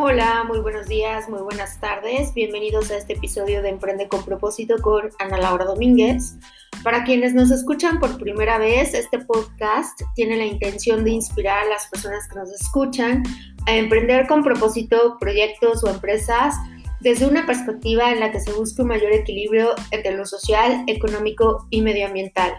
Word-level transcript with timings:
Hola, 0.00 0.44
muy 0.46 0.60
buenos 0.60 0.86
días, 0.86 1.28
muy 1.28 1.40
buenas 1.40 1.80
tardes. 1.80 2.32
Bienvenidos 2.32 2.88
a 2.92 2.98
este 2.98 3.14
episodio 3.14 3.62
de 3.62 3.70
Emprende 3.70 4.06
con 4.06 4.24
propósito 4.24 4.76
con 4.80 5.10
Ana 5.18 5.38
Laura 5.38 5.64
Domínguez. 5.64 6.36
Para 6.84 7.02
quienes 7.02 7.34
nos 7.34 7.50
escuchan 7.50 7.98
por 7.98 8.16
primera 8.16 8.58
vez, 8.58 8.94
este 8.94 9.18
podcast 9.18 10.00
tiene 10.14 10.36
la 10.36 10.44
intención 10.44 11.02
de 11.02 11.10
inspirar 11.10 11.64
a 11.64 11.68
las 11.68 11.88
personas 11.88 12.28
que 12.28 12.36
nos 12.36 12.48
escuchan 12.52 13.24
a 13.66 13.74
emprender 13.74 14.28
con 14.28 14.44
propósito 14.44 15.16
proyectos 15.18 15.82
o 15.82 15.88
empresas 15.88 16.54
desde 17.00 17.26
una 17.26 17.44
perspectiva 17.44 18.12
en 18.12 18.20
la 18.20 18.30
que 18.30 18.38
se 18.38 18.52
busque 18.52 18.82
un 18.82 18.88
mayor 18.88 19.12
equilibrio 19.12 19.74
entre 19.90 20.16
lo 20.16 20.26
social, 20.26 20.84
económico 20.86 21.66
y 21.70 21.82
medioambiental. 21.82 22.54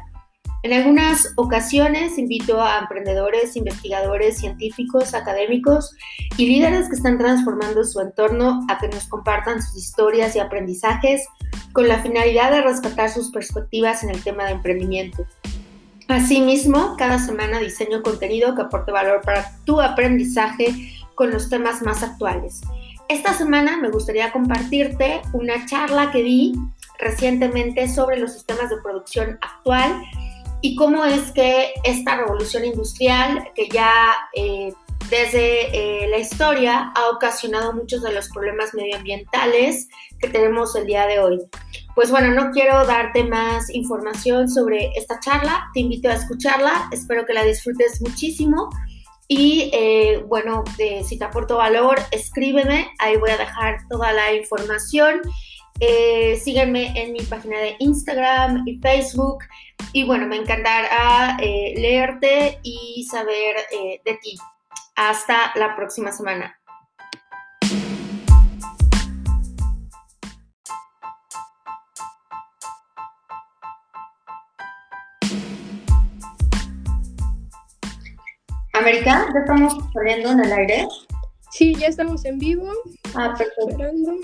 En 0.61 0.73
algunas 0.73 1.31
ocasiones 1.37 2.17
invito 2.17 2.61
a 2.61 2.79
emprendedores, 2.79 3.55
investigadores, 3.55 4.39
científicos, 4.39 5.13
académicos 5.13 5.95
y 6.35 6.47
líderes 6.47 6.89
que 6.89 6.95
están 6.95 7.17
transformando 7.17 7.85
su 7.85 8.01
entorno 8.01 8.65
a 8.69 8.77
que 8.77 8.89
nos 8.89 9.05
compartan 9.07 9.61
sus 9.61 9.77
historias 9.77 10.35
y 10.35 10.39
aprendizajes 10.39 11.25
con 11.71 11.87
la 11.87 11.99
finalidad 11.99 12.51
de 12.51 12.61
rescatar 12.61 13.09
sus 13.09 13.31
perspectivas 13.31 14.03
en 14.03 14.09
el 14.09 14.21
tema 14.21 14.45
de 14.45 14.51
emprendimiento. 14.51 15.25
Asimismo, 16.09 16.95
cada 16.97 17.19
semana 17.19 17.59
diseño 17.59 18.01
contenido 18.01 18.53
que 18.53 18.63
aporte 18.63 18.91
valor 18.91 19.21
para 19.21 19.55
tu 19.63 19.79
aprendizaje 19.79 20.73
con 21.15 21.31
los 21.31 21.49
temas 21.49 21.81
más 21.83 22.03
actuales. 22.03 22.61
Esta 23.07 23.33
semana 23.33 23.77
me 23.77 23.89
gustaría 23.89 24.33
compartirte 24.33 25.21
una 25.31 25.65
charla 25.67 26.11
que 26.11 26.21
di 26.21 26.53
recientemente 26.99 27.87
sobre 27.87 28.19
los 28.19 28.33
sistemas 28.33 28.69
de 28.69 28.77
producción 28.81 29.39
actual 29.41 30.03
y 30.61 30.75
cómo 30.75 31.05
es 31.05 31.31
que 31.31 31.73
esta 31.83 32.17
revolución 32.17 32.65
industrial, 32.65 33.49
que 33.55 33.69
ya 33.69 34.13
eh, 34.33 34.73
desde 35.09 36.03
eh, 36.03 36.07
la 36.09 36.17
historia 36.17 36.91
ha 36.95 37.09
ocasionado 37.09 37.73
muchos 37.73 38.01
de 38.01 38.13
los 38.13 38.29
problemas 38.29 38.73
medioambientales 38.73 39.87
que 40.19 40.27
tenemos 40.27 40.75
el 40.75 40.85
día 40.85 41.07
de 41.07 41.19
hoy. 41.19 41.39
Pues 41.95 42.11
bueno, 42.11 42.33
no 42.33 42.51
quiero 42.51 42.85
darte 42.85 43.23
más 43.23 43.69
información 43.69 44.49
sobre 44.49 44.91
esta 44.95 45.19
charla, 45.19 45.69
te 45.73 45.79
invito 45.79 46.09
a 46.09 46.13
escucharla, 46.13 46.89
espero 46.91 47.25
que 47.25 47.33
la 47.33 47.43
disfrutes 47.43 48.01
muchísimo. 48.01 48.69
Y 49.31 49.69
eh, 49.73 50.23
bueno, 50.27 50.63
si 51.07 51.19
te 51.19 51.23
aporto 51.23 51.57
valor, 51.57 51.99
escríbeme, 52.11 52.89
ahí 52.97 53.15
voy 53.17 53.29
a 53.29 53.37
dejar 53.37 53.77
toda 53.87 54.11
la 54.11 54.33
información. 54.33 55.21
sígueme 56.43 56.91
en 56.95 57.13
mi 57.13 57.21
página 57.21 57.59
de 57.59 57.75
Instagram 57.79 58.63
y 58.65 58.79
Facebook. 58.79 59.43
Y 59.91 60.03
bueno, 60.05 60.27
me 60.27 60.35
encantará 60.35 61.37
eh, 61.41 61.73
leerte 61.77 62.59
y 62.63 63.07
saber 63.09 63.55
eh, 63.71 64.01
de 64.05 64.15
ti. 64.17 64.37
Hasta 64.95 65.51
la 65.55 65.75
próxima 65.75 66.11
semana. 66.11 66.59
América, 78.73 79.27
¿ya 79.33 79.39
estamos 79.41 79.77
saliendo 79.93 80.31
en 80.31 80.39
el 80.39 80.53
aire? 80.53 80.87
Sí, 81.51 81.75
ya 81.75 81.87
estamos 81.87 82.23
en 82.25 82.37
vivo. 82.37 82.71
Ah, 83.13 83.33
perfecto. 83.37 83.67
Esperando, 83.67 84.19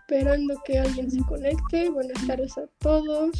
esperando 0.00 0.62
que 0.66 0.78
alguien 0.78 1.10
se 1.10 1.24
conecte. 1.24 1.88
Buenas 1.88 2.26
tardes 2.26 2.58
a 2.58 2.66
todos. 2.78 3.30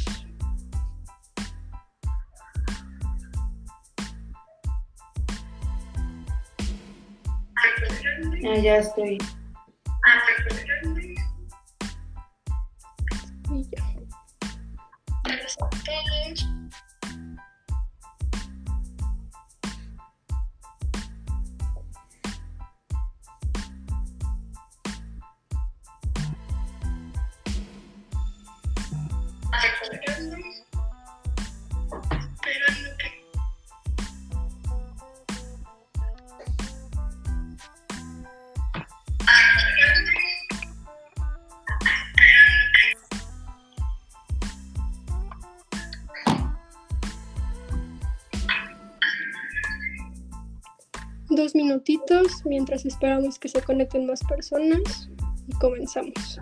Ah, 8.51 8.57
ya 8.57 8.77
estoy. 8.77 9.19
Mientras 52.45 52.85
esperamos 52.85 53.39
que 53.39 53.49
se 53.49 53.61
conecten 53.61 54.05
más 54.05 54.21
personas 54.23 55.09
y 55.47 55.53
comenzamos. 55.53 56.39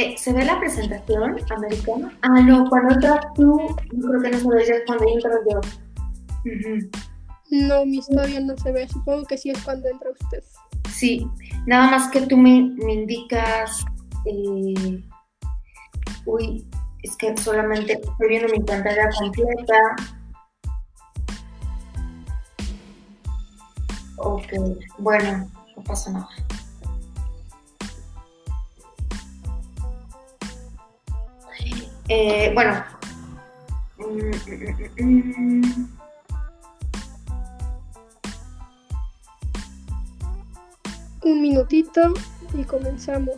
Eh, 0.00 0.16
¿Se 0.16 0.32
ve 0.32 0.46
la 0.46 0.58
presentación 0.58 1.36
americana? 1.50 2.18
Ah, 2.22 2.40
no, 2.40 2.64
cuando 2.70 2.94
entras 2.94 3.20
tú, 3.34 3.76
yo 3.92 4.08
creo 4.08 4.22
que 4.22 4.30
no 4.30 4.38
se 4.38 4.48
ve, 4.48 4.64
ya 4.66 4.74
cuando 4.86 5.04
entro 5.12 5.30
yo. 5.50 5.60
No, 7.50 7.84
mi 7.84 7.98
historia 7.98 8.40
no 8.40 8.56
se 8.56 8.72
ve. 8.72 8.88
Supongo 8.88 9.26
que 9.26 9.36
sí 9.36 9.50
es 9.50 9.62
cuando 9.62 9.88
entra 9.88 10.08
usted. 10.10 10.42
Sí, 10.88 11.26
nada 11.66 11.90
más 11.90 12.08
que 12.08 12.22
tú 12.22 12.38
me, 12.38 12.62
me 12.82 12.94
indicas. 12.94 13.84
eh, 14.24 15.04
uy, 16.24 16.66
es 17.02 17.14
que 17.18 17.36
solamente 17.36 17.92
estoy 17.92 18.28
viendo 18.28 18.48
mi 18.48 18.60
pantalla 18.60 19.06
completa. 19.18 19.96
Ok, 24.16 24.48
bueno, 24.98 25.46
no 25.76 25.82
pasa 25.84 26.10
nada. 26.10 26.28
Eh, 32.12 32.50
bueno. 32.54 32.84
Un 41.22 41.40
minutito 41.40 42.12
y 42.54 42.64
comenzamos. 42.64 43.36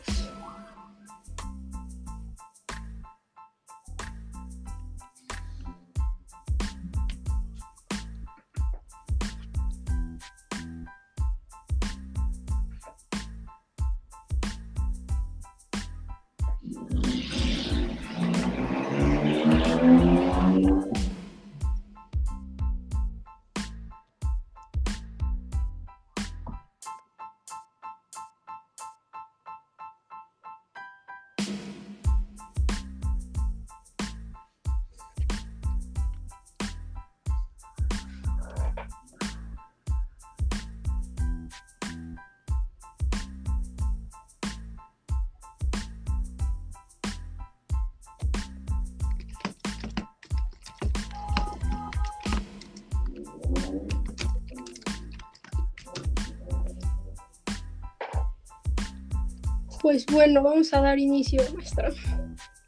Pues 59.83 60.07
bueno, 60.07 60.45
vamos 60.45 60.73
a 60.73 60.81
dar 60.81 61.01
inicio, 61.01 61.43
maestra. 61.57 61.91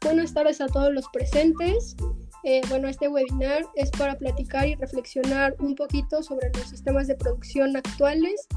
Buenas 0.01 0.33
tardes 0.33 0.59
a 0.59 0.67
todos 0.67 0.93
los 0.93 1.07
presentes. 1.09 1.95
Eh, 2.43 2.61
bueno, 2.69 2.89
este 2.89 3.07
webinar 3.07 3.63
es 3.75 3.89
para 3.91 4.15
platicar 4.15 4.67
y 4.67 4.75
reflexionar 4.75 5.55
un 5.59 5.75
poquito 5.75 6.21
sobre 6.21 6.51
los 6.53 6.69
sistemas 6.69 7.07
de 7.07 7.15
producción 7.15 7.75
actuales. 7.77 8.47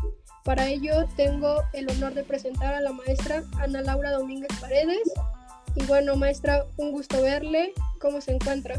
Para 0.45 0.67
ello 0.67 1.07
tengo 1.17 1.63
el 1.73 1.89
honor 1.89 2.15
de 2.15 2.25
presentar 2.25 2.75
a 2.75 2.81
la 2.81 2.93
maestra 2.93 3.45
Ana 3.61 3.81
Laura 3.83 4.11
Domínguez 4.11 4.51
Paredes. 4.61 5.09
Y 5.77 5.85
bueno, 5.85 6.17
maestra, 6.17 6.65
un 6.79 6.91
gusto 6.91 7.23
verle. 7.23 7.73
¿Cómo 8.01 8.21
se 8.21 8.33
encuentra? 8.33 8.75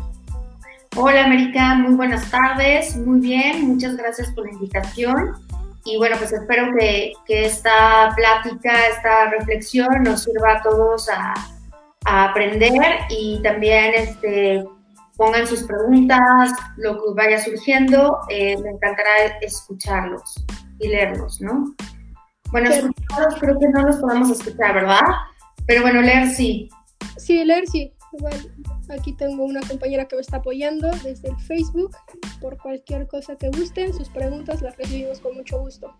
Hola, 0.97 1.23
América, 1.23 1.75
muy 1.75 1.95
buenas 1.95 2.29
tardes. 2.29 2.97
Muy 2.97 3.21
bien, 3.21 3.65
muchas 3.65 3.95
gracias 3.95 4.29
por 4.33 4.45
la 4.45 4.51
invitación. 4.51 5.48
Y 5.85 5.97
bueno, 5.97 6.17
pues 6.17 6.33
espero 6.33 6.71
que, 6.77 7.13
que 7.25 7.45
esta 7.45 8.13
plática, 8.15 8.87
esta 8.87 9.29
reflexión 9.29 10.03
nos 10.03 10.23
sirva 10.23 10.57
a 10.57 10.61
todos 10.61 11.09
a, 11.09 11.33
a 12.05 12.25
aprender 12.25 12.99
y 13.09 13.41
también 13.41 13.93
este, 13.95 14.63
pongan 15.15 15.47
sus 15.47 15.63
preguntas, 15.63 16.51
lo 16.77 16.95
que 16.95 17.13
vaya 17.15 17.39
surgiendo. 17.43 18.19
Eh, 18.29 18.57
me 18.57 18.69
encantará 18.69 19.37
escucharlos 19.41 20.45
y 20.79 20.87
leerlos, 20.87 21.41
¿no? 21.41 21.75
Bueno, 22.51 22.69
escucharlos 22.69 23.35
creo 23.39 23.59
que 23.59 23.67
no 23.67 23.81
los 23.83 23.97
podemos 23.97 24.29
escuchar, 24.31 24.75
¿verdad? 24.75 25.01
Pero 25.67 25.81
bueno, 25.81 26.01
leer 26.01 26.29
sí. 26.29 26.69
Sí, 27.17 27.43
leer 27.43 27.67
sí. 27.67 27.93
Igual 28.13 28.51
aquí 28.89 29.13
tengo 29.13 29.43
una 29.43 29.61
compañera 29.61 30.07
que 30.07 30.15
me 30.15 30.21
está 30.21 30.37
apoyando 30.37 30.89
desde 31.03 31.29
el 31.29 31.37
Facebook. 31.37 31.95
Por 32.41 32.57
cualquier 32.57 33.07
cosa 33.07 33.35
que 33.35 33.49
gusten, 33.49 33.93
sus 33.93 34.09
preguntas 34.09 34.61
las 34.61 34.77
recibimos 34.77 35.19
con 35.19 35.35
mucho 35.35 35.59
gusto. 35.59 35.93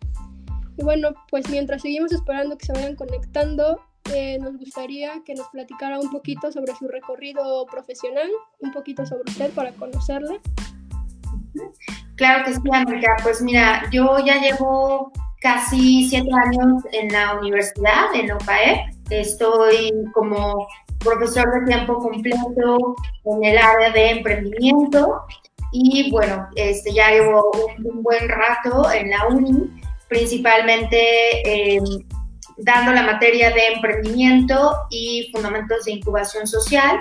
Y 0.78 0.84
bueno, 0.84 1.10
pues 1.30 1.50
mientras 1.50 1.82
seguimos 1.82 2.12
esperando 2.12 2.58
que 2.58 2.66
se 2.66 2.74
vayan 2.74 2.96
conectando, 2.96 3.82
eh, 4.14 4.40
nos 4.40 4.58
gustaría 4.58 5.22
que 5.26 5.36
nos 5.36 5.48
platicara 5.50 6.00
un 6.00 6.10
poquito 6.10 6.52
sobre 6.52 6.74
su 6.76 6.88
recorrido 6.88 7.66
profesional, 7.66 8.30
un 8.60 8.72
poquito 8.72 9.06
sobre 9.06 9.30
usted 9.30 9.52
para 9.52 9.72
conocerle. 9.74 10.40
Claro 12.16 12.46
que 12.46 12.54
sí, 12.54 12.60
América. 12.72 13.16
Pues 13.24 13.42
mira, 13.42 13.84
yo 13.92 14.18
ya 14.26 14.40
llevo 14.40 15.12
casi 15.42 16.10
siete 16.10 16.30
años 16.46 16.84
en 16.92 17.12
la 17.12 17.38
universidad, 17.40 18.14
en 18.14 18.28
la 18.28 18.36
UPAEP. 18.36 18.96
Estoy 19.10 19.92
como 20.14 20.68
profesor 21.00 21.52
de 21.54 21.66
tiempo 21.66 21.98
completo 22.00 22.96
en 23.26 23.44
el 23.44 23.58
área 23.58 23.92
de 23.92 24.10
emprendimiento 24.12 25.22
y 25.72 26.10
bueno, 26.12 26.48
este, 26.56 26.94
ya 26.94 27.12
llevo 27.12 27.52
un, 27.78 28.02
buen 28.02 28.28
rato 28.28 28.92
en 28.92 29.12
la 29.12 29.28
uni, 29.28 29.70
principalmente 30.08 31.76
em, 31.76 31.84
dando 32.58 32.92
la 32.92 33.04
materia 33.04 33.52
de 33.52 33.68
emprendimiento 33.76 34.74
y 34.90 35.30
fundamentos 35.32 35.86
de 35.86 35.94
incubación 35.94 36.48
social. 36.48 36.98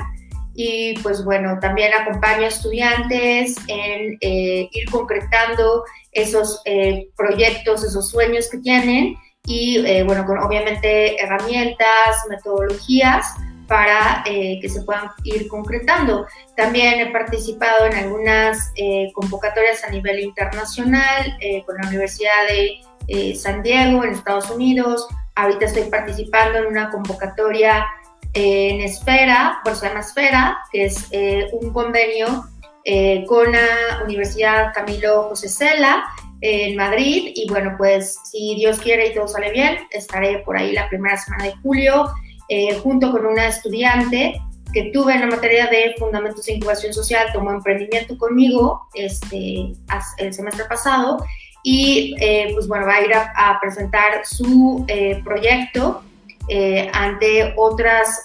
Y 0.55 0.99
pues 1.03 1.25
bueno, 1.25 1.59
también 1.61 1.93
acompaño 1.95 2.43
a 2.43 2.49
estudiantes 2.49 3.57
en 3.69 4.19
eh, 4.21 4.69
ir 4.71 4.91
concretando 4.91 5.85
esos 6.11 6.61
eh, 6.65 7.09
proyectos, 7.17 7.85
esos 7.85 8.11
sueños 8.11 8.49
que 8.51 8.59
tienen 8.59 9.17
y 9.47 9.79
eh, 9.87 10.03
bueno, 10.03 10.27
con 10.27 10.39
obviamente 10.39 11.23
herramientas, 11.23 12.27
metodologías 12.29 13.25
para 13.69 14.25
que 14.25 14.69
se 14.69 14.83
puedan 14.83 15.11
ir 15.25 15.47
concretando. 15.47 16.27
También 16.57 17.01
he 17.01 17.13
participado 17.13 17.87
en 17.87 17.95
algunas 17.95 18.73
convocatorias 19.15 19.85
a 19.85 19.91
nivel 19.91 20.21
internacional 20.21 21.39
con 21.67 21.77
la 21.77 21.89
Universidad 21.89 22.49
de 22.49 23.35
San 23.37 23.63
Diego 23.63 24.05
en 24.05 24.13
Estados 24.13 24.51
Unidos, 24.51 25.07
Ahorita 25.39 25.67
estoy 25.67 25.85
participando 25.85 26.59
en 26.59 26.67
una 26.67 26.91
convocatoria 26.91 27.87
en 28.35 28.81
Esfera, 28.81 29.61
por 29.63 29.77
se 29.77 29.87
llama 29.87 30.01
Esfera, 30.01 30.59
que 30.73 30.87
es 30.87 31.07
eh, 31.13 31.47
un 31.53 31.73
convenio 31.73 32.45
eh, 32.85 33.25
con 33.25 33.53
la 33.53 34.03
Universidad 34.05 34.73
Camilo 34.75 35.29
José 35.29 35.49
Cela 35.49 36.03
en 36.41 36.75
Madrid. 36.75 37.31
Y 37.37 37.49
bueno, 37.49 37.77
pues 37.79 38.19
si 38.25 38.57
Dios 38.57 38.81
quiere 38.81 39.07
y 39.07 39.15
todo 39.15 39.29
sale 39.29 39.53
bien, 39.53 39.79
estaré 39.93 40.41
por 40.41 40.59
ahí 40.59 40.73
la 40.73 40.89
primera 40.89 41.17
semana 41.17 41.45
de 41.45 41.55
julio 41.63 42.11
eh, 42.49 42.79
junto 42.83 43.11
con 43.13 43.27
una 43.27 43.49
estudiante 43.49 44.41
que 44.73 44.91
tuve 44.93 45.15
en 45.15 45.21
la 45.23 45.27
materia 45.27 45.67
de 45.67 45.95
Fundamentos 45.99 46.45
de 46.45 46.55
Incubación 46.55 46.93
Social, 46.93 47.29
tomó 47.33 47.53
emprendimiento 47.53 48.17
conmigo 48.19 48.89
este, 48.95 49.73
el 50.19 50.35
semestre 50.35 50.65
pasado 50.67 51.25
y 51.63 52.15
eh, 52.21 52.51
pues 52.55 52.69
bueno, 52.69 52.87
va 52.87 52.95
a 52.95 53.01
ir 53.03 53.13
a, 53.15 53.59
presentar 53.61 54.25
su 54.25 54.85
eh, 54.89 55.21
proyecto 55.25 56.03
eh, 56.49 56.91
ante 56.95 57.53
otras 57.57 58.23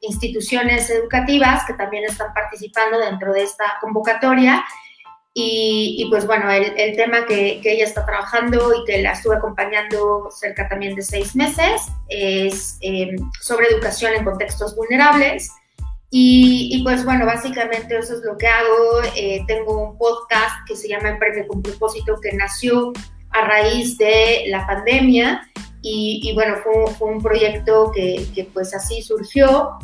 instituciones 0.00 0.88
educativas 0.88 1.64
que 1.66 1.74
también 1.74 2.04
están 2.04 2.32
participando 2.32 2.98
dentro 2.98 3.32
de 3.32 3.42
esta 3.42 3.64
convocatoria. 3.80 4.64
Y, 5.32 6.06
pues 6.10 6.26
bueno, 6.26 6.50
el, 6.50 6.74
el 6.76 6.96
tema 6.96 7.24
que, 7.24 7.60
que, 7.62 7.72
ella 7.72 7.84
está 7.84 8.04
trabajando 8.04 8.72
y 8.74 8.84
que 8.84 9.00
la 9.00 9.12
estuve 9.12 9.36
acompañando 9.36 10.28
cerca 10.30 10.68
también 10.68 10.96
de 10.96 11.02
seis 11.02 11.36
meses 11.36 11.82
es 12.08 12.78
sobre 13.40 13.68
educación 13.68 14.12
en 14.14 14.24
contextos 14.24 14.74
vulnerables. 14.74 15.50
Y, 16.12 16.82
pues 16.82 17.04
bueno, 17.04 17.24
básicamente 17.24 17.96
eso 17.96 18.14
es 18.14 18.24
lo 18.24 18.36
que 18.36 18.48
hago. 18.48 19.02
Eh, 19.14 19.44
tengo 19.46 19.90
un 19.90 19.98
podcast 19.98 20.66
que 20.66 20.74
se 20.74 20.88
llama 20.88 21.10
Emprende 21.10 21.46
con 21.46 21.62
propósito 21.62 22.18
que 22.20 22.32
nació 22.32 22.92
a 23.30 23.44
raíz 23.44 23.96
de 23.96 24.46
la 24.48 24.66
pandemia 24.66 25.48
y, 25.82 26.32
bueno, 26.34 26.56
fue, 26.62 26.92
fue, 26.94 27.08
un 27.08 27.22
proyecto 27.22 27.92
que, 27.94 28.26
que, 28.34 28.44
pues 28.52 28.74
así 28.74 29.02
surgió 29.02 29.78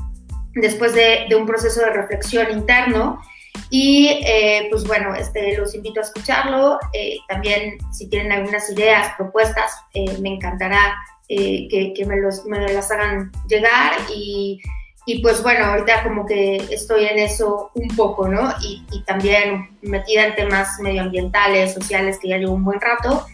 después 0.54 0.94
de, 0.94 1.26
de, 1.28 1.36
un 1.36 1.46
proceso 1.46 1.80
de 1.80 1.90
reflexión 1.90 2.50
interno 2.50 3.22
y 3.70 4.20
eh, 4.26 4.68
pues 4.70 4.86
bueno, 4.86 5.14
este, 5.14 5.56
los 5.56 5.74
invito 5.74 6.00
a 6.00 6.04
escucharlo. 6.04 6.78
Eh, 6.92 7.16
también 7.28 7.78
si 7.92 8.08
tienen 8.08 8.32
algunas 8.32 8.70
ideas, 8.70 9.14
propuestas, 9.16 9.72
me 10.20 10.34
encantará 10.34 10.94
que, 11.28 11.92
que 11.96 12.06
me, 12.06 12.16
los, 12.16 12.44
me 12.44 12.60
las 12.72 12.90
hagan 12.90 13.32
llegar 13.48 13.94
y 14.14 14.60
y 15.08 15.20
pues 15.20 15.40
bueno, 15.40 15.66
ahorita 15.66 16.02
como 16.02 16.26
que 16.26 16.56
estoy 16.68 17.04
en 17.04 17.20
eso 17.20 17.70
un 17.74 17.86
poco, 17.96 18.26
¿no? 18.26 18.52
Y, 18.60 18.84
también 19.06 19.78
metida 19.80 20.26
en 20.26 20.34
temas 20.34 20.80
medioambientales, 20.80 21.74
sociales, 21.74 22.18
que 22.20 22.30
ya 22.30 22.38
llevo 22.38 22.54
un 22.54 22.64
buen 22.64 22.80
rato. 22.80 23.24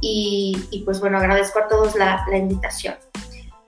Y, 0.00 0.80
pues 0.84 1.00
bueno, 1.00 1.18
agradezco 1.18 1.58
a 1.58 1.66
todos 1.66 1.96
la, 1.96 2.24
la, 2.30 2.36
invitación. 2.36 2.94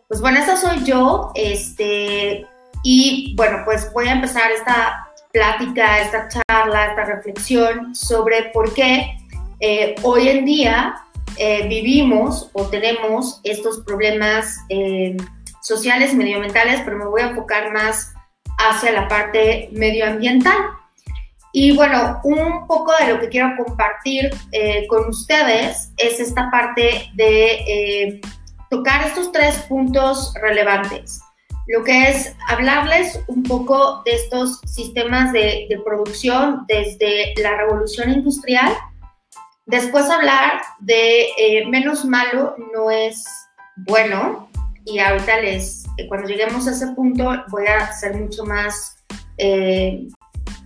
Pues 0.06 0.20
bueno, 0.20 0.38
esa 0.38 0.56
soy 0.56 0.84
yo. 0.84 1.32
Este, 1.34 2.46
y 2.84 3.34
bueno, 3.34 3.62
pues 3.64 3.92
voy 3.92 4.06
a 4.06 4.12
empezar 4.12 4.52
esta 4.52 5.09
plática, 5.32 6.00
esta 6.00 6.28
charla, 6.28 6.86
esta 6.86 7.04
reflexión 7.04 7.94
sobre 7.94 8.44
por 8.52 8.72
qué 8.74 9.16
eh, 9.60 9.94
hoy 10.02 10.28
en 10.28 10.44
día 10.44 10.96
eh, 11.36 11.66
vivimos 11.68 12.50
o 12.52 12.66
tenemos 12.66 13.40
estos 13.44 13.80
problemas. 13.80 14.58
Eh, 14.68 15.16
sociales, 15.62 16.14
medioambientales, 16.14 16.80
pero 16.86 16.96
me 16.96 17.04
voy 17.04 17.20
a 17.20 17.28
enfocar 17.28 17.70
más 17.70 18.14
hacia 18.56 18.92
la 18.92 19.08
parte 19.08 19.68
medioambiental. 19.72 20.56
Y 21.52 21.76
bueno, 21.76 22.18
un 22.24 22.66
poco 22.66 22.92
de 22.98 23.12
lo 23.12 23.20
que 23.20 23.28
quiero 23.28 23.50
compartir 23.62 24.30
con 24.88 25.10
ustedes 25.10 25.92
es 25.98 26.18
esta 26.18 26.50
parte 26.50 27.10
de 27.14 28.20
tocar 28.70 29.06
estos 29.06 29.30
tres 29.32 29.58
puntos 29.68 30.32
relevantes. 30.40 31.20
Lo 31.72 31.84
que 31.84 32.08
es 32.08 32.34
hablarles 32.48 33.20
un 33.28 33.42
poco 33.42 34.02
de 34.04 34.14
estos 34.14 34.60
sistemas 34.66 35.32
de, 35.32 35.68
producción 35.84 36.64
desde 36.66 37.32
la 37.40 37.56
revolución 37.56 38.10
industrial. 38.10 38.72
Después 39.66 40.10
hablar 40.10 40.60
de 40.80 41.28
eh, 41.38 41.66
menos 41.68 42.04
malo 42.04 42.56
no 42.72 42.90
es 42.90 43.24
bueno, 43.76 44.50
y 44.84 44.98
ahorita 44.98 45.40
les, 45.40 45.84
eh, 45.96 46.06
cuando 46.08 46.28
lleguemos 46.28 46.66
a 46.66 46.72
ese 46.72 46.88
punto, 46.88 47.30
voy 47.48 47.66
a 47.66 47.92
ser 47.92 48.14
mucho 48.14 48.44
más 48.44 48.96
eh, 49.38 50.06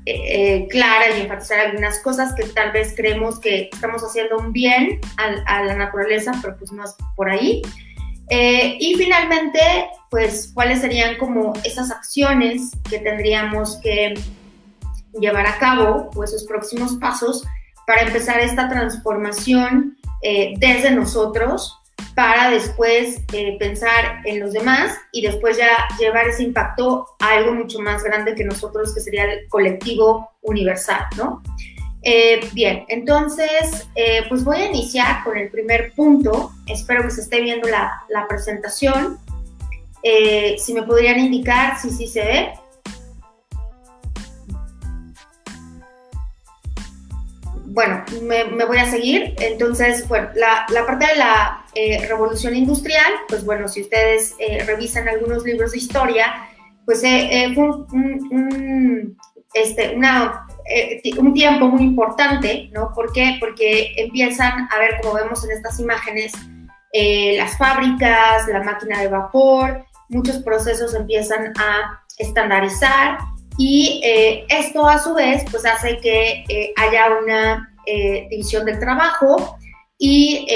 eh, 0.06 0.66
clara 0.68 1.10
y 1.16 1.22
enfatizar 1.22 1.60
algunas 1.60 2.00
cosas 2.00 2.34
que 2.34 2.44
tal 2.44 2.72
vez 2.72 2.94
creemos 2.96 3.40
que 3.40 3.68
estamos 3.72 4.02
haciendo 4.02 4.38
un 4.38 4.52
bien 4.52 5.00
a, 5.46 5.62
la 5.64 5.74
naturaleza, 5.74 6.32
pero 6.42 6.56
pues 6.56 6.72
no 6.72 6.84
es 6.84 6.94
por 7.16 7.30
ahí. 7.30 7.62
y 8.30 8.94
finalmente, 8.96 9.60
pues, 10.14 10.52
¿cuáles 10.54 10.80
serían 10.80 11.16
como 11.16 11.54
esas 11.64 11.90
acciones 11.90 12.70
que 12.88 13.00
tendríamos 13.00 13.80
que 13.82 14.14
llevar 15.18 15.44
a 15.44 15.58
cabo 15.58 16.08
o 16.14 16.22
esos 16.22 16.44
próximos 16.44 16.94
pasos 17.00 17.44
para 17.84 18.02
empezar 18.02 18.38
esta 18.38 18.68
transformación 18.68 19.98
desde 20.58 20.92
nosotros 20.92 21.80
para 22.14 22.50
después 22.50 23.20
eh, 23.32 23.56
pensar 23.58 24.20
en 24.24 24.38
los 24.40 24.52
demás 24.52 24.96
y 25.12 25.22
después 25.22 25.56
ya 25.56 25.68
llevar 25.98 26.28
ese 26.28 26.44
impacto 26.44 27.06
a 27.18 27.32
algo 27.32 27.52
mucho 27.52 27.80
más 27.80 28.04
grande 28.04 28.34
que 28.34 28.44
nosotros, 28.44 28.94
que 28.94 29.00
sería 29.00 29.24
el 29.24 29.48
colectivo 29.48 30.30
universal, 30.42 31.06
¿no? 31.16 31.42
Eh, 32.02 32.40
bien, 32.52 32.84
entonces, 32.88 33.88
eh, 33.94 34.24
pues 34.28 34.44
voy 34.44 34.58
a 34.58 34.66
iniciar 34.66 35.24
con 35.24 35.38
el 35.38 35.50
primer 35.50 35.92
punto. 35.94 36.52
Espero 36.66 37.02
que 37.02 37.10
se 37.10 37.22
esté 37.22 37.40
viendo 37.40 37.68
la, 37.68 38.04
la 38.10 38.28
presentación. 38.28 39.18
Eh, 40.06 40.56
si 40.58 40.74
me 40.74 40.82
podrían 40.82 41.18
indicar 41.18 41.80
si 41.80 41.88
sí 41.88 42.06
se 42.06 42.20
ve. 42.20 42.52
Bueno, 47.64 48.04
me, 48.22 48.64
voy 48.66 48.76
a 48.76 48.84
seguir. 48.84 49.34
Entonces, 49.38 50.06
bueno, 50.06 50.28
la, 50.34 50.66
parte 50.86 51.06
de 51.06 51.16
la 51.16 51.64
eh, 51.74 52.06
revolución 52.06 52.54
industrial, 52.54 53.12
pues 53.28 53.46
bueno, 53.46 53.66
si 53.66 53.80
ustedes 53.80 54.34
eh, 54.38 54.62
revisan 54.66 55.08
algunos 55.08 55.42
libros 55.42 55.72
de 55.72 55.78
historia, 55.78 56.34
pues 56.84 57.00
fue 57.00 57.64
un, 57.64 59.16
este, 59.54 59.96
una, 59.96 60.46
un 61.18 61.32
tiempo 61.32 61.68
muy 61.68 61.82
importante, 61.82 62.68
¿no? 62.74 62.92
¿Por 62.92 63.10
qué? 63.14 63.38
Porque 63.40 63.94
empiezan 63.96 64.68
a 64.70 64.78
ver, 64.78 65.00
como 65.00 65.14
vemos 65.14 65.42
en 65.44 65.52
estas 65.52 65.80
imágenes, 65.80 66.34
las 66.92 67.56
fábricas, 67.56 68.46
la 68.48 68.62
máquina 68.62 69.00
de 69.00 69.08
vapor, 69.08 69.84
muchos 70.08 70.38
procesos 70.38 70.94
empiezan 70.94 71.52
a 71.58 72.02
estandarizar 72.18 73.18
y 73.56 74.00
eh, 74.04 74.46
esto 74.48 74.86
a 74.86 74.98
su 74.98 75.14
vez 75.14 75.44
pues 75.50 75.64
hace 75.64 75.98
que 75.98 76.44
eh, 76.48 76.72
haya 76.76 77.08
una 77.22 77.76
eh, 77.86 78.26
división 78.30 78.64
del 78.64 78.78
trabajo 78.78 79.56
y 79.96 80.46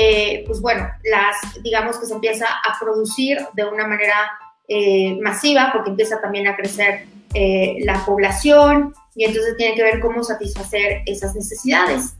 pues 0.46 0.60
bueno, 0.60 0.86
las 1.04 1.62
digamos 1.62 1.96
que 1.98 2.06
se 2.06 2.12
empieza 2.12 2.46
a 2.46 2.78
producir 2.78 3.38
de 3.54 3.64
una 3.64 3.86
manera 3.86 4.30
masiva 5.22 5.70
porque 5.72 5.90
empieza 5.90 6.20
también 6.20 6.48
a 6.48 6.56
crecer 6.56 7.06
la 7.32 8.04
población 8.04 8.92
y 9.14 9.24
entonces 9.24 9.56
tiene 9.56 9.74
que 9.74 9.84
ver 9.84 10.00
cómo 10.00 10.22
satisfacer 10.22 11.02
esas 11.06 11.34
necesidades. 11.34 12.17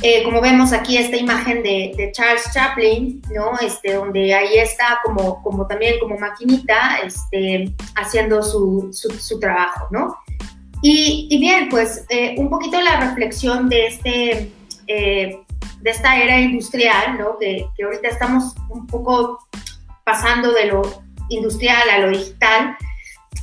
Eh, 0.00 0.22
como 0.22 0.40
vemos 0.40 0.72
aquí 0.72 0.96
esta 0.96 1.16
imagen 1.16 1.62
de, 1.62 2.10
Charles 2.12 2.44
Chaplin, 2.52 3.20
¿no? 3.34 3.58
Este, 3.58 3.94
donde 3.94 4.32
ahí 4.32 4.56
está 4.58 5.00
como, 5.02 5.42
como 5.42 5.66
también 5.66 5.98
como 5.98 6.16
maquinita 6.16 6.98
este, 7.04 7.72
haciendo 7.96 8.42
su, 8.42 8.90
su, 8.92 9.40
trabajo, 9.40 9.88
¿no? 9.90 10.16
Y, 10.82 11.26
y 11.30 11.38
bien, 11.38 11.68
pues 11.68 12.04
eh, 12.10 12.36
un 12.38 12.48
poquito 12.48 12.80
la 12.80 13.00
reflexión 13.00 13.68
de, 13.68 13.86
este, 13.86 14.52
eh, 14.86 15.40
de 15.80 15.90
esta 15.90 16.16
era 16.16 16.40
industrial, 16.40 17.18
¿no? 17.18 17.36
Que, 17.36 17.66
que, 17.76 17.82
ahorita 17.82 18.08
estamos 18.08 18.54
un 18.68 18.86
poco 18.86 19.48
pasando 20.04 20.52
de 20.52 20.66
lo 20.66 20.82
industrial 21.28 21.90
a 21.90 21.98
lo 21.98 22.10
digital. 22.10 22.76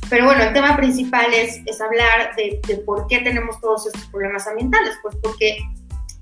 Pero 0.08 0.24
bueno, 0.24 0.42
el 0.42 0.54
tema 0.54 0.74
principal 0.76 1.34
es, 1.34 1.60
es 1.66 1.80
hablar 1.82 2.34
de, 2.36 2.60
de 2.66 2.76
por 2.78 3.06
qué 3.08 3.18
tenemos 3.18 3.60
todos 3.60 3.86
estos 3.86 4.06
problemas 4.06 4.46
ambientales. 4.46 4.94
Pues 5.02 5.16
porque 5.22 5.58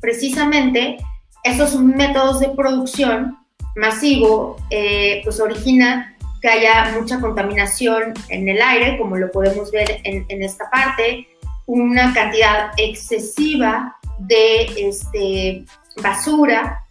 precisamente 0.05 0.99
esos 1.45 1.81
métodos 1.81 2.39
de 2.41 2.51
producción 2.51 3.39
masivo 3.75 4.57
eh, 4.69 5.23
pues 5.25 5.41
origina 5.41 6.15
que 6.43 6.49
haya 6.49 6.93
mucha 7.01 7.21
contaminación 7.21 8.13
en 8.29 8.47
el 8.51 8.61
aire, 8.61 8.99
como 8.99 9.17
lo 9.17 9.31
podemos 9.31 9.71
ver 9.73 10.03
en, 10.05 10.43
esta 10.43 10.69
parte, 10.69 11.27
una 11.65 12.13
cantidad 12.13 12.73
excesiva 12.77 13.97
de 14.19 14.65
este, 14.77 15.65
basura. 16.03 16.85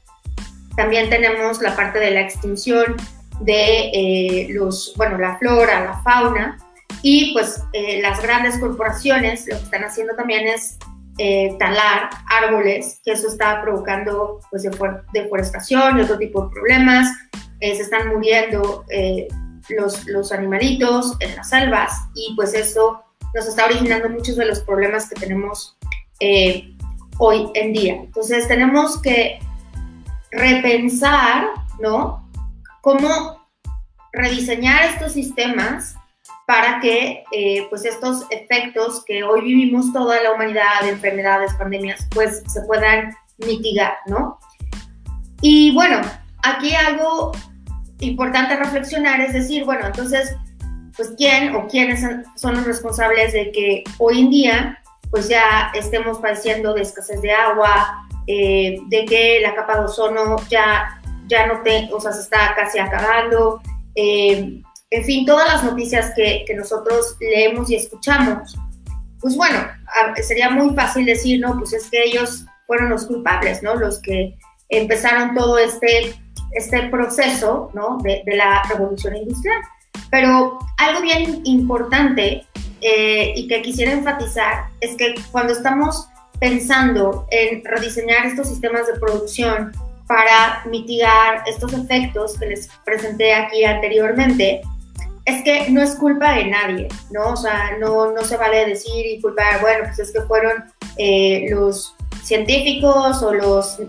También 0.76 1.08
tenemos 1.12 1.62
la 1.62 1.76
parte 1.76 2.00
de 2.00 2.12
la 2.12 2.22
extinción 2.22 2.96
de 3.42 3.92
eh, 3.94 4.48
los, 4.50 4.96
bueno, 4.98 5.20
la 5.20 5.38
flora, 5.38 5.86
la 5.86 6.02
fauna, 6.02 6.58
y 7.04 7.32
pues 7.34 7.62
eh, 7.74 8.02
las 8.02 8.24
grandes 8.24 8.58
corporaciones 8.58 9.46
lo 9.48 9.56
que 9.58 9.64
están 9.64 9.84
haciendo 9.84 10.16
también 10.16 10.48
es 10.48 10.80
eh, 11.18 11.56
talar 11.60 12.10
árboles, 12.28 13.00
que 13.06 13.12
eso 13.12 13.28
está 13.28 13.62
provocando 13.62 14.40
pues, 14.50 14.64
deforestación 15.14 15.98
y 15.98 16.02
otro 16.02 16.18
tipo 16.18 16.46
de 16.46 16.50
problemas. 16.52 17.08
Eh, 17.60 17.76
se 17.76 17.84
están 17.84 18.10
muriendo 18.10 18.84
eh, 18.90 19.28
los, 19.70 20.06
los 20.08 20.32
animalitos 20.32 21.16
en 21.20 21.36
las 21.36 21.50
selvas 21.50 21.92
y 22.16 22.36
pues 22.36 22.54
eso 22.54 23.04
nos 23.34 23.48
está 23.48 23.66
originando 23.66 24.10
muchos 24.10 24.36
de 24.36 24.46
los 24.46 24.60
problemas 24.62 25.10
que 25.10 25.16
tenemos 25.16 25.78
hoy 27.18 27.50
en 27.54 27.74
día. 27.74 27.96
Entonces 27.96 28.48
tenemos 28.48 29.02
que 29.02 29.40
repensar, 30.32 31.48
¿no? 31.80 32.30
Cómo 32.82 33.46
rediseñar 34.14 34.86
estos 34.86 35.14
sistemas 35.14 35.96
para 36.46 36.80
que 36.80 37.24
eh, 37.32 37.68
pues 37.70 37.86
estos 37.86 38.26
efectos 38.30 39.04
que 39.06 39.24
hoy 39.24 39.42
vivimos 39.42 39.94
toda 39.94 40.22
la 40.22 40.34
humanidad 40.34 40.82
de 40.82 40.90
enfermedades, 40.90 41.54
pandemias, 41.56 42.08
pues 42.14 42.44
se 42.48 42.62
puedan 42.64 43.14
mitigar, 43.38 43.96
¿no? 44.08 44.40
Y 45.42 45.74
bueno, 45.74 46.02
aquí 46.44 46.74
algo 46.76 47.32
importante 48.00 48.56
reflexionar 48.56 49.22
es 49.22 49.34
decir, 49.34 49.66
bueno, 49.66 49.88
entonces, 49.88 50.36
pues 50.96 51.14
quién 51.18 51.56
o 51.56 51.68
quiénes 51.68 52.02
son 52.36 52.56
los 52.56 52.66
responsables 52.66 53.34
de 53.34 53.52
que 53.52 53.84
hoy 53.98 54.20
en 54.22 54.30
día 54.30 54.80
pues 55.14 55.30
ya 55.30 55.72
estemos 55.76 56.18
padeciendo 56.18 56.74
de 56.74 56.82
escasez 56.82 57.22
de 57.22 57.32
agua, 57.32 58.08
eh, 58.26 58.80
de 58.88 59.06
que 59.06 59.42
la 59.42 59.54
capa 59.54 59.78
de 59.78 59.86
ozono 59.86 60.38
ya, 60.50 61.00
ya 61.28 61.46
no 61.46 61.62
te, 61.62 61.88
o 61.94 62.00
sea, 62.00 62.12
se 62.12 62.22
está 62.22 62.56
casi 62.56 62.80
acabando, 62.80 63.62
eh, 63.94 64.60
en 64.94 65.04
fin, 65.06 65.26
todas 65.26 65.48
las 65.48 65.64
noticias 65.64 66.12
que, 66.16 66.46
nosotros 66.56 67.18
leemos 67.20 67.70
y 67.72 67.76
escuchamos, 67.76 68.56
pues 69.20 69.36
bueno, 69.36 69.58
sería 70.22 70.52
muy 70.52 70.76
fácil 70.76 71.06
decir, 71.06 71.40
no, 71.40 71.58
pues 71.58 71.74
es 71.74 71.90
que 71.90 72.04
ellos 72.04 72.46
fueron 72.68 72.92
los 72.92 73.08
culpables, 73.08 73.64
¿no? 73.64 73.74
Los 73.74 74.00
que 74.00 74.36
empezaron 74.70 75.34
todo 75.34 75.58
este, 75.58 76.14
este 76.52 76.90
proceso, 76.90 77.72
¿no? 77.74 77.98
De, 78.04 78.22
la 78.36 78.62
revolución 78.70 79.16
industrial. 79.16 79.62
Pero 80.12 80.60
algo 80.78 81.02
bien 81.02 81.42
importante 81.46 82.46
eh, 82.82 83.34
y 83.36 83.48
que 83.48 83.64
quisiera 83.64 83.94
enfatizar 83.94 84.66
es 84.80 84.96
que 84.96 85.16
cuando 85.32 85.54
estamos 85.54 86.08
pensando 86.40 87.26
en 87.32 87.66
rediseñar 87.66 88.28
estos 88.28 88.48
sistemas 88.48 88.86
de 88.86 89.00
producción 89.00 89.72
para 90.08 90.64
mitigar 90.70 91.42
estos 91.48 91.74
efectos 91.74 92.38
que 92.38 92.46
les 92.46 92.70
presenté 92.86 93.34
aquí 93.34 93.66
anteriormente, 93.66 94.62
es 95.26 95.44
que 95.44 95.70
no 95.70 95.82
es 95.82 95.96
culpa 95.96 96.34
de 96.34 96.46
nadie, 96.46 96.88
¿no? 97.12 97.30
O 97.30 97.38
sea, 97.38 97.78
no, 97.80 98.12
no 98.12 98.22
se 98.24 98.38
vale 98.38 98.66
decir 98.66 99.06
y 99.06 99.22
culpar, 99.22 99.62
bueno, 99.62 99.86
pues 99.86 100.00
es 100.00 100.12
que 100.12 100.22
fueron 100.22 100.64
eh, 100.98 101.46
los 101.50 101.96
científicos 102.24 103.22
o 103.24 103.34
los, 103.34 103.80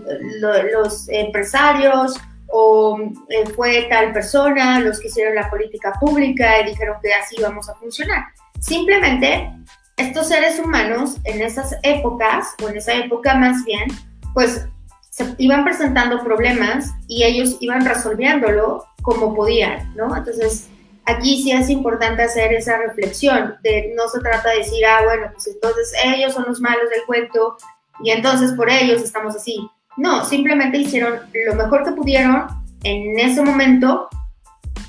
los 0.71 1.09
empresarios 1.09 2.15
o 2.47 2.97
eh, 3.29 3.45
fue 3.55 3.87
tal 3.89 4.13
persona 4.13 4.79
los 4.79 4.99
que 4.99 5.07
hicieron 5.07 5.35
la 5.35 5.49
política 5.49 5.93
pública 5.99 6.61
y 6.61 6.69
dijeron 6.69 6.97
que 7.01 7.13
así 7.13 7.35
vamos 7.41 7.69
a 7.69 7.75
funcionar. 7.75 8.23
Simplemente 8.59 9.51
estos 9.97 10.27
seres 10.27 10.59
humanos 10.59 11.17
en 11.23 11.41
esas 11.41 11.75
épocas, 11.83 12.53
o 12.63 12.69
en 12.69 12.77
esa 12.77 12.93
época 12.93 13.35
más 13.35 13.63
bien, 13.65 13.87
pues 14.33 14.67
se 15.09 15.33
iban 15.37 15.63
presentando 15.63 16.23
problemas 16.23 16.93
y 17.07 17.23
ellos 17.23 17.57
iban 17.61 17.85
resolviéndolo 17.85 18.85
como 19.01 19.33
podían, 19.33 19.93
¿no? 19.95 20.15
Entonces, 20.15 20.69
aquí 21.05 21.41
sí 21.41 21.51
es 21.51 21.69
importante 21.69 22.23
hacer 22.23 22.53
esa 22.53 22.77
reflexión, 22.77 23.55
de 23.63 23.93
no 23.95 24.07
se 24.07 24.19
trata 24.19 24.49
de 24.49 24.57
decir, 24.57 24.85
ah, 24.85 25.01
bueno, 25.03 25.27
pues 25.33 25.47
entonces 25.47 25.93
ellos 26.03 26.33
son 26.33 26.45
los 26.47 26.59
malos 26.59 26.89
del 26.89 27.05
cuento 27.05 27.57
y 28.03 28.11
entonces 28.11 28.51
por 28.53 28.69
ellos 28.69 29.01
estamos 29.01 29.35
así. 29.35 29.69
No, 29.97 30.25
simplemente 30.25 30.77
hicieron 30.77 31.19
lo 31.47 31.55
mejor 31.55 31.83
que 31.83 31.91
pudieron 31.91 32.47
en 32.83 33.17
ese 33.19 33.41
momento 33.41 34.09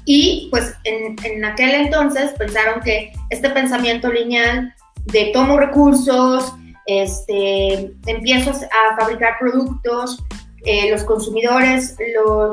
y 0.04 0.48
pues 0.50 0.74
en, 0.84 1.16
en 1.24 1.44
aquel 1.44 1.74
entonces 1.74 2.32
pensaron 2.32 2.80
que 2.80 3.12
este 3.30 3.50
pensamiento 3.50 4.10
lineal 4.10 4.74
de 5.06 5.30
tomo 5.32 5.58
recursos, 5.58 6.52
este, 6.86 7.92
empiezo 8.06 8.50
a 8.50 8.96
fabricar 8.96 9.38
productos, 9.38 10.22
eh, 10.64 10.90
los 10.90 11.04
consumidores 11.04 11.96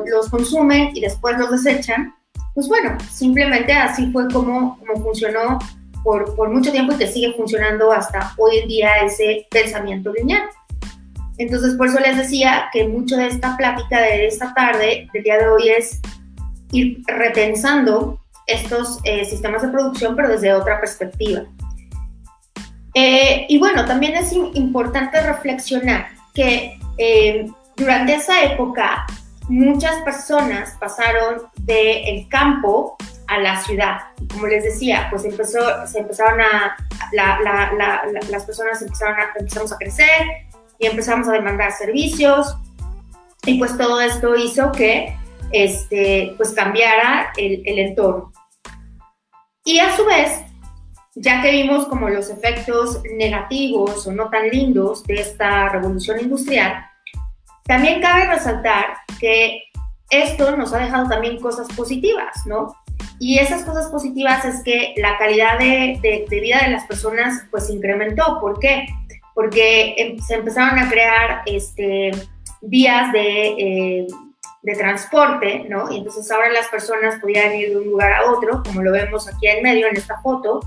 los 0.06 0.30
consumen 0.30 0.92
y 0.96 1.02
después 1.02 1.38
los 1.38 1.52
desechan, 1.52 2.16
pues 2.54 2.68
bueno, 2.68 2.98
simplemente 3.12 3.74
así 3.74 4.12
fue 4.12 4.28
como, 4.30 4.80
funcionó 5.02 5.60
por, 6.04 6.36
por, 6.36 6.50
mucho 6.50 6.72
tiempo 6.72 6.94
y 6.94 6.98
que 6.98 7.08
sigue 7.08 7.34
funcionando 7.34 7.92
hasta 7.92 8.34
hoy 8.38 8.58
en 8.58 8.68
día 8.68 8.98
ese 9.04 9.48
pensamiento 9.50 10.12
lineal. 10.14 10.44
Entonces, 11.38 11.76
por 11.76 11.88
eso 11.88 12.00
les 12.00 12.18
decía 12.18 12.70
que 12.72 12.88
mucho 12.88 13.18
de 13.18 13.28
esta 13.28 13.58
plática 13.58 14.00
de 14.02 14.28
esta 14.28 14.54
tarde, 14.54 15.08
del 15.14 15.24
día 15.24 15.38
de 15.38 15.48
hoy, 15.48 15.70
es 15.70 16.00
ir 16.72 17.02
repensando 17.08 18.20
estos 18.46 19.00
eh, 19.04 19.26
sistemas 19.26 19.62
de 19.62 19.70
producción, 19.70 20.16
pero 20.16 20.30
desde 20.30 20.54
otra 20.54 20.80
perspectiva. 20.80 21.44
Eh, 22.94 23.46
y 23.50 23.58
bueno, 23.58 23.86
también 23.86 24.16
es 24.16 24.32
importante 24.34 25.20
reflexionar 25.22 26.10
que 26.34 26.78
eh, 26.98 27.48
durante 27.76 28.16
esa 28.16 28.44
época 28.44 29.08
muchas 29.50 30.02
personas 30.04 30.76
pasaron 30.80 31.44
del 31.58 32.28
campo 32.30 32.98
a 33.28 33.40
la 33.40 33.62
ciudad. 33.62 33.98
como 34.32 34.48
les 34.48 34.64
decía, 34.64 35.08
pues 35.10 35.26
empezó, 35.26 35.60
se 35.88 36.00
empezaron 36.00 36.42
a, 36.42 36.76
las 37.12 38.46
personas 38.46 38.82
empezaron 38.82 39.20
a, 39.20 39.34
empezamos 39.40 39.72
a 39.72 39.78
crecer 39.78 40.22
y 40.80 40.88
empezamos 40.88 41.28
a 41.28 41.34
demandar 41.34 41.72
servicios 41.72 42.56
y 43.46 43.58
pues 43.58 43.78
todo 43.78 44.02
esto 44.02 44.36
hizo 44.36 44.72
que 44.72 45.18
este, 45.52 46.34
pues 46.38 46.52
cambiara 46.52 47.32
el, 47.38 47.62
el 47.66 47.80
entorno. 47.80 48.32
Y 49.66 49.80
a 49.80 49.96
su 49.96 50.06
vez, 50.06 50.42
ya 51.16 51.42
que 51.42 51.52
vimos 51.52 51.88
como 51.88 52.10
los 52.10 52.30
efectos 52.30 53.02
negativos 53.16 54.06
o 54.08 54.12
no 54.12 54.30
tan 54.30 54.50
lindos 54.50 55.04
de 55.04 55.16
esta 55.16 55.70
revolución 55.70 56.20
industrial, 56.20 56.86
también 57.66 58.02
cabe 58.02 58.26
resaltar 58.26 58.98
que 59.20 59.64
esto 60.10 60.56
nos 60.58 60.74
ha 60.74 60.80
dejado 60.80 61.10
también 61.10 61.40
cosas 61.40 61.68
positivas, 61.76 62.46
¿no? 62.46 62.76
Y 63.20 63.40
esas 63.40 63.64
cosas 63.64 63.88
positivas 63.88 64.44
es 64.46 64.62
que 64.64 64.94
la 64.98 65.18
calidad 65.18 65.58
de, 65.58 66.28
vida 66.30 66.62
de 66.64 66.72
las 66.72 66.86
personas 66.86 67.46
pues 67.52 67.70
incrementó. 67.70 68.40
¿Por 68.40 68.60
qué? 68.60 68.86
Porque 69.34 69.96
em, 69.98 70.20
se 70.20 70.36
empezaron 70.36 70.78
a 70.78 70.90
crear 70.90 71.42
este, 71.46 72.12
vías 72.62 73.12
de, 73.12 73.48
eh, 73.58 74.08
de 74.62 74.76
transporte, 74.76 75.66
¿no? 75.70 75.92
Y 75.92 75.98
entonces 75.98 76.30
ahora 76.32 76.50
las 76.50 76.68
personas 76.68 77.20
pudieran 77.20 77.56
ir 77.56 77.70
de 77.70 77.78
un 77.78 77.86
lugar 77.86 78.14
a 78.14 78.32
otro, 78.32 78.62
como 78.64 78.82
lo 78.82 78.92
vemos 78.92 79.28
aquí 79.28 79.48
en 79.48 79.64
medio 79.64 79.88
en 79.88 79.98
esta 79.98 80.22
foto, 80.22 80.60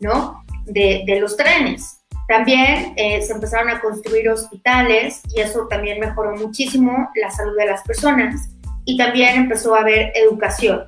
¿no? 0.00 0.42
De, 0.64 1.02
de 1.06 1.20
los 1.20 1.36
trenes. 1.36 2.01
También 2.28 2.94
eh, 2.96 3.20
se 3.22 3.32
empezaron 3.32 3.68
a 3.68 3.80
construir 3.80 4.28
hospitales 4.28 5.22
y 5.34 5.40
eso 5.40 5.66
también 5.68 6.00
mejoró 6.00 6.36
muchísimo 6.36 7.10
la 7.14 7.30
salud 7.30 7.56
de 7.56 7.66
las 7.66 7.82
personas 7.82 8.48
y 8.84 8.96
también 8.96 9.36
empezó 9.36 9.74
a 9.74 9.80
haber 9.80 10.12
educación. 10.14 10.84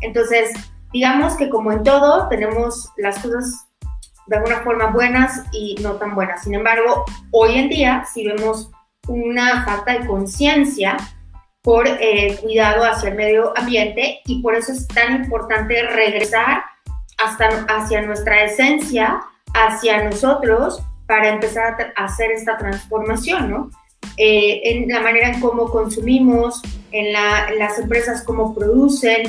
Entonces, 0.00 0.52
digamos 0.92 1.36
que 1.36 1.48
como 1.48 1.72
en 1.72 1.82
todo, 1.82 2.28
tenemos 2.28 2.90
las 2.96 3.18
cosas 3.18 3.68
de 4.26 4.36
alguna 4.36 4.60
forma 4.60 4.86
buenas 4.86 5.42
y 5.52 5.76
no 5.82 5.94
tan 5.94 6.14
buenas. 6.14 6.42
Sin 6.44 6.54
embargo, 6.54 7.04
hoy 7.30 7.58
en 7.58 7.68
día 7.68 8.04
sí 8.12 8.26
vemos 8.26 8.70
una 9.08 9.64
falta 9.64 9.98
de 9.98 10.06
conciencia 10.06 10.96
por 11.62 11.86
eh, 11.86 12.38
cuidado 12.40 12.84
hacia 12.84 13.10
el 13.10 13.16
medio 13.16 13.56
ambiente 13.56 14.20
y 14.26 14.42
por 14.42 14.54
eso 14.54 14.72
es 14.72 14.86
tan 14.88 15.24
importante 15.24 15.82
regresar 15.82 16.62
hasta 17.18 17.66
hacia 17.68 18.02
nuestra 18.02 18.44
esencia, 18.44 19.20
hacia 19.54 20.04
nosotros, 20.04 20.82
para 21.06 21.30
empezar 21.30 21.92
a 21.96 22.04
hacer 22.04 22.30
esta 22.30 22.58
transformación, 22.58 23.50
¿no? 23.50 23.70
Eh, 24.18 24.60
en 24.64 24.88
la 24.88 25.00
manera 25.00 25.28
en 25.28 25.40
cómo 25.40 25.70
consumimos, 25.70 26.60
en, 26.92 27.12
las 27.12 27.78
empresas 27.78 28.22
cómo 28.24 28.54
producen, 28.54 29.22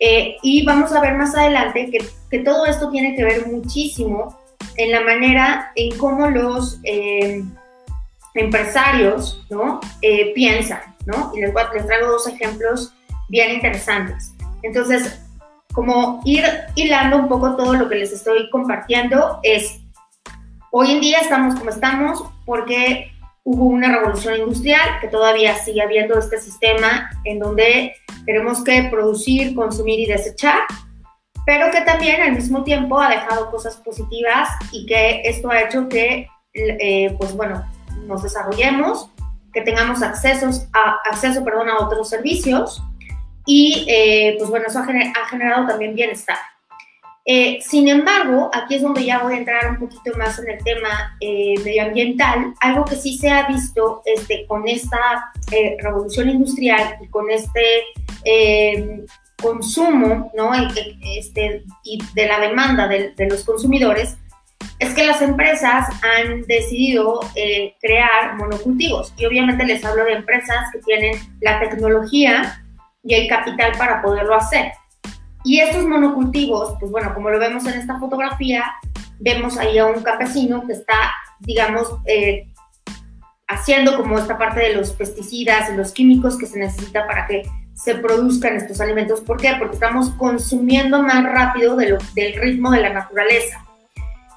eh, 0.00 0.36
y 0.42 0.64
vamos 0.64 0.90
a 0.92 1.00
ver 1.00 1.14
más 1.14 1.34
adelante 1.36 1.90
que, 1.90 2.38
todo 2.40 2.66
esto 2.66 2.90
tiene 2.90 3.14
que 3.14 3.24
ver 3.24 3.46
muchísimo 3.46 4.36
en 4.76 4.90
la 4.90 5.02
manera 5.02 5.70
en 5.76 5.96
cómo 5.98 6.28
los 6.28 6.80
eh, 6.82 7.44
empresarios 8.34 9.46
¿no? 9.50 9.80
piensan, 10.34 10.80
¿no? 11.04 11.30
Y 11.36 11.40
les, 11.40 11.52
les 11.74 11.86
traigo 11.86 12.08
dos 12.08 12.26
ejemplos 12.26 12.94
bien 13.28 13.52
interesantes. 13.52 14.32
Entonces, 14.62 15.20
como 15.72 16.20
ir 16.24 16.44
hilando 16.74 17.16
un 17.16 17.28
poco 17.28 17.56
todo 17.56 17.74
lo 17.74 17.88
que 17.88 17.96
les 17.96 18.12
estoy 18.12 18.48
compartiendo 18.50 19.40
es, 19.42 19.80
hoy 20.70 20.92
en 20.92 21.00
día 21.00 21.18
estamos 21.20 21.54
como 21.54 21.70
estamos 21.70 22.24
porque 22.44 23.10
hubo 23.44 23.64
una 23.66 23.90
revolución 23.90 24.36
industrial 24.36 25.00
que 25.00 25.08
todavía 25.08 25.56
sigue 25.56 25.82
habiendo 25.82 26.18
este 26.18 26.38
sistema 26.38 27.10
en 27.24 27.38
donde 27.38 27.94
tenemos 28.24 28.62
que 28.62 28.84
producir, 28.84 29.54
consumir 29.54 29.98
y 30.00 30.06
desechar, 30.06 30.60
pero 31.44 31.70
que 31.72 31.80
también 31.80 32.22
al 32.22 32.32
mismo 32.32 32.62
tiempo 32.62 33.00
ha 33.00 33.10
dejado 33.10 33.50
cosas 33.50 33.76
positivas 33.78 34.48
y 34.70 34.86
que 34.86 35.22
esto 35.24 35.50
ha 35.50 35.62
hecho 35.62 35.88
que, 35.88 36.28
eh, 36.54 37.16
pues 37.18 37.34
bueno, 37.36 37.64
nos 38.06 38.22
desarrollemos, 38.22 39.10
que 39.52 39.62
tengamos 39.62 40.02
accesos 40.02 40.68
a, 40.72 40.98
acceso 41.10 41.44
perdón, 41.44 41.68
a 41.68 41.78
otros 41.78 42.08
servicios 42.08 42.82
y 43.44 43.84
eh, 43.88 44.36
pues 44.38 44.50
bueno, 44.50 44.66
eso 44.68 44.78
ha, 44.78 45.26
generado 45.28 45.66
también 45.66 45.94
bienestar. 45.94 46.38
Eh, 47.24 47.60
sin 47.62 47.88
embargo, 47.88 48.50
aquí 48.52 48.74
es 48.74 48.82
donde 48.82 49.04
ya 49.04 49.20
voy 49.20 49.34
a 49.34 49.38
entrar 49.38 49.70
un 49.70 49.78
poquito 49.78 50.16
más 50.18 50.38
en 50.40 50.50
el 50.50 50.64
tema 50.64 51.16
eh, 51.20 51.54
medioambiental, 51.64 52.54
algo 52.60 52.84
que 52.84 52.96
sí 52.96 53.16
se 53.16 53.30
ha 53.30 53.46
visto 53.46 54.02
este, 54.04 54.44
con 54.46 54.66
esta 54.66 55.32
revolución 55.78 56.30
industrial 56.30 56.96
y 57.00 57.08
con 57.08 57.30
este 57.30 57.86
consumo 59.40 60.30
¿no? 60.36 60.52
este, 60.54 61.64
y 61.84 61.98
de 62.14 62.26
la 62.26 62.38
demanda 62.38 62.86
de, 62.86 63.10
de, 63.10 63.28
los 63.28 63.44
consumidores, 63.44 64.16
es 64.78 64.94
que 64.94 65.04
las 65.04 65.20
empresas 65.22 65.88
han 66.02 66.42
decidido 66.42 67.20
crear 67.80 68.36
monocultivos. 68.36 69.12
Y 69.16 69.26
obviamente 69.26 69.64
les 69.64 69.84
hablo 69.84 70.04
de 70.04 70.14
empresas 70.14 70.70
que 70.72 70.78
tienen 70.80 71.16
la 71.40 71.60
tecnología 71.60 72.62
y 73.02 73.14
el 73.14 73.28
capital 73.28 73.72
para 73.78 74.02
poderlo 74.02 74.34
hacer. 74.34 74.72
Y 75.44 75.60
estos 75.60 75.84
monocultivos, 75.86 76.76
pues 76.78 76.90
bueno, 76.92 77.14
como 77.14 77.30
lo 77.30 77.38
vemos 77.38 77.66
en 77.66 77.74
esta 77.74 77.98
fotografía, 77.98 78.64
vemos 79.18 79.56
ahí 79.58 79.78
a 79.78 79.86
un 79.86 80.02
campesino 80.02 80.64
que 80.66 80.74
está, 80.74 81.12
digamos, 81.40 81.88
eh, 82.06 82.48
haciendo 83.48 83.96
como 83.96 84.18
esta 84.18 84.38
parte 84.38 84.60
de 84.60 84.74
los 84.74 84.92
pesticidas 84.92 85.70
y 85.70 85.76
los 85.76 85.92
químicos 85.92 86.38
que 86.38 86.46
se 86.46 86.58
necesita 86.58 87.06
para 87.06 87.26
que 87.26 87.42
se 87.74 87.96
produzcan 87.96 88.56
estos 88.56 88.80
alimentos. 88.80 89.20
¿Por 89.20 89.40
qué? 89.40 89.54
Porque 89.58 89.74
estamos 89.74 90.10
consumiendo 90.10 91.02
más 91.02 91.24
rápido 91.24 91.76
de 91.76 91.90
lo, 91.90 91.98
del 92.14 92.34
ritmo 92.34 92.70
de 92.70 92.80
la 92.80 92.92
naturaleza. 92.92 93.64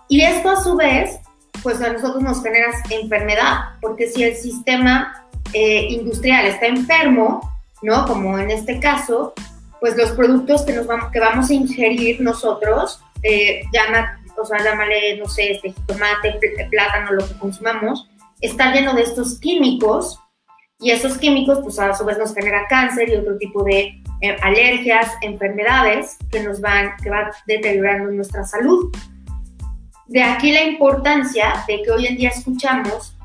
Y 0.08 0.22
esto 0.22 0.50
a 0.52 0.62
su 0.62 0.76
vez, 0.76 1.20
pues 1.64 1.82
a 1.82 1.94
nosotros 1.94 2.22
nos 2.22 2.44
genera 2.44 2.72
enfermedad, 2.90 3.60
porque 3.82 4.08
si 4.08 4.24
el 4.24 4.36
sistema 4.36 5.28
eh, 5.54 5.88
industrial 5.90 6.46
está 6.46 6.68
enfermo, 6.68 7.42
¿no? 7.86 8.06
Como 8.06 8.38
en 8.40 8.52
este 8.52 8.80
caso, 8.80 9.34
pues 9.80 9.96
los 9.96 10.12
productos 10.12 10.64
que, 10.64 10.74
nos 10.74 10.88
vamos, 10.88 11.12
que 11.12 11.20
vamos 11.20 11.50
a 11.50 11.54
ingerir 11.54 12.20
nosotros, 12.20 13.00
eh, 13.22 13.62
llama, 13.72 14.20
o 14.36 14.46
sea, 14.46 14.64
llámale, 14.64 15.18
no 15.18 15.28
sé, 15.28 15.52
este 15.52 15.74
tomate, 15.86 16.40
plátano, 16.70 17.12
lo 17.12 17.28
que 17.28 17.38
consumamos, 17.38 18.10
está 18.42 18.74
lleno 18.74 18.94
de 18.96 19.04
estos 19.04 19.40
químicos 19.40 20.20
y 20.80 20.92
esos 20.92 21.18
químicos, 21.18 21.60
pues 21.62 21.80
a 21.80 21.94
su 21.94 22.04
vez 22.04 22.18
nos 22.18 22.34
genera 22.34 22.68
cáncer 22.68 23.10
y 23.10 23.16
otro 23.16 23.38
tipo 23.38 23.64
de 23.64 24.02
eh, 24.22 24.36
alergias, 24.42 25.12
enfermedades 25.22 26.18
que 26.32 26.42
nos 26.42 26.60
van, 26.60 26.92
que 27.02 27.12
deteriorando 27.46 28.12
nuestra 28.12 28.44
salud. 28.44 28.92
De 30.08 30.22
aquí 30.22 30.52
la 30.52 30.64
importancia 30.64 31.64
de 31.68 31.82
que 31.82 31.92
hoy 31.92 32.08
en 32.08 32.18
día 32.18 32.30
escuchamos, 32.30 33.16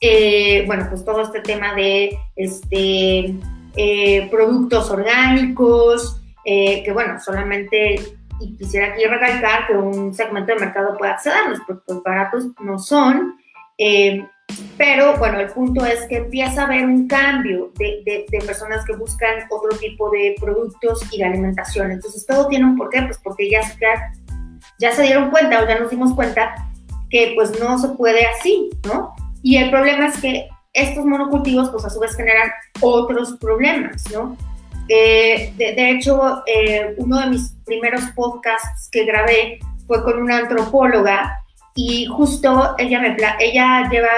eh, 0.00 0.64
bueno, 0.66 0.86
pues 0.88 1.04
todo 1.04 1.22
este 1.22 1.40
tema 1.40 1.74
de 1.74 2.18
este, 2.36 3.34
eh, 3.76 4.28
productos 4.30 4.90
orgánicos, 4.90 6.20
eh, 6.44 6.82
que 6.84 6.92
bueno, 6.92 7.18
solamente, 7.20 8.00
y 8.40 8.56
quisiera 8.56 8.88
aquí 8.88 9.04
recalcar 9.04 9.66
que 9.66 9.74
un 9.74 10.14
segmento 10.14 10.54
de 10.54 10.60
mercado 10.60 10.96
puede 10.96 11.12
accederlos, 11.12 11.60
porque 11.66 11.82
los 11.88 12.02
baratos 12.02 12.46
no 12.60 12.78
son, 12.78 13.36
eh, 13.78 14.26
pero 14.76 15.16
bueno, 15.16 15.40
el 15.40 15.48
punto 15.48 15.84
es 15.84 16.06
que 16.06 16.18
empieza 16.18 16.62
a 16.62 16.64
haber 16.66 16.84
un 16.84 17.08
cambio 17.08 17.72
de, 17.76 18.26
de, 18.30 18.38
personas 18.40 18.84
que 18.84 18.94
buscan 18.94 19.44
otro 19.50 19.76
tipo 19.78 20.10
de 20.10 20.34
productos 20.40 21.00
y 21.12 21.18
de 21.18 21.24
alimentación. 21.24 21.90
Entonces 21.90 22.26
todo 22.26 22.46
tiene 22.48 22.66
un 22.66 22.76
porqué, 22.76 23.02
pues 23.02 23.18
porque 23.24 23.50
ya, 23.50 23.62
ya, 23.80 24.12
ya 24.78 24.92
se 24.92 25.02
dieron 25.02 25.30
cuenta 25.30 25.62
o 25.62 25.66
ya 25.66 25.78
nos 25.78 25.90
dimos 25.90 26.14
cuenta 26.14 26.54
que 27.10 27.32
pues 27.34 27.58
no 27.58 27.78
se 27.78 27.88
puede 27.90 28.26
así, 28.26 28.70
¿no? 28.86 29.14
Y 29.42 29.56
el 29.56 29.70
problema 29.70 30.06
es 30.08 30.20
que 30.20 30.48
estos 30.74 31.06
monocultivos 31.06 31.70
pues 31.70 31.84
a 31.84 31.90
su 31.90 32.00
vez 32.00 32.14
generan 32.16 32.50
otros 32.80 33.36
problemas, 33.40 34.04
¿no? 34.12 34.36
Eh, 34.88 35.54
de, 35.56 35.90
hecho, 35.90 36.42
eh, 36.46 36.94
uno 36.98 37.20
de 37.20 37.28
mis 37.28 37.54
primeros 37.64 38.02
podcasts 38.14 38.90
que 38.92 39.06
grabé 39.06 39.58
fue 39.86 40.02
con 40.02 40.20
una 40.20 40.38
antropóloga 40.38 41.38
y 41.74 42.06
justo 42.06 42.74
ella, 42.76 43.00
me, 43.00 43.16
ella 43.40 43.88
lleva 43.90 44.08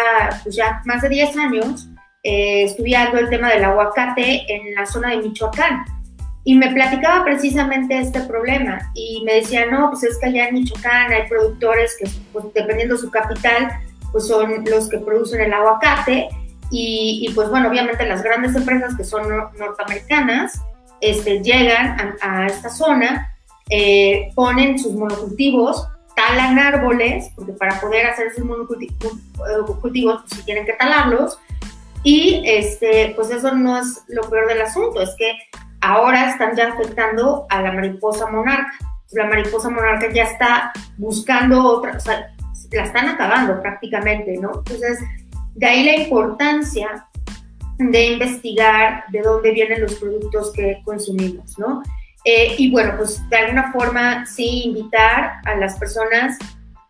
pues, 0.43 0.57
ya 0.57 0.83
más 0.85 1.03
de 1.03 1.09
10 1.11 1.37
años 1.37 1.89
eh, 2.25 2.65
estudiando 2.65 3.19
el 3.19 3.31
tema 3.31 3.51
del 3.51 3.65
aguacate 3.65 4.45
en 4.53 4.75
la 4.75 4.87
zona 4.87 5.11
de 5.11 5.19
Michoacán. 5.19 5.85
Y 6.43 6.57
me 6.57 6.71
platicaba 6.73 7.25
precisamente 7.25 7.99
este 7.99 8.21
problema 8.21 8.79
y 8.95 9.23
me 9.25 9.35
decía, 9.35 9.67
no, 9.67 9.91
pues 9.91 10.05
es 10.05 10.19
que 10.19 10.27
allá 10.27 10.49
en 10.49 10.55
Michoacán 10.55 11.13
hay 11.13 11.29
productores 11.29 11.97
que, 11.99 12.09
pues, 12.33 12.47
dependiendo 12.55 12.95
de 12.95 13.01
su 13.01 13.11
capital, 13.11 13.69
pues 14.13 14.27
son 14.27 14.65
los 14.65 14.89
que 14.89 14.99
producen 14.99 15.41
el 15.41 15.53
aguacate 15.53 16.29
y, 16.71 17.31
pues 17.35 17.49
bueno, 17.51 17.69
obviamente 17.69 18.07
las 18.07 18.23
grandes 18.23 18.55
empresas 18.55 18.97
que 18.97 19.05
son 19.05 19.29
norteamericanas 19.59 20.61
este, 21.01 21.43
llegan 21.43 22.17
a, 22.21 22.47
esta 22.47 22.71
zona, 22.71 23.35
eh, 23.71 24.31
ponen 24.35 24.79
sus 24.79 24.95
monocultivos, 24.95 25.87
talan 26.17 26.59
árboles, 26.59 27.31
porque 27.35 27.53
para 27.53 27.81
poder 27.81 28.07
hacer 28.07 28.29
esos 28.29 28.45
monocultivos 28.45 30.23
pues 30.23 30.33
sí 30.35 30.43
tienen 30.45 30.65
que 30.65 30.73
talarlos, 30.73 31.39
y 32.03 32.43
este, 32.47 33.13
pues 33.17 33.31
eso 33.31 33.53
no 33.55 33.79
es 33.79 34.05
lo 34.09 34.23
peor 34.31 34.49
del 34.49 34.63
asunto, 34.63 35.01
es 35.03 35.11
que 35.19 35.37
ahora 35.81 36.31
están 36.31 36.57
ya 36.57 36.69
afectando 36.69 37.47
a 37.51 37.61
la 37.63 37.73
mariposa 37.73 38.31
monarca. 38.31 38.73
La 39.13 39.27
mariposa 39.27 39.71
monarca 39.71 40.13
ya 40.13 40.25
está 40.25 40.73
buscando 40.99 41.65
otra, 41.65 41.97
o 41.97 42.01
sea, 42.01 42.29
la 42.73 42.83
están 42.85 43.09
acabando 43.09 43.61
prácticamente, 43.61 44.37
¿no? 44.39 44.51
Entonces, 44.59 44.99
de 45.57 45.67
ahí 45.67 45.85
la 45.85 45.97
importancia 45.97 47.07
de 47.79 48.07
investigar 48.13 49.05
de 49.11 49.21
dónde 49.21 49.51
vienen 49.51 49.83
los 49.83 49.95
productos 49.97 50.53
que 50.53 50.81
consumimos, 50.85 51.59
¿no? 51.59 51.83
Eh, 52.25 52.55
y 52.59 52.71
bueno, 52.71 52.95
pues 52.97 53.29
de 53.29 53.37
alguna 53.37 53.73
forma 53.73 54.27
sí 54.27 54.63
invitar 54.65 55.35
a 55.45 55.55
las 55.57 55.79
personas 55.79 56.39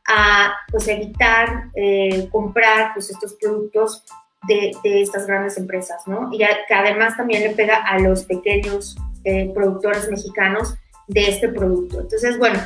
a 0.09 0.53
pues 0.71 0.87
evitar 0.89 1.69
eh, 1.75 2.29
comprar 2.31 2.93
pues 2.95 3.11
estos 3.11 3.35
productos 3.35 4.05
de, 4.47 4.73
de, 4.85 5.03
estas 5.03 5.27
grandes 5.27 5.59
empresas, 5.59 6.07
¿no? 6.07 6.29
Y 6.33 6.39
que 6.39 6.75
además 6.75 7.17
también 7.17 7.43
le 7.43 7.51
pega 7.51 7.79
a 7.79 7.99
los 7.99 8.25
pequeños 8.25 8.97
eh, 9.25 9.51
productores 9.53 10.09
mexicanos 10.09 10.77
de 11.09 11.29
este 11.29 11.49
producto. 11.49 12.01
Entonces, 12.01 12.39
bueno, 12.39 12.61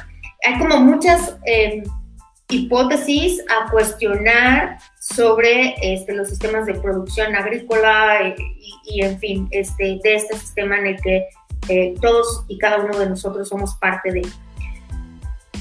hay 0.45 0.59
como 0.59 0.79
muchas 0.81 1.37
eh, 1.47 1.83
hipótesis 2.51 3.43
a 3.49 3.71
cuestionar 3.71 4.79
sobre 4.99 5.75
este, 5.83 6.13
los 6.15 6.29
sistemas 6.29 6.67
de 6.67 6.75
producción 6.75 7.35
agrícola 7.35 8.35
y, 8.37 8.75
y, 8.85 9.03
en 9.03 9.19
fin, 9.19 9.49
este, 9.51 9.99
de 10.03 10.15
este 10.15 10.37
sistema 10.37 10.79
en 10.79 10.87
el 10.89 11.01
que 11.01 11.29
eh, 11.69 11.95
todos 12.01 12.45
y 12.49 12.59
cada 12.59 12.79
uno 12.79 12.99
de 12.99 13.09
nosotros 13.09 13.49
somos 13.49 13.75
parte 13.77 14.13
de. 14.13 14.27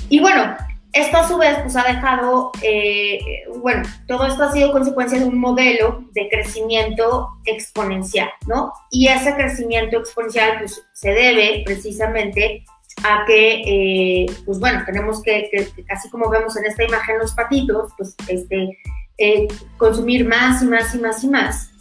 Y 0.09 0.19
bueno, 0.19 0.55
esto 0.91 1.17
a 1.17 1.27
su 1.27 1.37
vez 1.37 1.57
pues 1.61 1.75
ha 1.75 1.83
dejado, 1.83 2.51
eh, 2.63 3.19
bueno, 3.57 3.83
todo 4.07 4.25
esto 4.25 4.43
ha 4.43 4.51
sido 4.51 4.71
consecuencia 4.71 5.19
de 5.19 5.25
un 5.25 5.37
modelo 5.37 6.03
de 6.13 6.27
crecimiento 6.29 7.29
exponencial, 7.45 8.29
¿no? 8.47 8.73
Y 8.89 9.07
ese 9.07 9.35
crecimiento 9.35 9.99
exponencial 9.99 10.57
pues 10.59 10.83
se 10.93 11.11
debe 11.11 11.61
precisamente 11.65 12.65
a 13.03 13.25
que, 13.25 13.61
eh, 13.65 14.25
pues 14.45 14.59
bueno, 14.59 14.83
tenemos 14.85 15.21
que, 15.23 15.49
que, 15.51 15.85
así 15.89 16.09
como 16.09 16.29
vemos 16.29 16.55
en 16.57 16.65
esta 16.65 16.83
imagen 16.83 17.19
los 17.19 17.33
patitos, 17.33 17.91
pues 17.97 18.15
este, 18.27 18.77
eh, 19.17 19.47
consumir 19.77 20.27
más 20.27 20.61
y 20.61 20.65
más 20.65 20.93
y 20.95 20.99
más 20.99 21.23
y 21.23 21.27
más. 21.27 21.71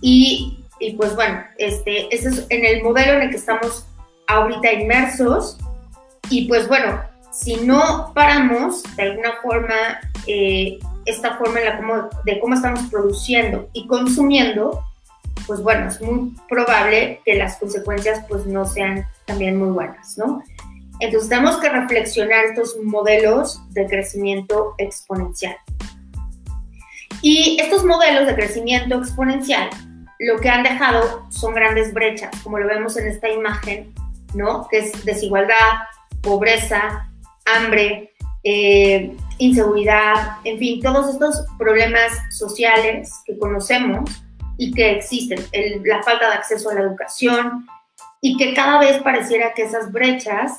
Y, 0.00 0.64
y 0.78 0.92
pues 0.96 1.14
bueno, 1.14 1.42
este, 1.58 2.14
ese 2.14 2.28
es 2.28 2.46
en 2.48 2.64
el 2.64 2.82
modelo 2.82 3.14
en 3.14 3.22
el 3.22 3.30
que 3.30 3.36
estamos 3.36 3.86
ahorita 4.26 4.72
inmersos. 4.72 5.58
Y 6.30 6.48
pues 6.48 6.68
bueno, 6.68 7.00
si 7.32 7.56
no 7.56 8.12
paramos 8.14 8.82
de 8.96 9.02
alguna 9.02 9.32
forma 9.42 10.00
eh, 10.26 10.78
esta 11.06 11.36
forma 11.36 11.60
en 11.60 11.64
la 11.66 11.76
como, 11.76 12.08
de 12.24 12.40
cómo 12.40 12.54
estamos 12.54 12.80
produciendo 12.90 13.68
y 13.72 13.86
consumiendo, 13.86 14.84
pues 15.46 15.62
bueno, 15.62 15.88
es 15.88 16.00
muy 16.00 16.34
probable 16.48 17.20
que 17.24 17.34
las 17.34 17.56
consecuencias 17.56 18.24
pues 18.28 18.46
no 18.46 18.64
sean 18.64 19.06
también 19.30 19.58
muy 19.58 19.68
buenas, 19.68 20.18
¿no? 20.18 20.42
Entonces 20.98 21.28
tenemos 21.28 21.56
que 21.58 21.68
reflexionar 21.68 22.46
estos 22.46 22.76
modelos 22.82 23.62
de 23.70 23.86
crecimiento 23.86 24.74
exponencial. 24.78 25.56
Y 27.22 27.58
estos 27.60 27.84
modelos 27.84 28.26
de 28.26 28.34
crecimiento 28.34 28.98
exponencial 28.98 29.70
lo 30.18 30.38
que 30.38 30.50
han 30.50 30.62
dejado 30.62 31.26
son 31.30 31.54
grandes 31.54 31.94
brechas, 31.94 32.30
como 32.42 32.58
lo 32.58 32.66
vemos 32.66 32.96
en 32.98 33.06
esta 33.06 33.30
imagen, 33.30 33.94
¿no? 34.34 34.68
Que 34.68 34.78
es 34.78 35.04
desigualdad, 35.04 35.78
pobreza, 36.20 37.08
hambre, 37.46 38.12
eh, 38.44 39.16
inseguridad, 39.38 40.38
en 40.44 40.58
fin, 40.58 40.82
todos 40.82 41.08
estos 41.08 41.46
problemas 41.56 42.12
sociales 42.30 43.14
que 43.24 43.38
conocemos 43.38 44.10
y 44.58 44.72
que 44.72 44.92
existen, 44.92 45.38
la 45.84 46.02
falta 46.02 46.28
de 46.28 46.34
acceso 46.34 46.68
a 46.68 46.74
la 46.74 46.82
educación 46.82 47.66
y 48.20 48.36
que 48.36 48.54
cada 48.54 48.78
vez 48.78 48.98
pareciera 49.02 49.54
que 49.54 49.62
esas 49.62 49.90
brechas 49.92 50.54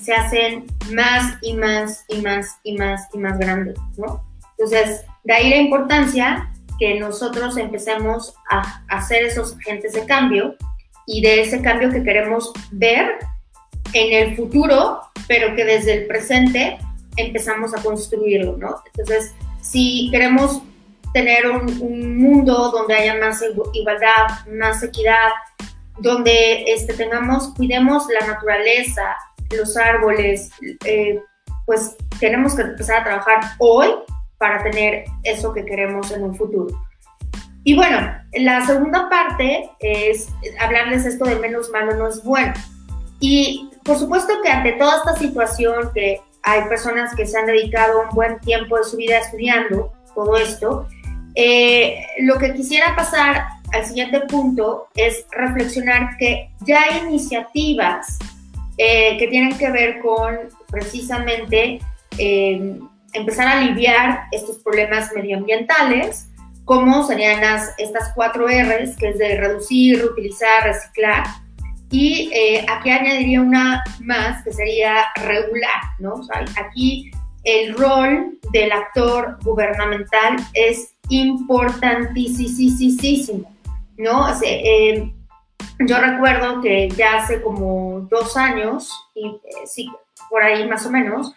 se 0.00 0.12
hacen 0.12 0.66
más 0.92 1.38
y 1.42 1.54
más 1.54 2.04
y 2.08 2.20
más 2.20 2.58
y 2.64 2.76
más 2.76 3.08
y 3.12 3.18
más 3.18 3.38
grandes, 3.38 3.78
¿no? 3.96 4.24
Entonces, 4.58 5.04
de 5.24 5.32
ahí 5.32 5.50
la 5.50 5.56
importancia 5.56 6.52
que 6.78 6.98
nosotros 6.98 7.56
empecemos 7.56 8.34
a 8.50 8.84
hacer 8.88 9.24
esos 9.24 9.56
agentes 9.58 9.92
de 9.92 10.04
cambio 10.06 10.56
y 11.06 11.20
de 11.20 11.42
ese 11.42 11.62
cambio 11.62 11.90
que 11.90 12.02
queremos 12.02 12.52
ver 12.72 13.18
en 13.92 14.12
el 14.12 14.36
futuro 14.36 15.02
pero 15.28 15.54
que 15.54 15.64
desde 15.64 15.94
el 15.94 16.06
presente 16.06 16.78
empezamos 17.16 17.74
a 17.74 17.82
construirlo, 17.82 18.56
¿no? 18.56 18.82
Entonces, 18.86 19.34
si 19.60 20.08
queremos 20.10 20.62
tener 21.12 21.48
un, 21.50 21.80
un 21.80 22.16
mundo 22.16 22.70
donde 22.70 22.94
haya 22.94 23.18
más 23.18 23.42
igualdad, 23.72 24.46
más 24.52 24.82
equidad, 24.82 25.30
donde 25.98 26.64
este, 26.66 26.94
tengamos, 26.94 27.54
cuidemos 27.54 28.06
la 28.08 28.26
naturaleza, 28.26 29.16
los 29.56 29.76
árboles, 29.76 30.50
eh, 30.84 31.20
pues 31.66 31.96
tenemos 32.18 32.54
que 32.54 32.62
empezar 32.62 33.00
a 33.00 33.04
trabajar 33.04 33.40
hoy 33.58 33.88
para 34.38 34.62
tener 34.62 35.04
eso 35.22 35.52
que 35.52 35.64
queremos 35.64 36.10
en 36.10 36.24
un 36.24 36.34
futuro. 36.34 36.76
Y 37.64 37.76
bueno, 37.76 38.12
la 38.32 38.66
segunda 38.66 39.08
parte 39.08 39.70
es 39.78 40.28
hablarles 40.58 41.06
esto 41.06 41.24
de 41.24 41.36
menos 41.36 41.70
malo 41.70 41.94
no 41.94 42.08
es 42.08 42.22
bueno. 42.24 42.52
Y 43.20 43.70
por 43.84 43.96
supuesto 43.98 44.32
que 44.42 44.50
ante 44.50 44.72
toda 44.72 44.96
esta 44.96 45.16
situación, 45.16 45.90
que 45.94 46.20
hay 46.42 46.62
personas 46.68 47.14
que 47.14 47.24
se 47.24 47.38
han 47.38 47.46
dedicado 47.46 48.02
un 48.02 48.14
buen 48.14 48.40
tiempo 48.40 48.76
de 48.76 48.84
su 48.84 48.96
vida 48.96 49.18
estudiando 49.18 49.92
todo 50.14 50.36
esto, 50.36 50.88
eh, 51.36 52.04
lo 52.20 52.36
que 52.38 52.52
quisiera 52.52 52.96
pasar 52.96 53.44
al 53.72 53.86
siguiente 53.86 54.20
punto 54.20 54.88
es 54.94 55.24
reflexionar 55.30 56.16
que 56.18 56.50
ya 56.66 56.82
hay 56.82 57.08
iniciativas 57.08 58.18
eh, 58.78 59.16
que 59.18 59.28
tienen 59.28 59.56
que 59.58 59.70
ver 59.70 60.00
con 60.00 60.38
precisamente 60.70 61.80
eh, 62.18 62.78
empezar 63.12 63.46
a 63.46 63.58
aliviar 63.58 64.24
estos 64.30 64.58
problemas 64.58 65.12
medioambientales, 65.14 66.28
como 66.64 67.06
serían 67.06 67.40
las, 67.40 67.74
estas 67.78 68.12
cuatro 68.14 68.46
R's, 68.46 68.96
que 68.96 69.10
es 69.10 69.18
de 69.18 69.36
reducir, 69.36 69.98
reutilizar, 69.98 70.64
reciclar, 70.64 71.24
y 71.90 72.30
eh, 72.32 72.64
aquí 72.70 72.90
añadiría 72.90 73.42
una 73.42 73.84
más 74.00 74.42
que 74.42 74.52
sería 74.52 75.04
regular, 75.16 75.82
¿no? 75.98 76.22
Aquí 76.56 77.10
el 77.44 77.76
rol 77.76 78.38
del 78.52 78.72
actor 78.72 79.36
gubernamental 79.42 80.36
es 80.54 80.94
importantísimo, 81.10 83.51
¿no? 84.02 84.26
O 84.26 84.32
eh, 84.42 85.12
yo 85.78 85.98
recuerdo 85.98 86.60
que 86.60 86.88
ya 86.90 87.16
hace 87.16 87.42
como 87.42 88.00
dos 88.10 88.36
años, 88.36 88.90
y 89.14 89.26
eh, 89.26 89.66
sí, 89.66 89.90
por 90.30 90.42
ahí 90.42 90.68
más 90.68 90.86
o 90.86 90.90
menos, 90.90 91.34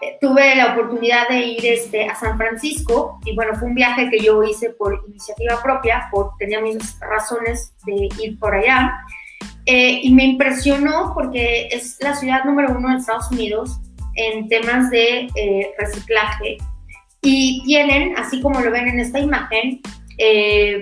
eh, 0.00 0.16
tuve 0.20 0.54
la 0.54 0.72
oportunidad 0.72 1.28
de 1.28 1.40
ir 1.40 1.66
este, 1.66 2.06
a 2.06 2.14
San 2.14 2.38
Francisco 2.38 3.18
y 3.24 3.34
bueno, 3.34 3.56
fue 3.56 3.68
un 3.68 3.74
viaje 3.74 4.08
que 4.10 4.20
yo 4.20 4.42
hice 4.44 4.70
por 4.70 5.02
iniciativa 5.08 5.60
propia, 5.62 6.08
por, 6.10 6.32
tenía 6.38 6.60
mis 6.60 6.98
razones 7.00 7.72
de 7.84 8.08
ir 8.22 8.38
por 8.38 8.54
allá. 8.54 8.94
Eh, 9.66 10.00
y 10.02 10.14
me 10.14 10.24
impresionó 10.24 11.12
porque 11.14 11.68
es 11.70 11.98
la 12.00 12.14
ciudad 12.14 12.44
número 12.44 12.72
uno 12.72 12.90
de 12.90 12.96
Estados 12.96 13.30
Unidos 13.30 13.80
en 14.14 14.48
temas 14.48 14.90
de 14.90 15.28
reciclaje. 15.78 16.56
Y 17.20 17.62
tienen, 17.64 18.16
así 18.16 18.40
como 18.40 18.60
lo 18.60 18.70
ven 18.70 18.88
en 18.88 19.00
esta 19.00 19.18
imagen, 19.18 19.80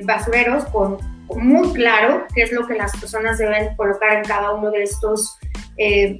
basureros 0.04 0.66
con, 0.66 0.98
muy 1.34 1.72
claro 1.72 2.24
qué 2.34 2.42
es 2.42 2.52
lo 2.52 2.66
que 2.66 2.74
las 2.74 2.96
personas 2.96 3.38
deben 3.38 3.74
colocar 3.76 4.12
en 4.18 4.24
cada 4.24 4.52
uno 4.52 4.70
de 4.70 4.82
estos 4.82 5.38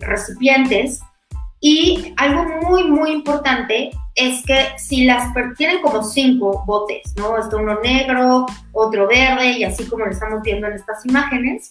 recipientes. 0.01 1.01
Y 1.61 2.15
algo 2.17 2.45
muy, 2.63 2.85
muy 2.85 3.11
importante 3.11 3.91
es 4.15 4.43
que 4.45 4.69
si 4.79 5.05
las 5.05 5.33
tienen 5.57 5.81
como 5.83 6.03
cinco 6.03 6.65
botes, 6.67 7.15
¿no? 7.17 7.39
Esto 7.39 7.59
uno 7.59 7.81
negro, 7.81 8.47
otro 8.73 9.07
verde 9.07 9.51
y 9.53 9.65
así 9.65 9.87
como 9.87 10.07
lo 10.07 10.11
estamos 10.11 10.43
viendo 10.43 10.67
en 10.67 10.73
estas 10.73 11.05
imágenes. 11.05 11.71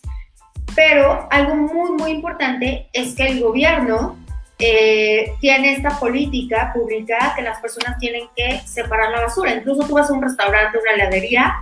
Pero 0.75 1.27
algo 1.31 1.55
muy, 1.55 1.91
muy 1.91 2.11
importante 2.11 2.87
es 2.93 3.15
que 3.15 3.27
el 3.27 3.41
gobierno 3.41 4.17
eh, 4.59 5.33
tiene 5.41 5.73
esta 5.73 5.99
política 5.99 6.71
pública 6.73 7.33
que 7.35 7.41
las 7.41 7.59
personas 7.59 7.97
tienen 7.99 8.27
que 8.35 8.59
separar 8.65 9.11
la 9.11 9.21
basura. 9.21 9.53
Incluso 9.53 9.87
tú 9.87 9.95
vas 9.95 10.09
a 10.09 10.13
un 10.13 10.21
restaurante, 10.21 10.77
una 10.77 10.91
heladería 10.91 11.55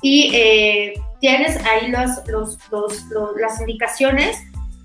y 0.00 0.30
eh, 0.34 0.94
tienes 1.22 1.56
ahí 1.64 1.90
los, 1.90 2.58
los, 2.70 3.06
las 3.40 3.60
indicaciones 3.60 4.36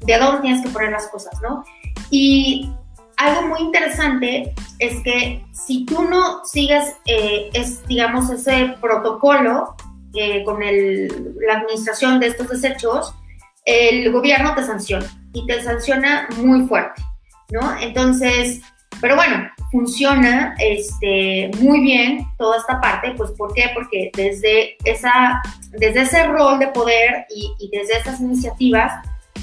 de 0.06 0.18
dónde 0.20 0.42
tienes 0.42 0.64
que 0.64 0.70
poner 0.70 0.92
las 0.92 1.08
cosas, 1.08 1.34
¿no? 1.42 1.66
Y 2.12 2.72
algo 3.18 3.48
muy 3.48 3.60
interesante 3.60 4.54
es 4.78 5.02
que 5.02 5.44
si 5.52 5.84
tú 5.86 6.04
no 6.04 6.46
sigues, 6.46 6.96
eh, 7.06 7.50
es, 7.54 7.86
digamos, 7.88 8.30
ese 8.30 8.76
protocolo 8.80 9.76
con 10.46 10.64
el, 10.64 11.36
la 11.46 11.58
administración 11.58 12.20
de 12.20 12.28
estos 12.28 12.50
desechos, 12.50 13.14
el 13.66 14.12
gobierno 14.12 14.56
te 14.56 14.64
sanciona 14.64 15.06
y 15.34 15.46
te 15.46 15.62
sanciona 15.62 16.28
muy 16.38 16.68
fuerte, 16.68 17.02
¿no? 17.52 17.78
Entonces, 17.80 18.62
pero 19.02 19.16
bueno, 19.16 19.48
funciona 19.72 20.56
este, 20.60 21.52
muy 21.60 21.82
bien 21.82 22.26
toda 22.38 22.58
esta 22.58 22.80
parte, 22.80 23.14
pues 23.18 23.32
¿por 23.32 23.54
qué? 23.54 23.72
Porque 23.74 24.12
desde, 24.16 24.78
esa, 24.86 25.42
desde 25.72 26.02
ese 26.02 26.24
rol 26.28 26.60
de 26.60 26.68
poder 26.68 27.26
y, 27.30 27.54
y 27.60 27.70
desde 27.70 27.98
esas 27.98 28.22
iniciativas, 28.22 28.94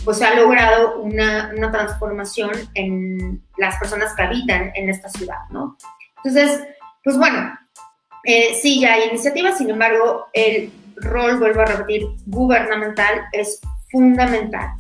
pues 0.05 0.19
se 0.19 0.25
ha 0.25 0.35
logrado 0.35 1.01
una, 1.01 1.51
una, 1.57 1.71
transformación 1.71 2.51
en 2.75 3.43
las 3.57 3.79
personas 3.79 4.15
que 4.15 4.23
habitan 4.23 4.71
en 4.75 4.91
esta 4.91 5.09
ciudad, 5.09 5.39
¿no? 5.51 5.77
Entonces, 6.23 6.67
pues 7.03 7.17
bueno, 7.17 7.59
eh, 8.25 8.55
sí, 8.61 8.81
ya 8.81 8.95
hay 8.95 9.09
iniciativas, 9.09 9.59
sin 9.59 9.71
embargo, 9.71 10.27
el 10.33 10.73
rol, 10.97 11.39
vuelvo 11.39 11.61
a 11.61 11.67
repetir, 11.67 12.07
gubernamental 12.27 13.25
es 13.33 13.61
fundamental. 13.91 14.75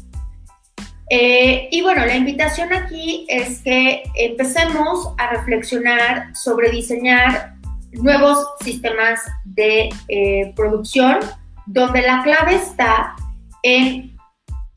Eh, 1.10 1.68
y 1.70 1.82
bueno, 1.82 2.04
la 2.06 2.16
invitación 2.16 2.72
aquí 2.72 3.26
es 3.28 3.60
que 3.60 4.04
empecemos 4.14 5.12
a 5.18 5.30
reflexionar 5.30 6.34
sobre 6.34 6.70
diseñar 6.70 7.54
nuevos 7.92 8.46
sistemas 8.60 9.20
de 9.44 9.90
eh, 10.08 10.52
producción 10.56 11.18
donde 11.66 12.02
la 12.02 12.22
clave 12.22 12.56
está 12.56 13.14
en 13.62 14.16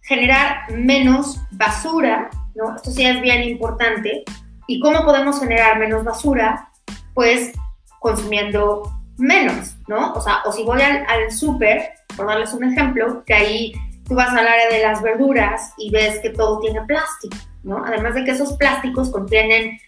generar 0.02 0.72
menos 0.72 1.40
basura, 1.52 2.30
¿no? 2.56 2.76
Esto 2.76 2.92
sí 2.92 3.06
es 3.06 3.22
bien 3.22 3.44
importante. 3.44 4.24
¿Y 4.68 4.80
cómo 4.80 5.04
podemos 5.04 5.40
generar 5.40 5.80
menos 5.80 6.04
basura? 6.04 6.70
Pues 7.14 7.54
consumiendo 8.00 8.84
menos, 9.18 9.76
¿no? 9.88 10.14
O 10.14 10.22
sea, 10.22 10.42
o 10.46 10.52
si 10.52 10.64
voy 10.64 10.82
al, 10.82 11.06
al 11.08 11.32
súper, 11.32 11.90
por 12.16 12.28
darles 12.28 12.54
un 12.54 12.64
ejemplo, 12.64 13.24
que 13.26 13.34
ahí 13.34 13.74
tú 14.08 14.16
vas 14.16 14.30
al 14.30 14.48
área 14.48 14.70
de 14.70 14.84
las 14.84 15.02
verduras 15.02 15.74
y 15.78 15.92
ves 15.92 16.20
que 16.20 16.30
todo 16.30 16.60
tiene 16.60 16.82
plástico, 16.82 17.38
¿no? 17.64 17.84
Además 17.86 18.16
de 18.16 18.24
que 18.24 18.32
esos 18.32 18.54
plásticos 18.54 19.10
contienen 19.10 19.80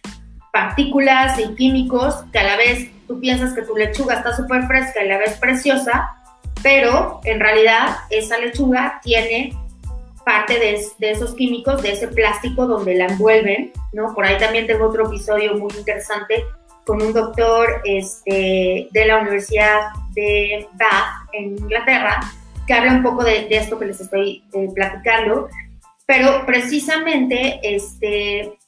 partículas 0.52 1.40
y 1.40 1.56
químicos 1.56 2.16
que 2.32 2.40
a 2.40 2.44
la 2.44 2.58
vez 2.58 2.90
tú 3.08 3.20
piensas 3.20 3.54
que 3.54 3.62
tu 3.62 3.76
lechuga 3.76 4.16
está 4.16 4.36
súper 4.36 4.64
fresca 4.68 5.04
y 5.04 5.08
la 5.08 5.18
ves 5.18 5.38
preciosa, 5.38 6.10
pero 6.62 7.22
en 7.24 7.40
realidad 7.40 7.98
esa 8.10 8.38
lechuga 8.38 9.00
tiene 9.04 9.56
parte 10.26 10.60
de, 10.60 10.86
de, 11.00 11.12
esos 11.12 11.34
químicos, 11.34 11.82
de 11.82 11.94
ese 11.94 12.08
plástico 12.08 12.68
donde 12.68 12.96
la 12.96 13.06
envuelven, 13.06 13.72
¿no? 13.94 14.14
Por 14.14 14.26
ahí 14.26 14.38
también 14.38 14.68
tengo 14.68 14.88
otro 14.88 15.08
episodio 15.08 15.56
muy 15.58 15.72
interesante 15.76 16.44
con 16.86 17.02
un 17.02 17.14
doctor 17.14 17.82
este, 17.84 18.88
de 18.92 19.06
la 19.06 19.20
Universidad 19.20 19.90
de 20.14 20.68
Bath 20.74 21.30
en 21.34 21.58
Inglaterra, 21.58 22.20
que 22.70 22.76
habla 22.76 22.94
un 22.94 23.02
poco 23.02 23.24
de, 23.24 23.48
esto 23.50 23.80
que 23.80 23.88
les 23.88 24.00
estoy 24.00 24.44
eh, 24.54 24.68
platicando, 24.76 25.50
pero 26.06 26.46
precisamente, 26.46 27.60
este, 27.64 28.60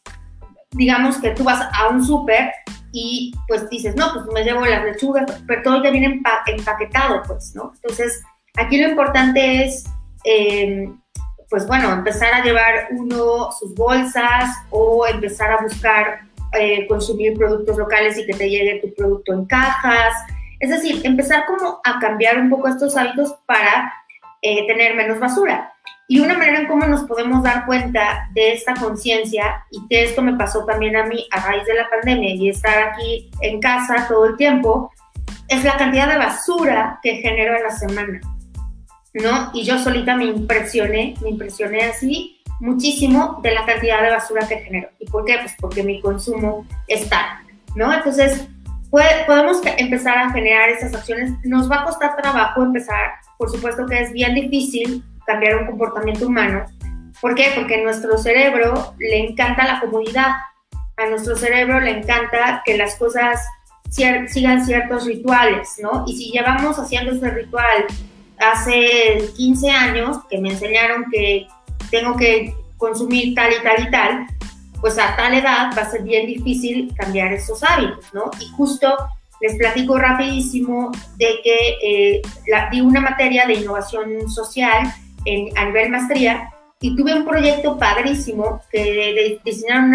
digamos 0.71 1.17
que 1.17 1.29
tú 1.29 1.43
vas 1.43 1.69
a 1.71 1.89
un 1.89 2.03
súper 2.03 2.51
y 2.91 3.31
pues 3.47 3.69
dices, 3.69 3.95
no, 3.95 4.11
pues 4.11 4.25
me 4.33 4.43
llevo 4.43 4.65
las 4.65 4.83
lechugas, 4.85 5.25
pero 5.45 5.61
todo 5.61 5.83
ya 5.83 5.91
viene 5.91 6.19
empaquetado, 6.47 7.21
pues, 7.27 7.53
¿no? 7.53 7.73
Entonces, 7.75 8.23
aquí 8.55 8.81
lo 8.81 8.89
importante 8.89 9.65
es, 9.65 9.83
em, 10.23 10.99
pues 11.47 11.67
bueno, 11.67 11.93
empezar 11.93 12.33
a 12.33 12.43
llevar 12.43 12.87
uno 12.89 13.51
sus 13.51 13.75
bolsas 13.75 14.49
o 14.71 15.05
empezar 15.05 15.51
a 15.51 15.61
buscar 15.61 16.21
eh, 16.59 16.87
consumir 16.87 17.37
productos 17.37 17.77
locales 17.77 18.17
y 18.17 18.25
que 18.25 18.33
te 18.33 18.49
llegue 18.49 18.79
tu 18.81 18.91
producto 18.95 19.31
en 19.31 19.45
cajas. 19.45 20.15
Es 20.61 20.69
decir, 20.69 21.01
empezar 21.03 21.45
como 21.47 21.81
a 21.83 21.99
cambiar 21.99 22.39
un 22.39 22.49
poco 22.49 22.67
estos 22.67 22.95
hábitos 22.95 23.35
para 23.47 23.91
eh, 24.43 24.67
tener 24.67 24.95
menos 24.95 25.19
basura. 25.19 25.73
Y 26.07 26.19
una 26.19 26.37
manera 26.37 26.59
en 26.59 26.67
cómo 26.67 26.85
nos 26.85 27.03
podemos 27.05 27.41
dar 27.41 27.65
cuenta 27.65 28.29
de 28.33 28.53
esta 28.53 28.75
conciencia 28.75 29.65
y 29.71 29.87
que 29.87 30.03
esto 30.03 30.21
me 30.21 30.37
pasó 30.37 30.63
también 30.65 30.95
a 30.95 31.05
mí 31.05 31.25
a 31.31 31.47
raíz 31.47 31.65
de 31.65 31.73
la 31.73 31.89
pandemia 31.89 32.35
y 32.35 32.49
estar 32.49 32.89
aquí 32.89 33.31
en 33.41 33.59
casa 33.59 34.05
todo 34.07 34.25
el 34.27 34.37
tiempo, 34.37 34.91
es 35.47 35.63
la 35.63 35.77
cantidad 35.77 36.07
de 36.07 36.17
basura 36.17 36.99
que 37.01 37.15
genero 37.15 37.57
en 37.57 37.63
la 37.63 37.71
semana. 37.71 38.21
¿No? 39.13 39.51
Y 39.53 39.63
yo 39.63 39.79
solita 39.79 40.15
me 40.15 40.25
impresioné, 40.25 41.15
me 41.21 41.29
impresioné 41.29 41.85
así 41.85 42.41
muchísimo 42.59 43.39
de 43.41 43.51
la 43.51 43.65
cantidad 43.65 44.03
de 44.03 44.11
basura 44.11 44.47
que 44.47 44.59
genero. 44.59 44.89
¿Y 44.99 45.07
por 45.07 45.25
qué? 45.25 45.37
Pues 45.39 45.55
porque 45.59 45.81
mi 45.81 45.99
consumo 46.01 46.67
está, 46.87 47.41
¿no? 47.75 47.91
Entonces, 47.91 48.47
podemos 49.25 49.61
empezar 49.77 50.17
a 50.17 50.31
generar 50.31 50.69
esas 50.69 50.93
acciones. 50.93 51.31
Nos 51.43 51.71
va 51.71 51.81
a 51.81 51.85
costar 51.85 52.15
trabajo 52.17 52.63
empezar, 52.63 53.13
por 53.37 53.49
supuesto 53.49 53.85
que 53.85 54.01
es 54.01 54.11
bien 54.11 54.35
difícil 54.35 55.03
cambiar 55.25 55.57
un 55.57 55.67
comportamiento 55.67 56.27
humano. 56.27 56.65
¿Por 57.21 57.35
qué? 57.35 57.51
Porque 57.55 57.75
a 57.75 57.83
nuestro 57.83 58.17
cerebro 58.17 58.93
le 58.99 59.19
encanta 59.19 59.65
la 59.65 59.79
comodidad. 59.79 60.31
A 60.97 61.05
nuestro 61.07 61.35
cerebro 61.35 61.79
le 61.79 61.99
encanta 61.99 62.61
que 62.65 62.77
las 62.77 62.95
cosas 62.95 63.39
sigan 63.89 64.65
ciertos 64.65 65.05
rituales, 65.05 65.75
¿no? 65.81 66.03
Y 66.07 66.15
si 66.15 66.31
llevamos 66.31 66.77
haciendo 66.79 67.11
ese 67.11 67.29
ritual 67.29 67.85
hace 68.39 69.29
15 69.35 69.69
años, 69.69 70.17
que 70.29 70.39
me 70.39 70.49
enseñaron 70.49 71.05
que 71.11 71.47
tengo 71.89 72.15
que 72.15 72.53
consumir 72.77 73.35
tal 73.35 73.51
y 73.53 73.63
tal 73.63 73.87
y 73.87 73.91
tal, 73.91 74.27
pues 74.81 74.97
a 74.97 75.15
tal 75.15 75.33
edad 75.35 75.71
va 75.77 75.83
a 75.83 75.91
ser 75.91 76.03
bien 76.03 76.25
difícil 76.25 76.93
cambiar 76.95 77.31
esos 77.31 77.63
hábitos, 77.63 78.05
¿no? 78.13 78.31
Y 78.39 78.47
justo 78.49 78.93
les 79.39 79.55
platico 79.57 79.97
rapidísimo 79.97 80.91
de 81.17 81.39
que 81.43 81.77
eh, 81.83 82.21
di 82.71 82.81
una 82.81 83.01
materia 83.01 83.45
de 83.45 83.53
innovación 83.53 84.29
social 84.29 84.93
en, 85.25 85.55
a 85.57 85.65
nivel 85.65 85.89
maestría 85.89 86.51
y 86.79 86.95
tuve 86.95 87.13
un 87.13 87.25
proyecto 87.25 87.77
padrísimo 87.77 88.61
que 88.71 89.39
diseñaron 89.43 89.93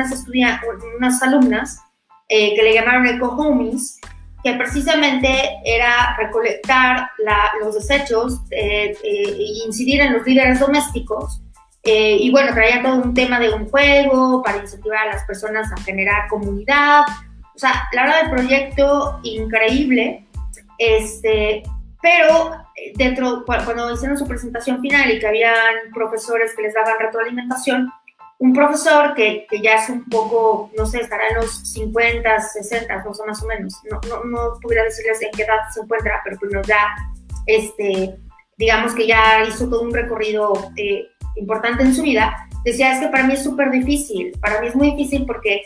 unas, 0.98 1.22
alumnas 1.22 1.80
eh, 2.28 2.54
que 2.54 2.62
le 2.62 2.74
llamaron 2.74 3.06
Eco 3.06 3.28
Homies, 3.28 4.00
que 4.42 4.54
precisamente 4.54 5.28
era 5.64 6.16
recolectar 6.16 7.10
los 7.60 7.74
desechos 7.74 8.40
eh, 8.52 8.96
e 9.02 9.66
incidir 9.66 10.00
en 10.00 10.12
los 10.12 10.24
líderes 10.24 10.60
domésticos 10.60 11.40
eh, 11.86 12.16
y 12.20 12.32
bueno, 12.32 12.52
traía 12.52 12.82
todo 12.82 12.96
un 12.96 13.14
tema 13.14 13.38
de 13.38 13.54
un 13.54 13.68
juego 13.70 14.42
para 14.42 14.58
incentivar 14.58 15.06
a 15.06 15.12
las 15.12 15.24
personas 15.24 15.70
a 15.72 15.80
generar 15.82 16.26
comunidad. 16.28 17.02
O 17.54 17.58
sea, 17.58 17.84
la 17.92 18.02
verdad 18.02 18.22
del 18.22 18.30
proyecto 18.30 19.20
increíble. 19.22 20.26
Este, 20.78 21.62
pero 22.02 22.52
eh, 22.74 22.92
dentro, 22.96 23.44
cuando 23.46 23.92
hicieron 23.92 24.18
su 24.18 24.26
presentación 24.26 24.80
final 24.80 25.12
y 25.12 25.20
que 25.20 25.28
habían 25.28 25.92
profesores 25.94 26.54
que 26.56 26.62
les 26.62 26.74
daban 26.74 26.98
retroalimentación, 26.98 27.88
un 28.38 28.52
profesor 28.52 29.14
que, 29.14 29.46
que, 29.48 29.62
ya 29.62 29.76
es 29.76 29.88
un 29.88 30.04
poco, 30.06 30.70
no 30.76 30.86
sé, 30.86 31.00
estará 31.00 31.28
en 31.28 31.36
los 31.36 31.72
50, 31.72 32.40
60, 32.40 33.04
no 33.04 33.14
sé, 33.14 33.24
más 33.24 33.42
o 33.42 33.46
menos, 33.46 33.80
no, 33.90 34.00
no, 34.08 34.24
no 34.24 34.60
pudiera 34.60 34.84
decirles 34.84 35.22
en 35.22 35.30
qué 35.30 35.44
edad 35.44 35.60
se 35.72 35.80
encuentra, 35.80 36.20
pero 36.22 36.36
pues 36.38 36.52
nos 36.52 36.66
da, 36.66 36.94
este, 37.46 38.14
digamos 38.58 38.94
que 38.94 39.06
ya 39.06 39.44
hizo 39.48 39.68
todo 39.68 39.82
un 39.82 39.94
recorrido 39.94 40.52
eh, 40.76 41.06
importante 41.36 41.82
en 41.82 41.94
su 41.94 42.02
vida, 42.02 42.48
decía, 42.64 42.92
es 42.92 43.00
que 43.00 43.08
para 43.08 43.24
mí 43.24 43.34
es 43.34 43.44
súper 43.44 43.70
difícil, 43.70 44.32
para 44.40 44.60
mí 44.60 44.68
es 44.68 44.74
muy 44.74 44.90
difícil 44.92 45.24
porque 45.26 45.62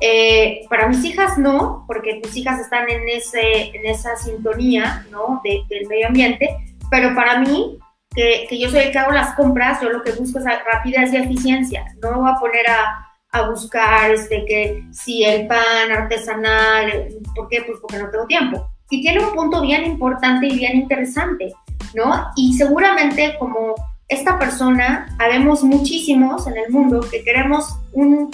eh, 0.00 0.62
para 0.68 0.88
mis 0.88 1.04
hijas 1.04 1.38
no, 1.38 1.84
porque 1.86 2.20
mis 2.22 2.36
hijas 2.36 2.60
están 2.60 2.88
en, 2.90 3.08
ese, 3.08 3.74
en 3.74 3.86
esa 3.86 4.16
sintonía 4.16 5.06
¿no? 5.10 5.40
del 5.44 5.86
medio 5.88 6.08
ambiente, 6.08 6.48
pero 6.90 7.14
para 7.14 7.38
mí, 7.38 7.78
que, 8.14 8.46
que, 8.48 8.58
yo 8.58 8.68
soy 8.68 8.80
el 8.80 8.92
que 8.92 8.98
hago 8.98 9.12
las 9.12 9.34
compras, 9.34 9.80
yo 9.80 9.88
lo 9.90 10.02
que 10.02 10.12
busco 10.12 10.38
es 10.38 10.44
rapidez 10.44 11.12
y 11.12 11.16
eficiencia, 11.16 11.84
no 12.02 12.10
me 12.10 12.18
voy 12.18 12.30
a 12.30 12.40
poner 12.40 12.68
a, 12.68 13.12
a 13.32 13.48
buscar 13.48 14.10
este, 14.10 14.44
que 14.44 14.84
si 14.92 15.24
el 15.24 15.46
pan 15.46 15.90
artesanal, 15.90 17.08
¿por 17.34 17.48
qué? 17.48 17.62
Pues 17.62 17.78
porque 17.80 17.98
no 17.98 18.10
tengo 18.10 18.26
tiempo. 18.26 18.68
Y 18.90 19.00
tiene 19.00 19.24
un 19.24 19.32
punto 19.32 19.62
bien 19.62 19.84
importante 19.84 20.46
y 20.46 20.58
bien 20.58 20.76
interesante, 20.76 21.52
¿no? 21.94 22.26
Y 22.36 22.52
seguramente 22.54 23.36
como 23.38 23.74
esta 24.08 24.38
persona, 24.38 25.14
habemos 25.18 25.62
muchísimos 25.62 26.46
en 26.46 26.56
el 26.56 26.70
mundo 26.70 27.00
que 27.10 27.24
queremos 27.24 27.76
un, 27.92 28.30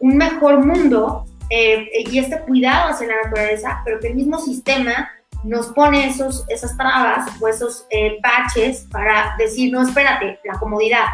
un 0.00 0.16
mejor 0.16 0.64
mundo 0.64 1.24
eh, 1.50 1.88
y 2.10 2.18
este 2.18 2.40
cuidado 2.40 2.90
hacia 2.90 3.06
la 3.06 3.22
naturaleza, 3.24 3.80
pero 3.84 4.00
que 4.00 4.08
el 4.08 4.16
mismo 4.16 4.38
sistema 4.38 5.08
nos 5.44 5.68
pone 5.68 6.08
esos, 6.08 6.44
esas 6.48 6.76
trabas 6.76 7.28
o 7.40 7.48
esos 7.48 7.86
eh, 7.90 8.18
baches 8.22 8.86
para 8.90 9.34
decir, 9.38 9.72
no, 9.72 9.82
espérate, 9.82 10.40
la 10.44 10.58
comodidad. 10.58 11.04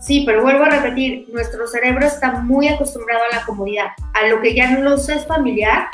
Sí, 0.00 0.22
pero 0.24 0.42
vuelvo 0.42 0.64
a 0.64 0.68
repetir, 0.68 1.26
nuestro 1.32 1.66
cerebro 1.66 2.06
está 2.06 2.32
muy 2.32 2.68
acostumbrado 2.68 3.22
a 3.30 3.36
la 3.36 3.44
comodidad, 3.44 3.88
a 4.14 4.28
lo 4.28 4.40
que 4.40 4.54
ya 4.54 4.70
no 4.70 4.80
nos 4.80 5.08
es 5.08 5.26
familiar. 5.26 5.88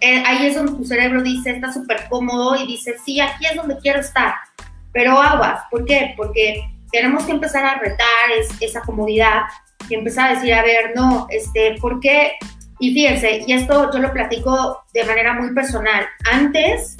Eh, 0.00 0.22
ahí 0.24 0.46
es 0.46 0.54
donde 0.54 0.72
tu 0.72 0.84
cerebro 0.84 1.20
dice, 1.20 1.50
está 1.50 1.72
súper 1.72 2.08
cómodo 2.08 2.54
y 2.56 2.66
dice, 2.66 2.94
sí, 3.04 3.20
aquí 3.20 3.44
es 3.46 3.56
donde 3.56 3.76
quiero 3.78 4.00
estar. 4.00 4.34
Pero 4.92 5.20
aguas, 5.20 5.62
¿por 5.70 5.84
qué? 5.84 6.14
Porque 6.16 6.62
tenemos 6.92 7.24
que 7.24 7.32
empezar 7.32 7.64
a 7.64 7.78
retar 7.78 8.30
esa 8.60 8.80
comodidad 8.82 9.42
y 9.88 9.94
empezar 9.94 10.30
a 10.30 10.34
decir, 10.34 10.54
a 10.54 10.62
ver, 10.62 10.92
no, 10.94 11.26
este, 11.30 11.76
¿por 11.80 12.00
qué? 12.00 12.32
Y 12.78 12.94
fíjense, 12.94 13.44
y 13.46 13.52
esto 13.52 13.90
yo 13.92 13.98
lo 13.98 14.12
platico 14.12 14.84
de 14.92 15.04
manera 15.04 15.34
muy 15.34 15.52
personal. 15.54 16.06
Antes, 16.30 16.96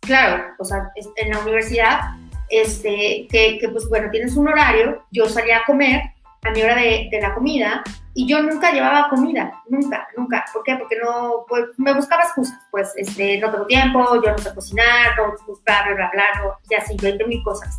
claro, 0.00 0.44
o 0.58 0.64
sea, 0.64 0.90
en 1.16 1.30
la 1.30 1.38
universidad, 1.40 2.00
este, 2.48 3.28
que, 3.30 3.58
que 3.60 3.68
pues 3.68 3.88
bueno, 3.88 4.10
tienes 4.10 4.36
un 4.36 4.48
horario, 4.48 5.04
yo 5.10 5.28
salía 5.28 5.58
a 5.58 5.64
comer 5.66 6.02
a 6.42 6.50
mi 6.50 6.62
hora 6.62 6.76
de, 6.76 7.08
de, 7.10 7.20
la 7.20 7.34
comida 7.34 7.82
y 8.12 8.26
yo 8.26 8.42
nunca 8.42 8.72
llevaba 8.72 9.08
comida, 9.08 9.52
nunca, 9.68 10.08
nunca. 10.16 10.44
¿Por 10.52 10.64
qué? 10.64 10.76
Porque 10.76 10.96
no, 11.02 11.44
pues, 11.48 11.66
me 11.76 11.92
buscaba 11.94 12.24
excusas, 12.24 12.58
pues, 12.70 12.92
este, 12.96 13.38
no 13.38 13.50
tengo 13.50 13.66
tiempo, 13.66 14.22
yo 14.22 14.32
no 14.32 14.38
sé 14.38 14.52
cocinar, 14.52 15.16
no, 15.16 15.34
bla, 15.64 15.82
bla, 15.84 15.94
bla, 15.94 16.10
bla, 16.12 16.24
no, 16.42 16.54
y 16.68 16.74
así, 16.74 16.96
20 17.00 17.26
mil 17.26 17.42
cosas. 17.44 17.78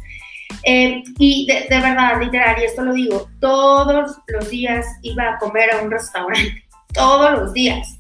Eh, 0.64 1.04
y 1.18 1.46
de, 1.48 1.68
verdad, 1.70 2.22
literal, 2.22 2.62
y 2.62 2.66
esto 2.66 2.82
lo 2.84 2.94
digo, 2.94 3.30
todos 3.40 4.20
los 4.28 4.50
días 4.50 4.86
iba 5.02 5.34
a 5.34 5.38
comer 5.38 5.74
a 5.74 5.82
un 5.82 5.92
restaurante, 5.92 6.64
todos 6.94 7.32
los 7.32 7.54
días. 7.54 8.00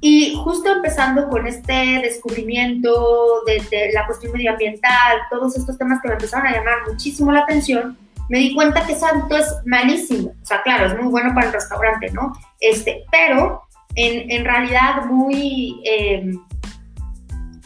Y 0.00 0.36
justo 0.44 0.70
empezando 0.70 1.28
con 1.28 1.48
este 1.48 2.00
descubrimiento 2.02 3.42
de, 3.46 3.60
de, 3.70 3.92
la 3.92 4.06
cuestión 4.06 4.32
medioambiental, 4.32 5.18
todos 5.30 5.56
estos 5.56 5.76
temas 5.78 6.00
que 6.00 6.08
me 6.08 6.14
empezaron 6.14 6.46
a 6.46 6.52
llamar 6.52 6.86
muchísimo 6.86 7.32
la 7.32 7.40
atención, 7.40 7.98
me 8.28 8.38
di 8.38 8.54
cuenta 8.54 8.86
que 8.86 8.94
santo 8.94 9.36
es 9.36 9.46
malísimo. 9.64 10.30
O 10.30 10.46
sea, 10.46 10.62
claro, 10.62 10.86
es 10.86 11.00
muy 11.00 11.10
bueno 11.10 11.34
para 11.34 11.48
el 11.48 11.52
restaurante, 11.52 12.10
¿no? 12.10 12.32
Este, 12.60 13.04
pero 13.10 13.62
en, 13.94 14.30
en 14.30 14.44
realidad 14.44 15.04
muy, 15.06 15.80
eh, 15.84 16.32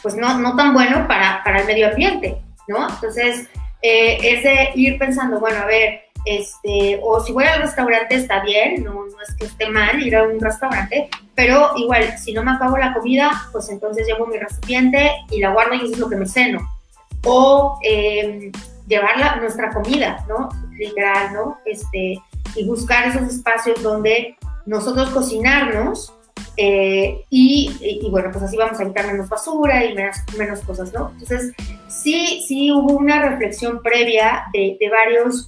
pues 0.02 0.16
no, 0.16 0.38
no 0.38 0.56
tan 0.56 0.72
bueno 0.72 1.06
para, 1.06 1.42
para 1.44 1.60
el 1.60 1.66
medio 1.66 1.88
ambiente, 1.88 2.40
¿no? 2.68 2.88
Entonces, 2.88 3.48
eh, 3.82 4.18
es 4.22 4.42
de 4.42 4.70
ir 4.74 4.98
pensando, 4.98 5.40
bueno, 5.40 5.60
a 5.60 5.66
ver, 5.66 6.02
este, 6.24 7.00
o 7.02 7.20
si 7.20 7.32
voy 7.32 7.44
al 7.44 7.62
restaurante 7.62 8.14
está 8.14 8.42
bien, 8.42 8.84
no, 8.84 8.92
no, 8.92 9.22
es 9.26 9.34
que 9.36 9.46
esté 9.46 9.68
mal 9.68 10.02
ir 10.02 10.16
a 10.16 10.24
un 10.24 10.38
restaurante, 10.38 11.08
pero 11.34 11.70
igual, 11.76 12.18
si 12.18 12.32
no 12.32 12.42
me 12.42 12.52
acabo 12.52 12.76
la 12.76 12.92
comida, 12.92 13.30
pues 13.52 13.70
entonces 13.70 14.06
llevo 14.06 14.26
mi 14.26 14.38
recipiente 14.38 15.12
y 15.30 15.40
la 15.40 15.50
guardo 15.50 15.74
y 15.74 15.84
eso 15.84 15.92
es 15.94 15.98
lo 15.98 16.08
que 16.08 16.16
me 16.16 16.26
ceno. 16.26 16.60
O 17.24 17.78
eh, 17.82 18.50
llevar 18.90 19.40
nuestra 19.40 19.70
comida, 19.70 20.24
¿no? 20.28 20.48
Literal, 20.76 21.32
¿no? 21.32 21.58
Este, 21.64 22.20
y 22.56 22.66
buscar 22.66 23.08
esos 23.08 23.22
espacios 23.32 23.82
donde 23.82 24.36
nosotros 24.66 25.10
cocinarnos 25.10 26.12
eh, 26.56 27.24
y, 27.30 27.70
y, 27.80 28.10
bueno, 28.10 28.30
pues 28.32 28.44
así 28.44 28.56
vamos 28.56 28.78
a 28.78 28.82
evitar 28.82 29.06
menos 29.06 29.28
basura 29.28 29.84
y 29.84 29.94
menos, 29.94 30.16
menos 30.36 30.60
cosas, 30.60 30.92
¿no? 30.92 31.10
Entonces, 31.12 31.52
sí, 31.88 32.44
sí 32.46 32.72
hubo 32.72 32.96
una 32.96 33.22
reflexión 33.28 33.80
previa 33.82 34.44
de, 34.52 34.76
de 34.78 34.90
varios 34.90 35.46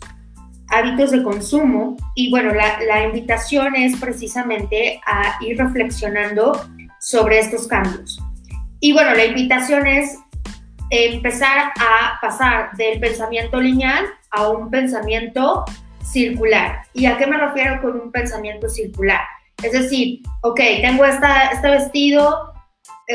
hábitos 0.68 1.10
de 1.10 1.22
consumo 1.22 1.96
y 2.14 2.30
bueno, 2.30 2.54
la, 2.54 2.80
la, 2.84 3.04
invitación 3.04 3.74
es 3.74 3.96
precisamente 3.96 5.00
a 5.04 5.36
ir 5.44 5.58
reflexionando 5.58 6.58
sobre 6.98 7.40
estos 7.40 7.66
cambios. 7.66 8.22
Y 8.80 8.92
bueno, 8.92 9.14
la 9.14 9.26
invitación 9.26 9.86
es 9.86 10.18
empezar 10.92 11.72
a 11.80 12.18
pasar 12.20 12.72
del 12.76 13.00
pensamiento 13.00 13.58
lineal 13.58 14.04
a 14.30 14.48
un 14.48 14.70
pensamiento 14.70 15.64
circular. 16.04 16.82
¿Y 16.92 17.06
a 17.06 17.16
qué 17.16 17.26
me 17.26 17.38
refiero 17.38 17.80
con 17.80 17.98
un 17.98 18.12
pensamiento 18.12 18.68
circular? 18.68 19.22
Es 19.62 19.72
decir, 19.72 20.20
ok, 20.42 20.60
tengo 20.82 21.06
esta, 21.06 21.46
este 21.46 21.70
vestido, 21.70 22.52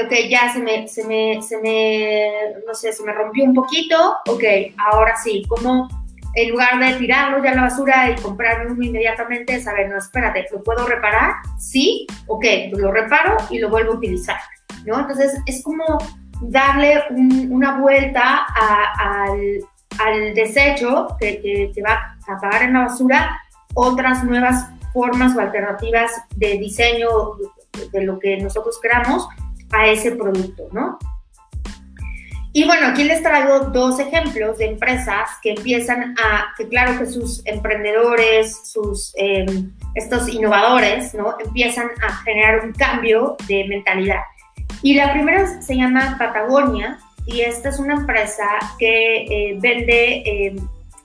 ok, 0.06 0.12
ya 0.28 0.52
se 0.52 0.60
me, 0.60 0.88
se 0.88 1.06
me, 1.06 1.40
se 1.44 1.58
me, 1.60 2.32
no 2.66 2.74
sé, 2.74 2.92
se 2.94 3.04
me 3.04 3.14
rompió 3.14 3.44
un 3.44 3.54
poquito, 3.54 4.16
ok, 4.28 4.44
ahora 4.92 5.16
sí, 5.24 5.44
como 5.48 5.88
en 6.34 6.50
lugar 6.50 6.80
de 6.80 6.94
tirarlo 6.96 7.44
ya 7.44 7.52
a 7.52 7.56
la 7.56 7.62
basura 7.64 8.10
y 8.10 8.16
comprarme 8.16 8.72
uno 8.72 8.84
inmediatamente, 8.84 9.62
saber, 9.62 9.90
no, 9.90 10.00
espérate, 10.00 10.48
¿lo 10.52 10.64
puedo 10.64 10.88
reparar? 10.88 11.34
Sí, 11.60 12.08
ok, 12.26 12.46
pues 12.72 12.82
lo 12.82 12.92
reparo 12.92 13.38
y 13.52 13.60
lo 13.60 13.70
vuelvo 13.70 13.94
a 13.94 13.96
utilizar, 13.98 14.40
¿no? 14.84 15.00
Entonces, 15.00 15.40
es 15.46 15.62
como 15.62 16.00
darle 16.42 17.04
una 17.10 17.80
vuelta 17.80 18.46
al, 18.46 19.60
al, 20.00 20.34
desecho 20.34 21.08
que, 21.20 21.42
que, 21.74 21.82
va 21.82 22.18
a 22.28 22.40
pagar 22.40 22.64
en 22.64 22.74
la 22.74 22.82
basura, 22.82 23.42
otras 23.74 24.24
nuevas 24.24 24.68
formas 24.94 25.36
o 25.36 25.40
alternativas 25.40 26.12
de 26.36 26.58
diseño 26.58 27.08
de, 27.92 28.02
lo 28.02 28.20
que 28.20 28.38
nosotros 28.38 28.80
queramos 28.82 29.28
a 29.72 29.88
ese 29.88 30.12
producto, 30.12 30.70
¿no? 30.72 30.98
Y 32.54 32.66
bueno, 32.66 32.88
aquí 32.88 33.04
les 33.04 33.22
traigo 33.22 33.60
dos 33.70 34.00
ejemplos 34.00 34.58
de 34.58 34.66
empresas 34.66 35.30
que 35.44 35.52
empiezan 35.52 36.16
a, 36.18 36.56
que 36.58 36.68
claro 36.68 36.98
que 36.98 37.06
sus 37.06 37.46
emprendedores, 37.46 38.72
sus, 38.72 39.14
eh, 39.16 39.46
estos 39.94 40.28
innovadores, 40.28 41.14
¿no? 41.14 41.36
Empiezan 41.40 41.90
a 42.02 42.16
generar 42.24 42.66
un 42.66 42.72
cambio 42.74 43.36
de 43.48 43.66
mentalidad. 43.68 44.22
Y 44.82 44.94
la 44.96 45.12
primera 45.14 45.62
se 45.62 45.76
llama 45.76 46.16
Patagonia 46.18 47.00
y 47.26 47.42
esta 47.42 47.70
es 47.70 47.80
una 47.80 47.96
empresa 47.96 48.46
que 48.78 49.24
eh, 49.24 49.58
vende 49.60 50.18
eh, 50.18 50.56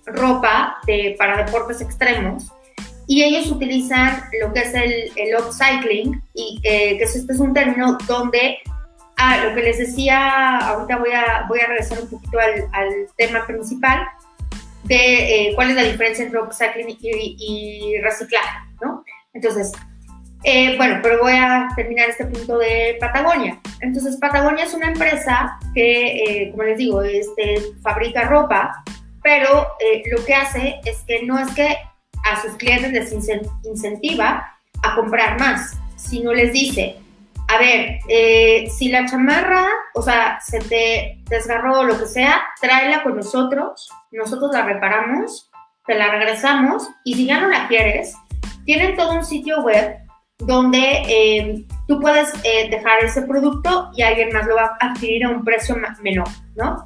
ropa 0.06 0.76
de, 0.86 1.16
para 1.18 1.44
deportes 1.44 1.80
extremos 1.80 2.52
y 3.06 3.24
ellos 3.24 3.50
utilizan 3.50 4.22
lo 4.40 4.52
que 4.52 4.60
es 4.60 4.74
el, 4.74 5.12
el 5.16 5.36
upcycling 5.40 6.22
y 6.34 6.60
eh, 6.62 6.96
que 6.98 7.04
este 7.04 7.32
es 7.32 7.38
un 7.40 7.52
término 7.52 7.98
donde 8.06 8.58
Ah, 9.24 9.44
lo 9.44 9.54
que 9.54 9.62
les 9.62 9.78
decía, 9.78 10.58
ahorita 10.58 10.96
voy 10.96 11.12
a, 11.12 11.44
voy 11.48 11.60
a 11.60 11.66
regresar 11.66 12.00
un 12.00 12.08
poquito 12.08 12.40
al, 12.40 12.66
al 12.72 13.06
tema 13.16 13.46
principal 13.46 14.04
de 14.82 15.48
eh, 15.48 15.54
cuál 15.54 15.70
es 15.70 15.76
la 15.76 15.84
diferencia 15.84 16.24
entre 16.24 16.40
upcycling 16.40 16.88
y, 17.00 17.36
y 17.38 18.00
reciclaje, 18.00 18.58
¿no? 18.80 19.04
Entonces, 19.32 19.70
eh, 20.44 20.76
bueno, 20.76 20.98
pero 21.02 21.20
voy 21.20 21.34
a 21.34 21.68
terminar 21.76 22.10
este 22.10 22.26
punto 22.26 22.58
de 22.58 22.96
Patagonia. 23.00 23.60
Entonces, 23.80 24.16
Patagonia 24.16 24.64
es 24.64 24.74
una 24.74 24.88
empresa 24.88 25.58
que, 25.74 26.16
eh, 26.16 26.50
como 26.50 26.64
les 26.64 26.78
digo, 26.78 27.02
este, 27.02 27.60
fabrica 27.82 28.24
ropa, 28.24 28.82
pero 29.22 29.68
eh, 29.78 30.02
lo 30.10 30.24
que 30.24 30.34
hace 30.34 30.80
es 30.84 30.98
que 31.06 31.22
no 31.24 31.38
es 31.38 31.52
que 31.54 31.76
a 32.24 32.40
sus 32.42 32.52
clientes 32.56 32.92
les 32.92 33.12
incentiva 33.64 34.56
a 34.82 34.94
comprar 34.96 35.38
más, 35.38 35.78
sino 35.96 36.32
les 36.32 36.52
dice, 36.52 36.96
a 37.48 37.58
ver, 37.58 37.98
si 38.70 38.88
la 38.88 39.06
chamarra, 39.06 39.66
o 39.94 40.02
sea, 40.02 40.40
se 40.40 40.58
te 40.60 41.18
desgarró 41.28 41.80
o 41.80 41.84
lo 41.84 41.98
que 41.98 42.06
sea, 42.06 42.42
tráela 42.60 43.02
con 43.02 43.16
nosotros, 43.16 43.90
nosotros 44.10 44.52
la 44.52 44.62
reparamos, 44.62 45.50
te 45.86 45.94
la 45.94 46.10
regresamos 46.10 46.88
y 47.04 47.14
si 47.14 47.26
ya 47.26 47.40
no 47.40 47.48
la 47.48 47.68
quieres, 47.68 48.14
tienen 48.64 48.96
todo 48.96 49.14
un 49.14 49.24
sitio 49.24 49.62
web 49.62 50.01
donde 50.46 51.02
eh, 51.08 51.64
tú 51.86 52.00
puedes 52.00 52.32
eh, 52.44 52.68
dejar 52.70 53.04
ese 53.04 53.22
producto 53.22 53.90
y 53.94 54.02
alguien 54.02 54.32
más 54.32 54.46
lo 54.46 54.56
va 54.56 54.76
a 54.80 54.90
adquirir 54.90 55.24
a 55.24 55.30
un 55.30 55.44
precio 55.44 55.76
menor, 56.02 56.28
¿no? 56.56 56.84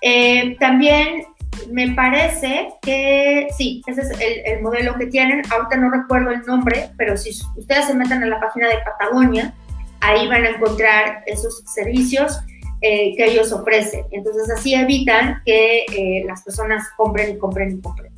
Eh, 0.00 0.56
también 0.60 1.24
me 1.70 1.92
parece 1.92 2.68
que 2.82 3.48
sí, 3.56 3.82
ese 3.86 4.02
es 4.02 4.10
el, 4.20 4.40
el, 4.44 4.62
modelo 4.62 4.94
que 4.94 5.06
tienen. 5.06 5.42
Ahorita 5.50 5.76
no 5.76 5.90
recuerdo 5.90 6.30
el 6.30 6.42
nombre, 6.42 6.90
pero 6.96 7.16
si 7.16 7.30
ustedes 7.56 7.86
se 7.86 7.94
meten 7.94 8.22
en 8.22 8.30
la 8.30 8.40
página 8.40 8.68
de 8.68 8.78
Patagonia, 8.78 9.54
ahí 10.00 10.28
van 10.28 10.44
a 10.44 10.50
encontrar 10.50 11.22
esos 11.26 11.64
servicios 11.66 12.38
que 12.80 13.16
ellos 13.18 13.50
ofrecen. 13.52 14.04
Entonces 14.12 14.48
así 14.56 14.72
evitan 14.72 15.42
que 15.44 16.24
las 16.28 16.44
personas 16.44 16.88
compren 16.96 17.34
y 17.34 17.38
compren 17.38 17.72
y 17.72 17.80
compren. 17.80 18.12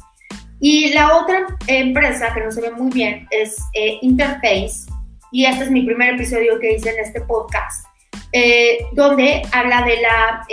Y 0.60 0.92
la 0.92 1.16
otra 1.16 1.46
empresa 1.66 2.32
que 2.34 2.40
no 2.40 2.52
se 2.52 2.60
ve 2.60 2.70
muy 2.70 2.90
bien 2.92 3.26
es 3.30 3.56
eh, 3.72 3.98
Interface, 4.02 4.90
y 5.32 5.46
este 5.46 5.64
es 5.64 5.70
mi 5.70 5.82
primer 5.82 6.14
episodio 6.14 6.58
que 6.58 6.74
hice 6.74 6.90
en 6.90 7.00
este 7.00 7.20
podcast, 7.22 7.86
eh, 8.32 8.84
donde 8.92 9.42
habla 9.52 9.82
de 9.82 10.00
la, 10.02 10.46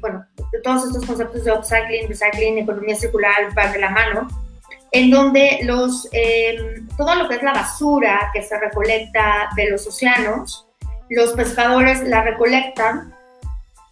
bueno, 0.00 0.24
de 0.52 0.60
todos 0.62 0.86
estos 0.86 1.04
conceptos 1.04 1.44
de 1.44 1.52
upcycling, 1.52 2.08
recycling, 2.08 2.58
economía 2.58 2.94
circular, 2.94 3.52
van 3.54 3.72
de 3.72 3.78
la 3.80 3.90
mano, 3.90 4.28
en 4.92 5.10
donde 5.10 5.60
los, 5.62 6.08
todo 6.96 7.14
lo 7.14 7.28
que 7.28 7.36
es 7.36 7.42
la 7.42 7.52
basura 7.52 8.30
que 8.32 8.42
se 8.42 8.58
recolecta 8.60 9.48
de 9.56 9.70
los 9.70 9.86
océanos, 9.86 10.68
los 11.10 11.32
pescadores 11.32 12.02
la 12.02 12.22
recolectan 12.22 13.14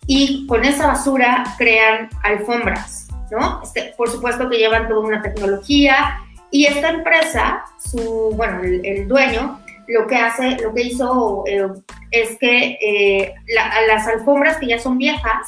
y 0.07 0.47
con 0.47 0.65
esa 0.65 0.87
basura 0.87 1.45
crean 1.59 2.11
alfombras, 2.23 3.06
¿no? 3.31 3.61
Este, 3.63 3.95
por 3.97 4.09
supuesto 4.11 4.49
que 4.49 4.59
llevan 4.59 4.89
toda 4.89 5.01
una 5.01 5.23
tecnología 5.23 6.19
y 6.51 6.67
esta 6.67 6.91
empresa, 6.91 7.65
su, 7.79 8.33
bueno, 8.37 8.61
el, 8.63 9.09
dueño, 9.09 9.61
lo 9.89 10.07
que 10.07 10.17
hace, 10.17 10.57
lo 10.63 10.73
que 10.75 10.83
hizo 10.83 11.45
eh, 11.47 11.69
es 12.11 12.39
que 12.39 12.79
eh, 12.81 13.35
la, 13.55 13.87
las 13.87 14.07
alfombras 14.07 14.59
que 14.59 14.69
ya 14.69 14.79
son 14.79 14.99
viejas, 14.99 15.47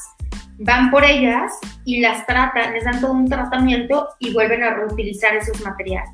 van 0.59 0.90
por 0.90 1.05
ellas 1.05 1.52
y 1.84 2.00
las 2.00 2.26
tratan, 2.26 2.74
les 2.74 2.84
dan 2.84 3.00
todo 3.00 3.12
un 3.12 3.28
tratamiento 3.28 4.09
y 4.18 4.32
vuelven 4.32 4.62
a 4.62 4.74
reutilizar 4.74 5.34
esos 5.36 5.61
materiales. 5.62 6.11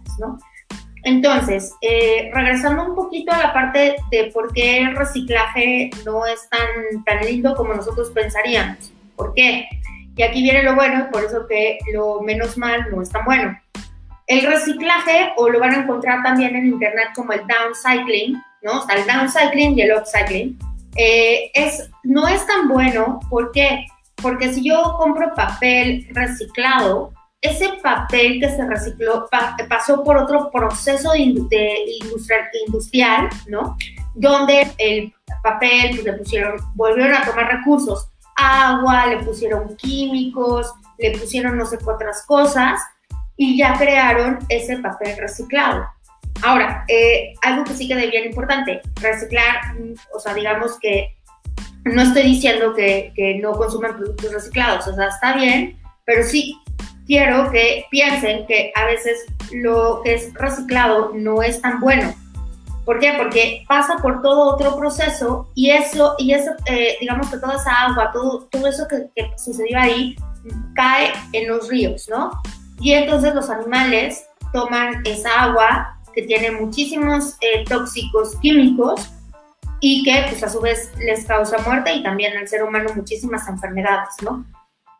Entonces, 1.02 1.74
eh, 1.80 2.30
regresando 2.32 2.84
un 2.86 2.94
poquito 2.94 3.32
a 3.32 3.38
la 3.38 3.52
parte 3.52 3.96
de 4.10 4.30
por 4.32 4.52
qué 4.52 4.78
el 4.78 4.96
reciclaje 4.96 5.90
no 6.04 6.26
es 6.26 6.48
tan, 6.48 7.04
tan 7.04 7.24
lindo 7.24 7.54
como 7.54 7.74
nosotros 7.74 8.10
pensaríamos. 8.10 8.92
¿Por 9.16 9.34
qué? 9.34 9.66
Y 10.16 10.22
aquí 10.22 10.42
viene 10.42 10.62
lo 10.62 10.74
bueno, 10.74 11.08
por 11.12 11.24
eso 11.24 11.46
que 11.48 11.78
lo 11.92 12.20
menos 12.20 12.56
mal 12.56 12.86
no 12.90 13.02
es 13.02 13.10
tan 13.10 13.24
bueno. 13.24 13.58
El 14.26 14.46
reciclaje, 14.46 15.32
o 15.36 15.48
lo 15.48 15.60
van 15.60 15.72
a 15.72 15.82
encontrar 15.82 16.22
también 16.22 16.56
en 16.56 16.66
internet 16.66 17.08
como 17.14 17.32
el 17.32 17.42
downcycling, 17.46 18.40
¿no? 18.62 18.78
O 18.78 18.86
sea, 18.86 18.96
el 18.96 19.06
downcycling 19.06 19.78
y 19.78 19.82
el 19.82 19.96
upcycling, 19.96 20.58
eh, 20.96 21.50
es, 21.52 21.90
no 22.04 22.26
es 22.28 22.46
tan 22.46 22.68
bueno. 22.68 23.20
¿Por 23.28 23.52
qué? 23.52 23.86
Porque 24.22 24.52
si 24.52 24.64
yo 24.64 24.96
compro 24.98 25.34
papel 25.34 26.06
reciclado, 26.12 27.12
ese 27.44 27.68
papel 27.82 28.40
que 28.40 28.48
se 28.48 28.66
recicló 28.66 29.28
pasó 29.68 30.02
por 30.02 30.16
otro 30.16 30.50
proceso 30.50 31.12
de, 31.12 31.18
industrial, 31.18 32.48
industrial, 32.66 33.28
¿no? 33.48 33.76
Donde 34.14 34.66
el 34.78 35.12
papel 35.42 35.90
pues, 35.90 36.04
le 36.04 36.12
pusieron, 36.14 36.56
volvieron 36.74 37.14
a 37.14 37.24
tomar 37.24 37.58
recursos, 37.58 38.08
agua, 38.36 39.06
le 39.06 39.22
pusieron 39.22 39.76
químicos, 39.76 40.72
le 40.98 41.18
pusieron 41.18 41.56
no 41.56 41.66
sé 41.66 41.78
qué 41.78 41.90
otras 41.90 42.24
cosas 42.26 42.80
y 43.36 43.56
ya 43.56 43.74
crearon 43.74 44.38
ese 44.48 44.78
papel 44.78 45.16
reciclado. 45.18 45.86
Ahora, 46.42 46.84
eh, 46.88 47.34
algo 47.42 47.64
que 47.64 47.74
sí 47.74 47.88
que 47.88 47.94
es 47.94 48.10
bien 48.10 48.26
importante, 48.26 48.80
reciclar, 49.00 49.56
o 50.14 50.18
sea, 50.18 50.34
digamos 50.34 50.78
que 50.80 51.16
no 51.84 52.02
estoy 52.02 52.22
diciendo 52.22 52.74
que, 52.74 53.12
que 53.14 53.36
no 53.36 53.52
consuman 53.52 53.96
productos 53.96 54.32
reciclados, 54.32 54.86
o 54.88 54.94
sea, 54.94 55.08
está 55.08 55.34
bien, 55.36 55.78
pero 56.04 56.24
sí 56.24 56.58
quiero 57.06 57.50
que 57.50 57.84
piensen 57.90 58.46
que 58.46 58.72
a 58.74 58.86
veces 58.86 59.24
lo 59.52 60.00
que 60.02 60.14
es 60.14 60.34
reciclado 60.34 61.12
no 61.14 61.42
es 61.42 61.60
tan 61.60 61.80
bueno. 61.80 62.14
¿Por 62.84 62.98
qué? 62.98 63.14
Porque 63.16 63.64
pasa 63.66 63.96
por 63.98 64.20
todo 64.20 64.54
otro 64.54 64.76
proceso 64.76 65.50
y 65.54 65.70
eso, 65.70 66.14
y 66.18 66.32
eso 66.32 66.50
eh, 66.66 66.96
digamos 67.00 67.30
que 67.30 67.38
toda 67.38 67.54
esa 67.54 67.70
agua, 67.86 68.10
todo, 68.12 68.46
todo 68.50 68.66
eso 68.66 68.86
que, 68.88 69.08
sucedió 69.38 69.78
ahí, 69.78 70.16
cae 70.74 71.12
en 71.32 71.48
los 71.48 71.68
ríos, 71.68 72.08
¿no? 72.08 72.30
Y 72.80 72.92
entonces 72.92 73.34
los 73.34 73.48
animales 73.48 74.26
toman 74.52 75.02
esa 75.06 75.30
agua 75.44 75.98
que 76.14 76.22
tiene 76.22 76.50
muchísimos 76.50 77.36
eh, 77.40 77.64
tóxicos 77.68 78.36
químicos 78.40 79.10
y 79.80 80.02
que 80.04 80.26
pues 80.28 80.42
a 80.42 80.48
su 80.48 80.60
vez 80.60 80.92
les 80.98 81.24
causa 81.24 81.58
muerte 81.58 81.92
y 81.94 82.02
también 82.02 82.36
al 82.36 82.48
ser 82.48 82.62
humano 82.62 82.90
muchísimas 82.94 83.48
enfermedades, 83.48 84.14
¿no? 84.22 84.44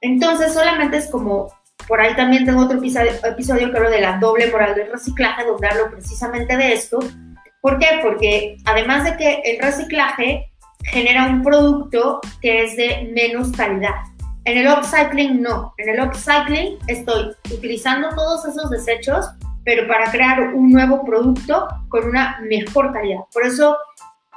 Entonces 0.01 0.53
solamente 0.53 0.97
es 0.97 1.11
como 1.11 1.53
por 1.87 2.01
ahí 2.01 2.14
también 2.16 2.45
tengo 2.45 2.62
otro 2.62 2.78
episodio, 2.78 3.70
que 3.70 3.76
hablo 3.76 3.91
de 3.91 4.01
la 4.01 4.18
doble 4.18 4.51
moral 4.51 4.74
del 4.74 4.91
reciclaje, 4.91 5.45
donde 5.45 5.68
hablo 5.68 5.91
precisamente 5.91 6.57
de 6.57 6.72
esto. 6.72 6.99
¿Por 7.64 7.78
qué? 7.78 7.86
Porque 8.02 8.58
además 8.66 9.04
de 9.04 9.16
que 9.16 9.40
el 9.42 9.58
reciclaje 9.58 10.50
genera 10.82 11.28
un 11.28 11.42
producto 11.42 12.20
que 12.42 12.64
es 12.64 12.76
de 12.76 13.10
menos 13.14 13.52
calidad. 13.52 13.94
En 14.44 14.58
el 14.58 14.70
upcycling 14.70 15.40
no. 15.40 15.72
En 15.78 15.88
el 15.88 16.06
upcycling 16.06 16.76
estoy 16.88 17.34
utilizando 17.50 18.10
todos 18.10 18.44
esos 18.44 18.68
desechos, 18.68 19.30
pero 19.64 19.88
para 19.88 20.10
crear 20.10 20.52
un 20.52 20.72
nuevo 20.72 21.06
producto 21.06 21.66
con 21.88 22.06
una 22.06 22.38
mejor 22.42 22.92
calidad. 22.92 23.20
Por 23.32 23.46
eso 23.46 23.78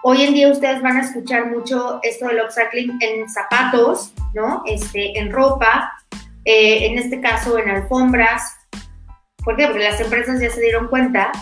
hoy 0.03 0.21
en 0.21 0.33
día 0.33 0.49
ustedes 0.49 0.81
van 0.81 0.95
a 0.95 1.01
escuchar 1.01 1.47
mucho 1.47 1.99
esto 2.03 2.29
del 2.29 2.39
upcycling 2.45 2.97
en 3.01 3.27
zapatos, 3.27 4.13
¿no? 4.33 4.63
Este, 4.65 5.19
en 5.19 5.33
ropa, 5.33 5.91
eh, 6.45 6.85
en 6.85 6.97
este 6.97 7.19
caso 7.19 7.59
en 7.59 7.71
alfombras. 7.71 8.55
¿Por 9.43 9.57
qué? 9.57 9.67
Porque 9.67 9.83
las 9.83 9.99
empresas 9.99 10.39
ya 10.39 10.49
se 10.49 10.61
dieron 10.61 10.87
cuenta 10.87 11.33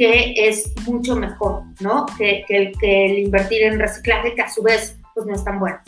que 0.00 0.32
es 0.34 0.72
mucho 0.86 1.14
mejor, 1.14 1.64
¿no? 1.80 2.06
Que, 2.16 2.42
que, 2.48 2.72
el 3.04 3.18
invertir 3.18 3.64
en 3.64 3.78
reciclaje, 3.78 4.34
que 4.34 4.40
a 4.40 4.48
su 4.48 4.62
vez, 4.62 4.96
pues 5.14 5.26
no 5.26 5.34
es 5.34 5.44
tan 5.44 5.60
bueno. 5.60 5.78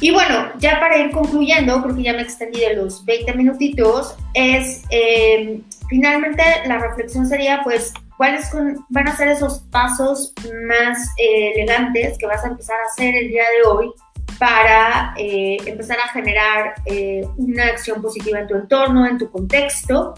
Y 0.00 0.10
bueno, 0.10 0.50
ya 0.60 0.80
para 0.80 0.96
ir 0.96 1.10
concluyendo, 1.10 1.82
creo 1.82 1.94
que 1.94 2.02
ya 2.04 2.14
me 2.14 2.22
extendí 2.22 2.60
de 2.60 2.76
los 2.76 3.04
20 3.04 3.34
minutitos, 3.34 4.16
es 4.32 4.82
eh, 4.88 5.60
finalmente 5.90 6.42
la 6.64 6.78
reflexión 6.78 7.26
sería, 7.26 7.60
pues, 7.62 7.92
cuáles 8.16 8.50
van 8.88 9.08
a 9.08 9.14
ser 9.14 9.28
esos 9.28 9.58
pasos 9.70 10.32
más 10.66 10.98
eh, 11.18 11.52
elegantes 11.56 12.16
que 12.16 12.26
vas 12.26 12.42
a 12.46 12.48
empezar 12.48 12.76
a 12.80 12.90
hacer 12.90 13.14
el 13.14 13.28
día 13.28 13.42
de 13.42 13.68
hoy 13.68 13.92
para 14.38 15.12
eh, 15.18 15.58
empezar 15.66 15.98
a 15.98 16.08
generar 16.08 16.76
eh, 16.86 17.26
una 17.36 17.66
acción 17.66 18.00
positiva 18.00 18.40
en 18.40 18.46
tu 18.46 18.54
entorno, 18.54 19.06
en 19.06 19.18
tu 19.18 19.30
contexto. 19.30 20.14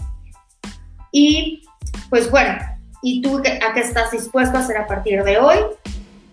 Y 1.11 1.66
pues 2.09 2.29
bueno, 2.29 2.57
¿y 3.01 3.21
tú 3.21 3.37
a 3.37 3.73
qué 3.73 3.79
estás 3.79 4.11
dispuesto 4.11 4.57
a 4.57 4.61
hacer 4.61 4.77
a 4.77 4.87
partir 4.87 5.23
de 5.23 5.37
hoy? 5.37 5.57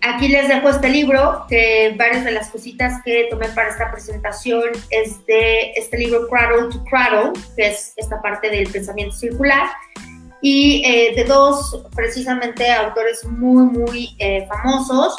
Aquí 0.03 0.29
les 0.29 0.49
dejo 0.49 0.69
este 0.69 0.91
libro, 0.91 1.47
que 1.49 1.95
varias 1.97 2.25
de 2.25 2.33
las 2.33 2.51
cositas 2.51 3.01
que 3.05 3.27
tomé 3.31 3.49
para 3.49 3.71
esta 3.71 3.91
presentación 3.91 4.65
es 4.91 5.25
de 5.27 5.73
este 5.77 5.97
libro 5.99 6.29
Cradle 6.29 6.69
to 6.71 6.85
Cradle, 6.85 7.33
que 7.57 7.69
es 7.69 7.95
esta 7.97 8.21
parte 8.21 8.51
del 8.51 8.71
pensamiento 8.71 9.17
circular, 9.17 9.69
y 10.43 10.83
eh, 10.85 11.15
de 11.17 11.25
dos 11.25 11.87
precisamente 11.95 12.71
autores 12.71 13.25
muy, 13.25 13.65
muy 13.65 14.17
famosos, 14.47 15.17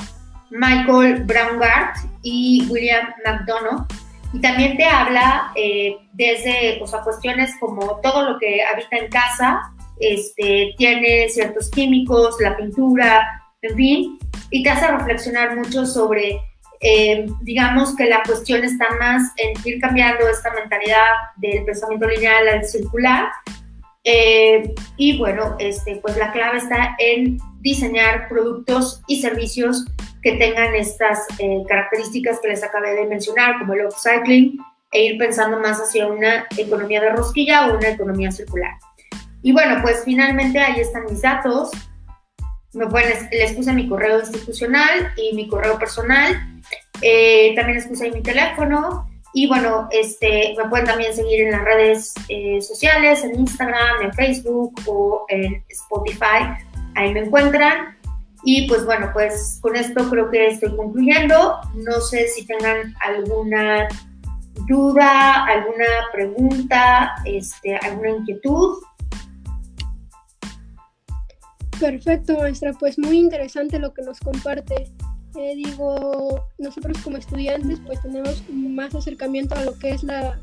Michael 0.52 1.24
Braungart 1.24 1.98
y 2.22 2.68
William 2.70 3.08
McDonough. 3.26 3.86
Y 4.34 4.42
también 4.42 4.76
te 4.76 4.86
habla 4.86 5.52
eh, 5.56 5.98
desde 6.14 6.82
o 6.82 7.04
cuestiones 7.04 7.54
como 7.60 8.00
todo 8.02 8.30
lo 8.30 8.40
que 8.40 8.64
habita 8.64 8.98
en 8.98 9.10
casa, 9.10 9.72
este, 10.00 10.74
tiene 10.78 11.30
ciertos 11.30 11.70
químicos, 11.72 12.36
la 12.40 12.58
pintura, 12.58 13.42
en 13.62 13.76
fin, 13.76 14.20
y 14.52 14.64
te 14.64 14.70
hace 14.70 14.88
reflexionar 14.88 15.56
mucho 15.56 15.86
sobre, 15.86 16.40
eh, 16.82 17.26
digamos 17.42 17.96
que 17.96 18.06
la 18.06 18.22
cuestión 18.24 18.64
está 18.64 18.86
más 19.00 19.32
en 19.38 19.54
ir 19.64 19.80
cambiando 19.80 20.28
esta 20.28 20.54
mentalidad 20.54 21.08
del 21.38 21.64
pensamiento 21.66 22.08
lineal 22.08 22.48
al 22.48 22.66
circular. 22.66 23.30
Eh, 24.04 24.74
y 24.98 25.18
bueno, 25.18 25.56
este, 25.60 25.96
pues 25.96 26.16
la 26.18 26.32
clave 26.32 26.60
está 26.60 26.96
en 27.00 27.40
diseñar 27.62 28.28
productos 28.30 29.02
y 29.08 29.20
servicios 29.20 29.84
que 30.22 30.34
tengan 30.34 30.76
estas 30.76 31.26
eh, 31.40 31.64
características 31.68 32.40
que 32.40 32.50
les 32.50 32.64
acabé 32.64 32.94
de 32.94 33.08
mencionar, 33.08 33.58
como 33.60 33.74
el 33.74 33.86
upcycling, 33.88 34.60
e 34.92 35.06
ir 35.06 35.18
pensando 35.18 35.60
más 35.60 35.80
hacia 35.80 36.08
una 36.08 36.48
economía 36.58 37.02
de 37.02 37.10
rosquilla 37.10 37.68
o 37.68 37.78
una 37.78 37.90
economía 37.90 38.32
circular. 38.32 38.74
Y 39.46 39.52
bueno, 39.52 39.78
pues 39.84 40.02
finalmente 40.04 40.58
ahí 40.60 40.80
están 40.80 41.04
mis 41.06 41.22
datos. 41.22 41.70
Me 42.74 42.88
pueden, 42.88 43.30
les 43.32 43.54
puse 43.54 43.74
mi 43.74 43.88
correo 43.88 44.20
institucional 44.20 45.14
y 45.16 45.36
mi 45.36 45.48
correo 45.48 45.78
personal. 45.78 46.34
Eh, 47.00 47.54
también 47.56 47.78
les 47.78 47.86
puse 47.86 48.06
ahí 48.06 48.12
mi 48.12 48.24
teléfono. 48.24 49.08
Y 49.36 49.48
bueno, 49.48 49.88
este, 49.92 50.56
me 50.58 50.68
pueden 50.68 50.88
también 50.88 51.14
seguir 51.14 51.42
en 51.42 51.52
las 51.52 51.64
redes 51.64 52.16
eh, 52.28 52.60
sociales, 52.60 53.24
en 53.24 53.40
Instagram, 53.40 54.02
en 54.02 54.14
Facebook 54.14 54.82
o 54.88 55.28
en 55.30 55.64
Spotify. 55.70 56.58
Ahí 56.96 57.14
me 57.14 57.20
encuentran. 57.20 58.00
Y 58.44 58.68
pues 58.68 58.84
bueno, 58.84 59.12
pues 59.14 59.60
con 59.62 59.76
esto 59.76 60.10
creo 60.10 60.32
que 60.32 60.48
estoy 60.48 60.76
concluyendo. 60.76 61.60
No 61.76 62.02
sé 62.02 62.30
si 62.30 62.48
tengan 62.48 62.96
alguna 63.02 63.88
duda, 64.68 65.46
alguna 65.46 65.86
pregunta, 66.12 67.14
este, 67.26 67.76
alguna 67.76 68.10
inquietud. 68.10 68.80
Perfecto, 71.80 72.38
maestra. 72.40 72.74
Pues 72.74 72.98
muy 72.98 73.18
interesante 73.18 73.80
lo 73.80 73.94
que 73.94 74.02
nos 74.02 74.20
comparte. 74.20 74.92
Eh, 75.38 75.56
digo, 75.56 76.48
nosotros 76.58 76.98
como 77.04 77.18
estudiantes 77.18 77.80
pues 77.86 78.02
tenemos 78.02 78.44
más 78.50 78.96
acercamiento 78.96 79.56
a 79.56 79.66
lo 79.66 79.78
que 79.78 79.90
es 79.90 80.04
la 80.04 80.40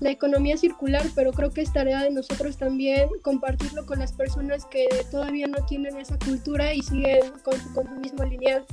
la 0.00 0.10
economía 0.10 0.56
circular, 0.56 1.04
pero 1.14 1.32
creo 1.32 1.50
que 1.50 1.62
es 1.62 1.72
tarea 1.72 2.02
de 2.02 2.10
nosotros 2.10 2.56
también 2.56 3.08
compartirlo 3.22 3.84
con 3.86 3.98
las 3.98 4.12
personas 4.12 4.64
que 4.66 4.86
todavía 5.10 5.46
no 5.46 5.64
tienen 5.66 5.96
esa 5.96 6.18
cultura 6.18 6.72
y 6.72 6.82
siguen 6.82 7.32
con 7.42 7.58
su 7.60 7.72
consumismo 7.74 8.24
lineal. 8.24 8.64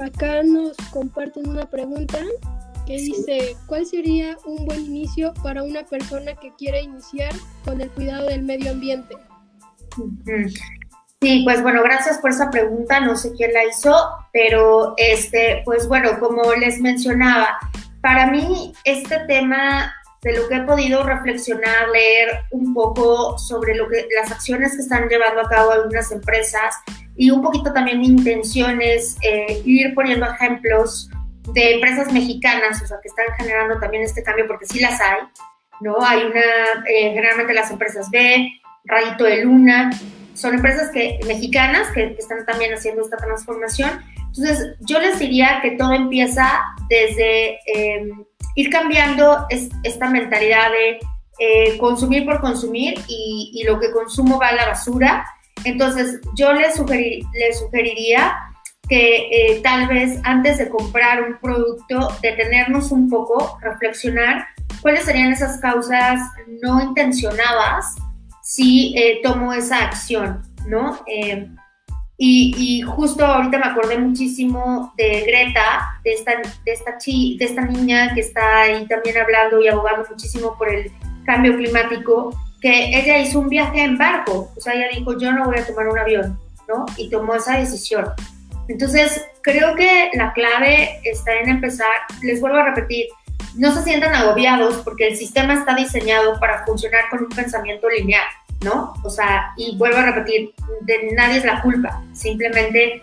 Acá 0.00 0.42
nos 0.42 0.76
comparten 0.90 1.48
una 1.48 1.68
pregunta 1.68 2.18
que 2.86 2.96
dice, 2.96 3.56
¿cuál 3.66 3.86
sería 3.86 4.36
un 4.46 4.64
buen 4.64 4.84
inicio 4.84 5.32
para 5.42 5.62
una 5.62 5.84
persona 5.84 6.34
que 6.34 6.52
quiere 6.56 6.82
iniciar 6.82 7.32
con 7.64 7.80
el 7.80 7.90
cuidado 7.90 8.26
del 8.26 8.42
medio 8.42 8.72
ambiente? 8.72 9.14
Sí, 11.24 11.40
pues 11.42 11.62
bueno, 11.62 11.82
gracias 11.82 12.18
por 12.18 12.32
esa 12.32 12.50
pregunta, 12.50 13.00
no 13.00 13.16
sé 13.16 13.32
quién 13.32 13.54
la 13.54 13.64
hizo, 13.64 13.96
pero 14.30 14.92
este, 14.98 15.62
pues 15.64 15.88
bueno, 15.88 16.20
como 16.20 16.52
les 16.52 16.80
mencionaba, 16.80 17.58
para 18.02 18.26
mí 18.26 18.74
este 18.84 19.20
tema 19.20 19.90
de 20.20 20.36
lo 20.36 20.46
que 20.48 20.56
he 20.56 20.60
podido 20.64 21.02
reflexionar, 21.02 21.88
leer 21.94 22.40
un 22.50 22.74
poco 22.74 23.38
sobre 23.38 23.74
lo 23.74 23.88
que, 23.88 24.06
las 24.14 24.32
acciones 24.32 24.76
que 24.76 24.82
están 24.82 25.08
llevando 25.08 25.40
a 25.40 25.48
cabo 25.48 25.70
algunas 25.70 26.12
empresas 26.12 26.74
y 27.16 27.30
un 27.30 27.40
poquito 27.40 27.72
también 27.72 28.00
mi 28.00 28.08
intención 28.08 28.82
es 28.82 29.16
eh, 29.22 29.62
ir 29.64 29.94
poniendo 29.94 30.26
ejemplos 30.26 31.08
de 31.54 31.76
empresas 31.76 32.12
mexicanas, 32.12 32.82
o 32.82 32.86
sea, 32.86 32.98
que 33.02 33.08
están 33.08 33.34
generando 33.38 33.80
también 33.80 34.02
este 34.02 34.22
cambio, 34.22 34.46
porque 34.46 34.66
sí 34.66 34.78
las 34.78 35.00
hay, 35.00 35.20
¿no? 35.80 36.04
Hay 36.04 36.22
una, 36.22 36.84
eh, 36.86 37.14
generalmente 37.14 37.54
las 37.54 37.70
empresas 37.70 38.10
B, 38.10 38.60
Rayito 38.84 39.24
de 39.24 39.42
Luna, 39.42 39.90
son 40.34 40.54
empresas 40.54 40.90
que, 40.90 41.18
mexicanas 41.26 41.88
que, 41.92 42.16
están 42.18 42.44
también 42.46 42.74
haciendo 42.74 43.02
esta 43.02 43.16
transformación. 43.16 44.02
Entonces, 44.18 44.76
yo 44.80 44.98
les 44.98 45.18
diría 45.18 45.60
que 45.62 45.72
todo 45.72 45.92
empieza 45.92 46.60
desde... 46.88 47.58
Eh, 47.66 48.12
ir 48.54 48.70
cambiando 48.70 49.46
esta 49.82 50.08
mentalidad 50.08 50.70
de 50.70 51.00
eh, 51.38 51.78
consumir 51.78 52.24
por 52.24 52.40
consumir 52.40 52.94
y, 53.08 53.62
lo 53.66 53.80
que 53.80 53.90
consumo 53.90 54.38
va 54.38 54.48
a 54.48 54.54
la 54.54 54.66
basura. 54.66 55.26
Entonces, 55.64 56.20
yo 56.36 56.52
les, 56.52 56.74
sugeriría 56.74 58.36
que 58.88 59.28
eh, 59.30 59.60
tal 59.62 59.88
vez 59.88 60.18
antes 60.24 60.58
de 60.58 60.68
comprar 60.68 61.22
un 61.22 61.38
producto, 61.38 62.08
detenernos 62.22 62.92
un 62.92 63.08
poco, 63.08 63.58
reflexionar 63.62 64.46
cuáles 64.82 65.04
serían 65.04 65.32
esas 65.32 65.58
causas 65.60 66.20
no 66.62 66.80
intencionadas 66.82 67.96
si 68.44 68.94
eh, 68.96 69.20
tomo 69.22 69.54
esa 69.54 69.78
acción, 69.84 70.42
¿no? 70.68 71.02
Y, 72.16 72.82
justo 72.82 73.24
ahorita 73.24 73.58
me 73.58 73.64
acordé 73.64 73.98
muchísimo 73.98 74.92
de 74.96 75.22
Greta, 75.22 75.98
de 76.04 76.12
esta, 76.12 76.32
de, 76.64 76.72
esta 76.72 76.98
chi, 76.98 77.36
de 77.38 77.46
esta 77.46 77.62
niña 77.62 78.14
que 78.14 78.20
está 78.20 78.60
ahí 78.60 78.86
también 78.86 79.16
hablando 79.18 79.60
y 79.60 79.68
abogando 79.68 80.06
muchísimo 80.08 80.56
por 80.56 80.72
el 80.72 80.92
cambio 81.24 81.56
climático, 81.56 82.38
que 82.60 82.98
ella 82.98 83.18
hizo 83.18 83.40
un 83.40 83.48
viaje 83.48 83.82
en 83.82 83.98
barco, 83.98 84.52
o 84.54 84.60
sea, 84.60 84.74
ella 84.74 84.88
dijo, 84.96 85.18
yo 85.18 85.32
no 85.32 85.46
voy 85.46 85.58
a 85.58 85.66
tomar 85.66 85.88
un 85.88 85.98
avión, 85.98 86.38
¿no? 86.68 86.84
Y 86.96 87.10
tomó 87.10 87.34
esa 87.34 87.58
decisión. 87.58 88.06
Entonces, 88.68 89.26
creo 89.42 89.74
que 89.74 90.10
la 90.14 90.32
clave 90.34 91.00
está 91.02 91.32
en 91.32 91.48
empezar, 91.48 91.92
les 92.22 92.40
vuelvo 92.40 92.58
a 92.58 92.66
repetir, 92.66 93.06
no 93.56 93.72
se 93.72 93.82
sientan 93.82 94.14
agobiados 94.14 94.76
porque 94.78 95.08
el 95.08 95.16
sistema 95.16 95.54
está 95.54 95.74
diseñado 95.74 96.38
para 96.40 96.64
funcionar 96.64 97.04
con 97.10 97.24
un 97.24 97.28
pensamiento 97.28 97.88
lineal, 97.88 98.26
¿no? 98.62 98.94
O 99.02 99.10
sea, 99.10 99.52
y 99.56 99.76
vuelvo 99.76 99.98
a 99.98 100.10
repetir, 100.12 100.54
de 100.82 101.12
nadie 101.12 101.38
es 101.38 101.44
la 101.44 101.62
culpa, 101.62 102.02
simplemente 102.12 103.02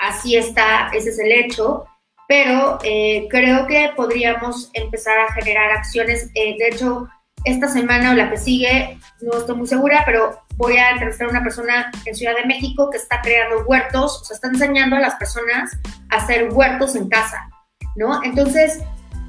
así 0.00 0.36
está, 0.36 0.90
ese 0.94 1.10
es 1.10 1.18
el 1.18 1.32
hecho, 1.32 1.86
pero 2.28 2.78
eh, 2.84 3.26
creo 3.28 3.66
que 3.66 3.90
podríamos 3.96 4.70
empezar 4.74 5.18
a 5.18 5.32
generar 5.32 5.72
acciones, 5.72 6.30
eh, 6.34 6.56
de 6.58 6.68
hecho, 6.68 7.08
esta 7.44 7.68
semana 7.68 8.12
o 8.12 8.14
la 8.14 8.30
que 8.30 8.36
sigue, 8.36 8.98
no 9.20 9.38
estoy 9.38 9.56
muy 9.56 9.66
segura, 9.66 10.02
pero 10.06 10.38
voy 10.56 10.76
a 10.76 10.90
entrevistar 10.90 11.26
a 11.26 11.30
una 11.30 11.42
persona 11.42 11.90
en 12.04 12.14
Ciudad 12.14 12.36
de 12.36 12.44
México 12.44 12.90
que 12.90 12.98
está 12.98 13.20
creando 13.22 13.64
huertos, 13.64 14.20
o 14.20 14.24
sea, 14.24 14.34
está 14.34 14.48
enseñando 14.48 14.96
a 14.96 15.00
las 15.00 15.14
personas 15.14 15.76
a 16.10 16.16
hacer 16.16 16.52
huertos 16.52 16.94
en 16.96 17.08
casa, 17.08 17.48
¿no? 17.96 18.22
Entonces, 18.22 18.80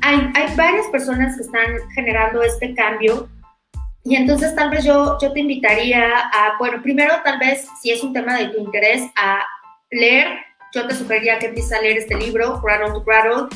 hay, 0.01 0.31
hay 0.35 0.55
varias 0.55 0.87
personas 0.87 1.35
que 1.35 1.43
están 1.43 1.89
generando 1.93 2.41
este 2.43 2.73
cambio 2.75 3.29
y 4.03 4.15
entonces 4.15 4.55
tal 4.55 4.69
vez 4.71 4.83
yo, 4.83 5.17
yo 5.21 5.31
te 5.31 5.39
invitaría 5.39 6.03
a, 6.03 6.57
bueno, 6.57 6.81
primero 6.81 7.13
tal 7.23 7.37
vez 7.37 7.67
si 7.81 7.91
es 7.91 8.03
un 8.03 8.13
tema 8.13 8.37
de 8.37 8.47
tu 8.49 8.59
interés, 8.59 9.03
a 9.15 9.43
leer, 9.91 10.27
yo 10.73 10.87
te 10.87 10.95
sugeriría 10.95 11.37
que 11.37 11.47
empieces 11.47 11.73
a 11.73 11.81
leer 11.81 11.97
este 11.97 12.15
libro, 12.15 12.59
Cradle 12.61 12.93
to 12.93 13.03
Cradle, 13.03 13.47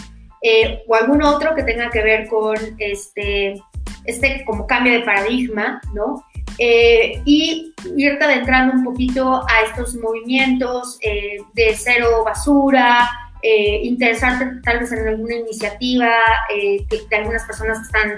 eh, 0.41 0.83
o 0.87 0.95
algún 0.95 1.23
otro 1.23 1.55
que 1.55 1.63
tenga 1.63 1.89
que 1.89 2.03
ver 2.03 2.27
con 2.27 2.55
este, 2.77 3.55
este 4.03 4.43
como 4.45 4.67
cambio 4.67 4.93
de 4.93 4.99
paradigma, 4.99 5.81
¿no? 5.93 6.23
Eh, 6.59 7.21
y 7.25 7.73
irte 7.97 8.23
adentrando 8.23 8.75
un 8.75 8.83
poquito 8.83 9.43
a 9.47 9.63
estos 9.63 9.95
movimientos 9.95 10.99
eh, 11.01 11.37
de 11.53 11.75
cero 11.75 12.23
basura, 12.23 13.09
eh, 13.47 13.81
interesarte 13.83 14.43
tal 14.63 14.79
vez 14.79 14.91
en 14.91 15.07
alguna 15.07 15.35
iniciativa 15.35 16.09
eh, 16.51 16.83
de 16.89 17.15
algunas 17.15 17.43
personas 17.43 17.77
que 17.77 17.83
están 17.83 18.11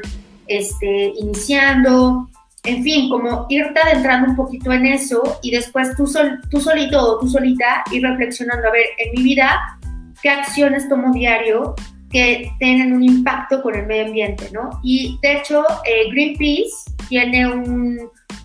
este, 0.47 1.11
iniciando, 1.19 2.29
en 2.63 2.81
fin, 2.81 3.09
como 3.09 3.45
irte 3.49 3.77
adentrando 3.77 4.29
un 4.29 4.37
poquito 4.37 4.71
en 4.71 4.85
eso 4.85 5.37
y 5.41 5.51
después 5.51 5.93
tú, 5.97 6.07
sol, 6.07 6.39
tú 6.49 6.61
solito 6.61 6.97
o 7.01 7.19
tú 7.19 7.27
solita 7.27 7.83
ir 7.91 8.03
reflexionando, 8.03 8.69
a 8.69 8.71
ver, 8.71 8.85
en 8.99 9.11
mi 9.17 9.23
vida, 9.23 9.77
¿qué 10.21 10.29
acciones 10.29 10.87
tomo 10.87 11.11
diario 11.11 11.75
que 12.09 12.49
tienen 12.59 12.93
un 12.93 13.03
impacto 13.03 13.61
con 13.61 13.75
el 13.75 13.85
medio 13.85 14.05
ambiente, 14.05 14.49
¿no? 14.53 14.79
Y 14.81 15.19
de 15.21 15.33
hecho, 15.33 15.65
eh, 15.83 16.09
Greenpeace 16.09 16.71
tiene 17.09 17.51
un, 17.51 17.99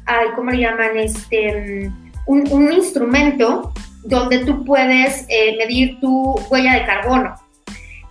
ay, 0.07 0.27
¿cómo 0.35 0.51
le 0.51 0.63
llaman? 0.63 0.97
Este, 0.97 1.93
un, 2.27 2.49
un 2.51 2.73
instrumento 2.73 3.73
donde 4.05 4.45
tú 4.45 4.65
puedes 4.65 5.25
eh, 5.29 5.57
medir 5.59 6.01
tu 6.01 6.35
huella 6.51 6.75
de 6.75 6.87
carbono. 6.87 7.35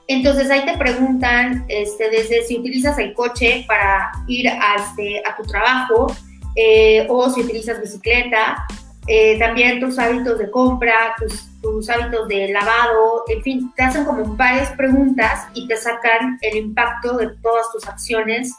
Entonces 0.08 0.50
ahí 0.50 0.66
te 0.66 0.78
preguntan 0.78 1.66
este, 1.70 2.10
desde 2.10 2.44
si 2.44 2.60
utilizas 2.60 2.98
el 2.98 3.14
coche 3.14 3.64
para 3.68 4.12
ir 4.28 4.50
a, 4.50 4.76
este, 4.76 5.22
a 5.26 5.36
tu 5.38 5.44
trabajo 5.44 6.14
eh, 6.56 7.06
o 7.10 7.30
si 7.30 7.42
utilizas 7.42 7.80
bicicleta, 7.80 8.66
eh, 9.08 9.40
también 9.40 9.80
tus 9.80 9.98
hábitos 9.98 10.38
de 10.38 10.52
compra, 10.52 11.16
tus, 11.18 11.48
tus, 11.62 11.90
hábitos 11.90 12.28
de 12.28 12.50
lavado, 12.50 13.24
en 13.28 13.42
fin, 13.42 13.72
te 13.76 13.84
hacen 13.84 14.06
como 14.06 14.36
varias 14.36 14.72
preguntas 14.74 15.48
y 15.54 15.68
te 15.68 15.78
sacan 15.78 16.38
el 16.42 16.58
impacto 16.58 17.18
de 17.18 17.30
todas 17.42 17.72
tus 17.72 17.88
acciones 17.88 18.54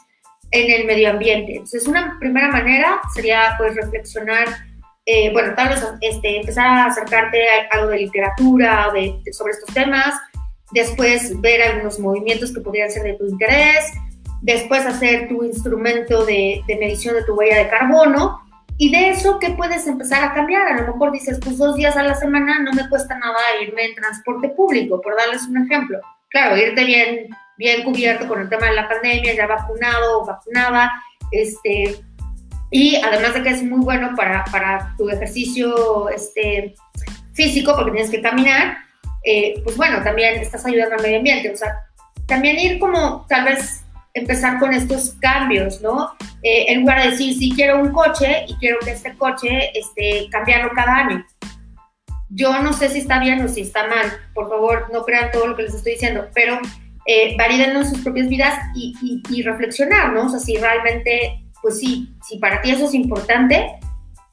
en 0.51 0.71
el 0.71 0.85
medio 0.85 1.11
ambiente. 1.11 1.53
Entonces 1.53 1.87
una 1.87 2.17
primera 2.19 2.49
manera 2.49 2.99
sería 3.13 3.55
pues 3.57 3.75
reflexionar 3.75 4.47
eh, 5.05 5.31
bueno, 5.33 5.53
tal 5.55 5.69
vez 5.69 5.85
este, 6.01 6.37
empezar 6.39 6.65
a 6.65 6.85
acercarte 6.85 7.39
a 7.49 7.77
algo 7.77 7.89
de 7.89 7.99
literatura 7.99 8.89
de, 8.93 9.21
sobre 9.33 9.53
estos 9.53 9.73
temas, 9.73 10.15
después 10.71 11.39
ver 11.41 11.61
algunos 11.61 11.99
movimientos 11.99 12.53
que 12.53 12.61
podrían 12.61 12.89
ser 12.89 13.03
de 13.03 13.13
tu 13.13 13.25
interés, 13.25 13.85
después 14.41 14.85
hacer 14.85 15.27
tu 15.27 15.43
instrumento 15.43 16.25
de, 16.25 16.61
de, 16.67 16.77
medición 16.77 17.15
de 17.15 17.23
tu 17.23 17.35
huella 17.35 17.57
de 17.57 17.69
carbono 17.69 18.39
y 18.77 18.91
de 18.91 19.09
eso, 19.09 19.39
¿qué 19.39 19.51
puedes 19.51 19.85
empezar 19.87 20.23
a 20.23 20.33
cambiar? 20.33 20.67
A 20.67 20.81
lo 20.81 20.93
mejor 20.93 21.11
dices, 21.11 21.39
pues 21.43 21.57
dos 21.57 21.75
días 21.75 21.95
a 21.95 22.03
la 22.03 22.15
semana 22.15 22.59
no 22.59 22.73
me 22.73 22.89
cuesta 22.89 23.17
nada 23.17 23.37
irme 23.61 23.85
en 23.85 23.95
transporte 23.95 24.49
público, 24.49 24.99
por 25.01 25.15
darles 25.15 25.43
un 25.47 25.63
ejemplo. 25.63 25.99
Claro, 26.29 26.57
irte 26.57 26.83
bien, 26.83 27.27
bien 27.57 27.83
cubierto 27.83 28.27
con 28.27 28.41
el 28.41 28.49
tema 28.49 28.67
de 28.67 28.73
la 28.75 28.89
pandemia, 28.89 29.35
ya 29.35 29.45
vacunado 29.45 30.21
o 30.21 30.25
vacunada, 30.25 30.91
este, 31.31 31.95
y 32.73 32.95
además 32.95 33.35
de 33.35 33.43
que 33.43 33.49
es 33.49 33.61
muy 33.61 33.81
bueno 33.81 34.15
para, 34.15 34.43
para 34.45 34.95
tu 34.97 35.07
ejercicio 35.07 36.09
este, 36.09 36.73
físico, 37.33 37.75
porque 37.75 37.91
tienes 37.91 38.09
que 38.09 38.19
caminar, 38.19 38.77
eh, 39.23 39.61
pues 39.63 39.77
bueno, 39.77 40.01
también 40.01 40.41
estás 40.41 40.65
ayudando 40.65 40.95
al 40.95 41.03
medio 41.03 41.17
ambiente. 41.17 41.51
O 41.51 41.55
sea, 41.55 41.81
también 42.25 42.57
ir 42.57 42.79
como 42.79 43.27
tal 43.29 43.45
vez 43.45 43.83
empezar 44.15 44.57
con 44.57 44.73
estos 44.73 45.11
cambios, 45.21 45.81
¿no? 45.83 46.13
Eh, 46.41 46.65
en 46.69 46.79
lugar 46.81 47.03
de 47.03 47.11
decir, 47.11 47.37
si 47.37 47.51
quiero 47.51 47.79
un 47.79 47.91
coche 47.91 48.45
y 48.47 48.55
quiero 48.55 48.79
que 48.79 48.93
este 48.93 49.13
coche 49.17 49.69
este, 49.77 50.27
cambiarlo 50.31 50.71
cada 50.73 50.95
año. 50.95 51.23
Yo 52.29 52.57
no 52.63 52.73
sé 52.73 52.89
si 52.89 52.97
está 52.97 53.19
bien 53.19 53.39
o 53.45 53.49
si 53.49 53.61
está 53.61 53.85
mal, 53.85 54.11
por 54.33 54.49
favor, 54.49 54.89
no 54.91 55.03
crean 55.05 55.29
todo 55.31 55.45
lo 55.45 55.55
que 55.55 55.61
les 55.61 55.75
estoy 55.75 55.91
diciendo, 55.91 56.27
pero 56.33 56.57
eh, 57.05 57.37
en 57.37 57.85
sus 57.85 57.99
propias 57.99 58.27
vidas 58.29 58.57
y, 58.73 58.95
y, 59.03 59.21
y 59.29 59.43
reflexionar, 59.43 60.11
¿no? 60.11 60.25
O 60.25 60.29
sea, 60.29 60.39
si 60.39 60.57
realmente 60.57 61.42
pues 61.63 61.79
sí, 61.79 62.13
si 62.27 62.37
para 62.37 62.61
ti 62.61 62.71
eso 62.71 62.85
es 62.85 62.93
importante, 62.93 63.79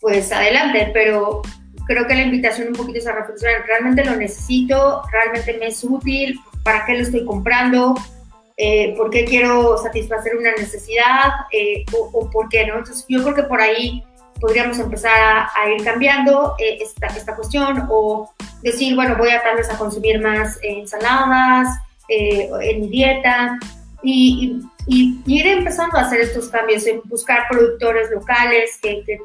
pues 0.00 0.30
adelante, 0.32 0.90
pero 0.92 1.40
creo 1.86 2.06
que 2.06 2.14
la 2.14 2.22
invitación 2.22 2.68
un 2.68 2.74
poquito 2.74 2.98
es 2.98 3.06
a 3.06 3.12
reflexionar, 3.12 3.64
realmente 3.66 4.04
lo 4.04 4.16
necesito, 4.16 5.02
realmente 5.10 5.56
me 5.58 5.68
es 5.68 5.82
útil, 5.84 6.38
para 6.64 6.84
qué 6.84 6.94
lo 6.94 7.02
estoy 7.02 7.24
comprando, 7.24 7.94
eh, 8.56 8.94
por 8.96 9.10
qué 9.10 9.24
quiero 9.24 9.78
satisfacer 9.78 10.36
una 10.36 10.50
necesidad 10.52 11.30
eh, 11.52 11.84
o, 11.92 12.28
por 12.30 12.48
qué, 12.48 12.66
¿no? 12.66 12.78
Entonces 12.78 13.06
yo 13.08 13.22
creo 13.22 13.34
que 13.34 13.44
por 13.44 13.60
ahí 13.60 14.04
podríamos 14.40 14.78
empezar 14.78 15.12
a, 15.12 15.70
ir 15.70 15.84
cambiando 15.84 16.56
eh, 16.58 16.78
esta, 16.80 17.06
esta, 17.06 17.36
cuestión 17.36 17.86
o 17.90 18.28
decir, 18.62 18.94
bueno, 18.96 19.16
voy 19.16 19.30
a 19.30 19.42
tal 19.42 19.56
vez 19.56 19.70
a 19.70 19.78
consumir 19.78 20.20
más 20.20 20.58
ensaladas 20.62 21.68
en 22.08 22.80
mi 22.80 22.88
dieta 22.88 23.56
y, 24.02 24.56
y, 24.56 24.69
ir 24.86 25.46
empezando 25.46 25.96
a 25.96 26.02
hacer 26.02 26.20
estos 26.20 26.48
cambios, 26.48 26.86
en 26.86 27.00
buscar 27.04 27.46
productores 27.48 28.10
locales 28.10 28.78
que, 28.82 29.02
que, 29.04 29.18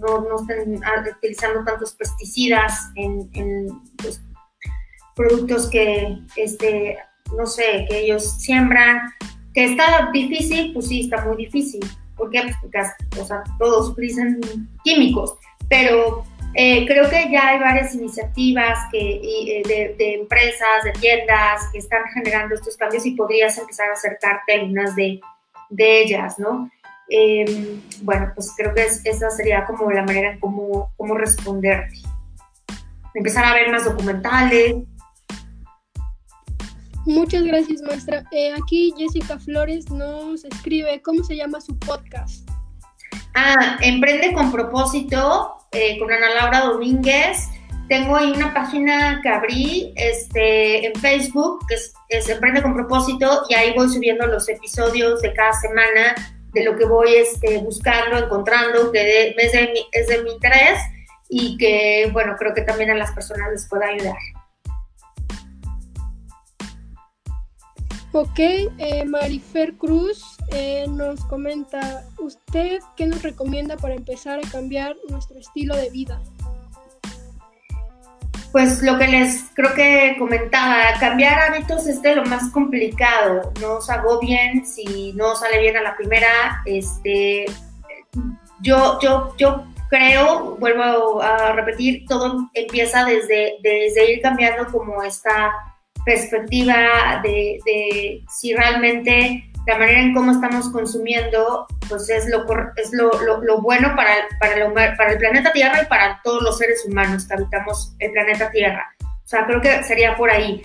no, 0.00 0.22
no, 0.22 0.40
estén 0.40 0.80
utilizando 1.16 1.64
tantos 1.64 1.92
pesticidas 1.94 2.90
en, 2.96 3.28
productos 5.14 5.68
que, 5.70 6.18
este, 6.36 6.98
no 7.36 7.46
sé, 7.46 7.86
que 7.88 8.00
ellos 8.00 8.38
siembran. 8.40 9.12
Que 9.52 9.66
está 9.66 10.10
difícil, 10.12 10.72
pues 10.72 10.88
sí, 10.88 11.02
está 11.02 11.24
muy 11.24 11.36
difícil. 11.36 11.80
Pues 12.16 12.30
porque 12.30 12.40
o 13.20 13.24
sea, 13.24 13.42
todos 13.58 13.90
utilizan 13.90 14.40
químicos, 14.82 15.34
pero 15.68 16.24
eh, 16.54 16.86
creo 16.86 17.08
que 17.10 17.30
ya 17.30 17.48
hay 17.48 17.58
varias 17.58 17.94
iniciativas 17.94 18.78
que, 18.92 18.98
eh, 18.98 19.94
de, 19.98 20.14
empresas, 20.14 20.84
de 20.84 20.92
tiendas 20.92 21.62
que 21.72 21.78
están 21.78 22.04
generando 22.14 22.54
estos 22.54 22.76
cambios 22.76 23.04
y 23.06 23.12
podrías 23.12 23.58
empezar 23.58 23.90
a 23.90 23.94
acercarte 23.94 24.52
a 24.52 24.60
algunas 24.60 24.94
de, 24.94 25.20
de 25.70 26.02
ellas, 26.02 26.38
¿no? 26.38 26.70
Em, 27.08 27.82
bueno, 28.02 28.32
pues 28.34 28.52
creo 28.56 28.72
que 28.74 28.82
esa 28.82 29.30
sería 29.30 29.64
como 29.66 29.90
la 29.90 30.02
manera 30.02 30.32
en 30.32 30.40
cómo, 30.40 30.92
cómo 30.96 31.14
responderte. 31.14 31.98
Empezar 33.14 33.44
a 33.44 33.54
ver 33.54 33.70
más 33.70 33.84
documentales. 33.84 34.76
Muchas 37.06 37.42
gracias, 37.44 37.82
maestra. 37.82 38.24
Eh, 38.32 38.52
aquí 38.60 38.94
Jessica 38.96 39.38
Flores 39.38 39.90
nos 39.90 40.44
escribe 40.44 41.02
cómo 41.02 41.22
se 41.22 41.36
llama 41.36 41.60
su 41.60 41.78
podcast. 41.78 42.48
Ah, 43.34 43.78
Emprende 43.80 44.32
con 44.32 44.52
propósito 44.52 45.58
eh, 45.72 45.98
con 45.98 46.10
Ana 46.12 46.34
Laura 46.34 46.60
Domínguez. 46.60 47.48
Tengo 47.88 48.16
ahí 48.16 48.30
una 48.30 48.54
página 48.54 49.20
que 49.22 49.28
abrí 49.28 49.92
este, 49.96 50.86
en 50.86 50.94
Facebook, 50.94 51.66
que 51.68 51.74
es, 51.74 52.28
Emprende 52.28 52.62
con 52.62 52.74
propósito, 52.74 53.42
y 53.48 53.54
ahí 53.54 53.74
voy 53.74 53.90
subiendo 53.90 54.26
los 54.26 54.48
episodios 54.48 55.20
de 55.20 55.32
cada 55.34 55.52
semana 55.52 56.14
de 56.52 56.64
lo 56.64 56.76
que 56.76 56.86
voy 56.86 57.14
este, 57.16 57.58
buscando, 57.58 58.16
encontrando, 58.16 58.92
que 58.92 59.34
es 59.36 59.52
de, 59.52 59.72
mi, 59.72 59.86
es 59.90 60.06
de 60.06 60.22
mi 60.22 60.30
interés 60.30 60.78
y 61.28 61.56
que, 61.58 62.08
bueno, 62.12 62.36
creo 62.38 62.54
que 62.54 62.62
también 62.62 62.90
a 62.90 62.94
las 62.94 63.10
personas 63.10 63.50
les 63.50 63.68
pueda 63.68 63.88
ayudar. 63.88 64.16
Ok, 68.12 68.38
eh, 68.38 69.04
Marifer 69.04 69.74
Cruz 69.74 70.33
eh, 70.52 70.86
nos 70.88 71.24
comenta, 71.24 72.04
¿usted 72.18 72.80
qué 72.96 73.06
nos 73.06 73.22
recomienda 73.22 73.76
para 73.76 73.94
empezar 73.94 74.38
a 74.38 74.50
cambiar 74.50 74.96
nuestro 75.08 75.38
estilo 75.38 75.76
de 75.76 75.90
vida? 75.90 76.20
Pues 78.52 78.82
lo 78.82 78.96
que 78.98 79.08
les 79.08 79.46
creo 79.54 79.74
que 79.74 80.16
comentaba, 80.16 80.98
cambiar 81.00 81.38
hábitos 81.40 81.86
es 81.88 82.00
de 82.02 82.14
lo 82.14 82.24
más 82.24 82.52
complicado, 82.52 83.52
no 83.60 83.78
os 83.78 83.90
hago 83.90 84.20
bien 84.20 84.64
si 84.64 85.12
no 85.14 85.34
sale 85.34 85.58
bien 85.60 85.76
a 85.76 85.82
la 85.82 85.96
primera, 85.96 86.62
este, 86.64 87.46
yo, 88.60 89.00
yo, 89.00 89.34
yo 89.36 89.64
creo, 89.88 90.56
vuelvo 90.56 91.20
a 91.20 91.52
repetir, 91.52 92.04
todo 92.06 92.48
empieza 92.54 93.04
desde, 93.04 93.56
desde 93.60 94.12
ir 94.12 94.22
cambiando 94.22 94.70
como 94.70 95.02
esta 95.02 95.52
perspectiva 96.04 97.20
de, 97.22 97.58
de 97.64 98.22
si 98.28 98.54
realmente 98.54 99.50
la 99.66 99.78
manera 99.78 100.00
en 100.00 100.14
cómo 100.14 100.32
estamos 100.32 100.68
consumiendo, 100.70 101.66
pues 101.88 102.08
es 102.10 102.28
lo, 102.28 102.44
es 102.76 102.92
lo, 102.92 103.10
lo, 103.42 103.60
bueno 103.60 103.94
para, 103.96 104.28
para, 104.38 104.72
para 104.96 105.12
el 105.12 105.18
planeta 105.18 105.52
Tierra 105.52 105.82
y 105.82 105.86
para 105.86 106.20
todos 106.22 106.42
los 106.42 106.58
seres 106.58 106.84
humanos 106.86 107.26
que 107.26 107.34
habitamos 107.34 107.94
el 107.98 108.12
planeta 108.12 108.50
Tierra. 108.50 108.94
O 109.00 109.26
sea, 109.26 109.46
creo 109.46 109.60
que 109.60 109.82
sería 109.84 110.16
por 110.16 110.30
ahí. 110.30 110.62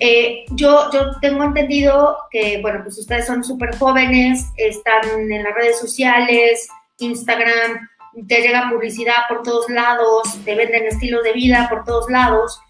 Eh, 0.00 0.44
yo, 0.50 0.90
yo 0.92 1.12
tengo 1.20 1.44
entendido 1.44 2.16
que, 2.30 2.60
bueno, 2.60 2.80
pues 2.82 2.98
ustedes 2.98 3.26
son 3.26 3.44
súper 3.44 3.76
jóvenes, 3.76 4.46
están 4.56 5.30
en 5.30 5.42
las 5.42 5.54
redes 5.54 5.78
sociales, 5.78 6.68
Instagram, 6.98 7.88
te 8.26 8.40
llega 8.40 8.70
publicidad 8.70 9.28
por 9.28 9.42
todos 9.42 9.68
lados, 9.68 10.38
te 10.44 10.54
venden 10.54 10.86
estilos 10.86 11.22
de 11.22 11.32
vida 11.32 11.68
por 11.68 11.84
todos 11.84 12.10
lados. 12.10 12.60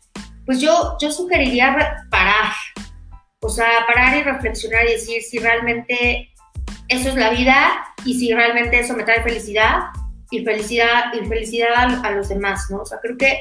Pues 0.44 0.60
yo, 0.60 0.96
yo 1.00 1.10
sugeriría 1.10 2.04
parar, 2.10 2.52
o 3.40 3.48
sea, 3.48 3.66
parar 3.86 4.16
y 4.18 4.22
reflexionar 4.22 4.84
y 4.86 4.92
decir 4.92 5.22
si 5.22 5.38
realmente 5.38 6.30
eso 6.88 7.08
es 7.08 7.14
la 7.14 7.30
vida 7.30 7.94
y 8.04 8.18
si 8.18 8.32
realmente 8.32 8.78
eso 8.78 8.94
me 8.94 9.04
trae 9.04 9.22
felicidad 9.22 9.84
y 10.30 10.44
felicidad 10.44 11.12
y 11.14 11.26
felicidad 11.26 12.04
a, 12.04 12.10
los 12.12 12.28
demás, 12.28 12.66
¿no? 12.70 12.82
O 12.82 12.86
sea, 12.86 12.98
creo 13.00 13.16
que 13.16 13.40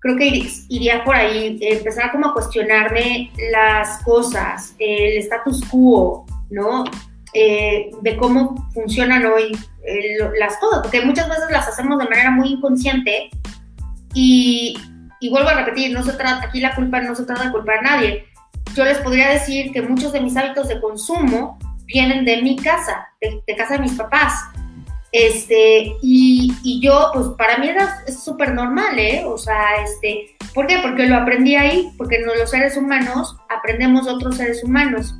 creo 0.00 0.16
que 0.16 0.48
iría 0.68 1.04
por 1.04 1.14
ahí, 1.14 1.58
empezar 1.60 2.10
como 2.10 2.28
a 2.28 2.32
cuestionarme 2.32 3.30
las 3.52 4.02
cosas, 4.02 4.74
el 4.78 5.18
status 5.18 5.62
quo, 5.70 6.24
¿no? 6.48 6.84
Eh, 7.34 7.90
de 8.00 8.16
cómo 8.16 8.68
funcionan 8.72 9.26
hoy 9.26 9.52
eh, 9.86 10.18
las 10.38 10.56
cosas, 10.56 10.80
porque 10.82 11.02
muchas 11.02 11.28
veces 11.28 11.44
las 11.50 11.68
hacemos 11.68 11.98
de 11.98 12.08
manera 12.08 12.30
muy 12.30 12.48
inconsciente 12.48 13.30
y, 14.14 14.76
y 15.20 15.28
vuelvo 15.28 15.50
a 15.50 15.54
repetir, 15.54 15.92
no 15.92 16.02
se 16.02 16.14
trata, 16.14 16.46
aquí 16.46 16.60
la 16.60 16.74
culpa 16.74 17.00
no 17.00 17.14
se 17.14 17.24
trata 17.24 17.44
de 17.44 17.52
culpar 17.52 17.78
a 17.78 17.82
nadie, 17.82 18.26
yo 18.74 18.84
les 18.84 18.98
podría 18.98 19.30
decir 19.30 19.72
que 19.72 19.82
muchos 19.82 20.12
de 20.12 20.20
mis 20.20 20.36
hábitos 20.36 20.68
de 20.68 20.80
consumo 20.80 21.58
vienen 21.86 22.24
de 22.24 22.42
mi 22.42 22.56
casa, 22.56 23.08
de, 23.20 23.42
casa 23.56 23.74
de 23.74 23.80
mis 23.80 23.94
papás. 23.94 24.34
Este, 25.12 25.96
y, 26.02 26.54
y, 26.62 26.80
yo, 26.80 27.10
pues 27.12 27.26
para 27.36 27.58
mí 27.58 27.68
era 27.68 28.04
súper 28.06 28.54
normal, 28.54 28.96
¿eh? 28.96 29.24
O 29.26 29.36
sea, 29.36 29.82
este, 29.82 30.36
¿por 30.54 30.68
qué? 30.68 30.78
Porque 30.82 31.06
lo 31.06 31.16
aprendí 31.16 31.56
ahí, 31.56 31.90
porque 31.98 32.20
los 32.20 32.48
seres 32.48 32.76
humanos 32.76 33.36
aprendemos 33.48 34.06
de 34.06 34.12
otros 34.12 34.36
seres 34.36 34.62
humanos. 34.62 35.16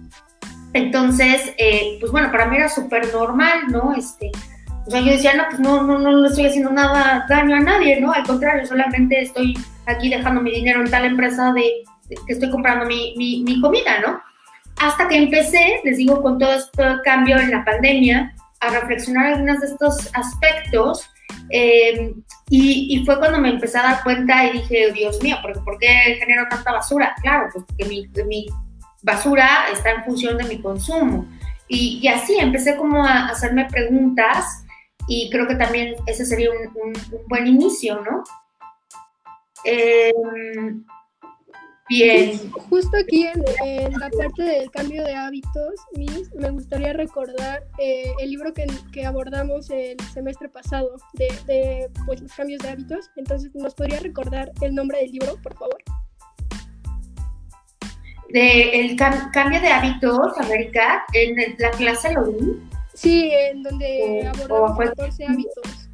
Entonces, 0.75 1.53
eh, 1.59 1.97
pues 1.99 2.13
bueno, 2.13 2.31
para 2.31 2.47
mí 2.47 2.57
era 2.57 2.69
súper 2.69 3.13
normal, 3.13 3.67
¿no? 3.71 3.93
Este, 3.97 4.31
o 4.87 4.91
sea, 4.91 5.01
yo 5.01 5.13
decía, 5.13 5.35
no, 5.35 5.45
pues 5.49 5.61
no, 5.61 5.83
no, 5.83 5.99
no 5.99 6.17
le 6.19 6.29
estoy 6.29 6.47
haciendo 6.47 6.71
nada 6.71 7.27
daño 7.29 7.57
a 7.57 7.61
nadie, 7.61 8.01
¿no? 8.01 8.13
Al 8.13 8.25
contrario, 8.25 8.65
solamente 8.67 9.21
estoy 9.21 9.59
aquí 9.87 10.09
dejando 10.09 10.41
mi 10.41 10.53
dinero 10.53 10.81
en 10.81 10.91
tal 10.91 11.05
empresa 11.05 11.53
de, 11.53 11.83
que 12.27 12.33
estoy 12.33 12.51
comprando 12.51 12.87
mi, 12.87 13.15
mi, 13.17 13.61
comida, 13.61 14.01
¿no? 14.01 14.21
Hasta 14.81 15.09
que 15.09 15.17
empecé, 15.17 15.81
les 15.85 15.99
digo, 15.99 16.23
con 16.23 16.39
todo 16.39 16.53
este 16.53 16.83
cambio 17.05 17.39
en 17.39 17.51
la 17.51 17.65
pandemia, 17.65 18.35
a 18.61 18.71
reflexionar 18.71 19.27
algunos 19.27 19.61
de 19.61 19.67
estos 19.67 20.11
aspectos 20.15 21.09
eh, 21.51 22.15
y, 22.49 22.95
y, 22.95 23.05
fue 23.05 23.19
cuando 23.19 23.39
me 23.39 23.51
empecé 23.51 23.79
a 23.79 23.83
dar 23.83 24.03
cuenta 24.03 24.45
y 24.45 24.53
dije, 24.53 24.93
Dios 24.93 25.23
mío, 25.23 25.37
¿por, 25.43 25.65
¿por 25.65 25.79
qué 25.79 26.17
genero 26.19 26.47
tanta 26.49 26.73
basura? 26.73 27.15
Claro, 27.23 27.49
pues 27.53 27.65
porque 27.67 27.85
mi, 27.85 28.09
mi 28.27 28.47
basura 29.03 29.67
está 29.73 29.91
en 29.91 30.05
función 30.05 30.37
de 30.37 30.45
mi 30.45 30.61
consumo. 30.61 31.27
Y, 31.69 32.01
y, 32.03 32.09
así 32.09 32.37
empecé 32.39 32.77
como 32.77 33.05
a 33.05 33.29
hacerme 33.29 33.67
preguntas 33.67 34.65
y 35.07 35.31
creo 35.31 35.47
que 35.47 35.55
también 35.55 35.95
ese 36.07 36.25
sería 36.25 36.51
un, 36.51 36.67
un, 36.83 36.93
buen 37.29 37.47
inicio, 37.47 38.01
¿no? 38.01 38.25
Eh, 39.65 40.13
Bien. 41.91 42.53
Justo 42.53 42.97
aquí 42.97 43.27
en, 43.27 43.99
la 43.99 44.09
parte 44.11 44.45
del 44.45 44.71
cambio 44.71 45.03
de 45.03 45.13
hábitos, 45.13 45.75
Miss, 45.97 46.33
me 46.37 46.49
gustaría 46.51 46.93
recordar 46.93 47.65
eh, 47.79 48.13
el 48.21 48.31
libro 48.31 48.55
que, 48.55 48.65
que, 48.93 49.05
abordamos 49.05 49.69
el 49.71 49.97
semestre 50.15 50.49
pasado 50.49 50.95
de, 51.15 51.91
pues, 52.07 52.23
los 52.23 52.33
cambios 52.33 52.63
de 52.63 52.69
hábitos. 52.69 53.11
Entonces, 53.17 53.51
¿nos 53.55 53.75
podría 53.75 53.99
recordar 53.99 54.53
el 54.61 54.73
nombre 54.73 54.99
del 54.99 55.11
libro, 55.11 55.37
por 55.43 55.59
favor? 55.59 55.79
De 58.29 58.87
el 58.87 58.95
cambio 58.95 59.61
de 59.61 59.69
hábitos, 59.69 60.39
América, 60.39 61.05
en 61.13 61.35
la 61.59 61.71
clase 61.73 62.13
lo 62.13 62.31
vi. 62.31 62.63
Sí, 62.95 63.33
en 63.33 63.65
donde 63.65 64.31
abordamos 64.33 64.79
14 64.79 65.27
hábitos. 65.27 65.91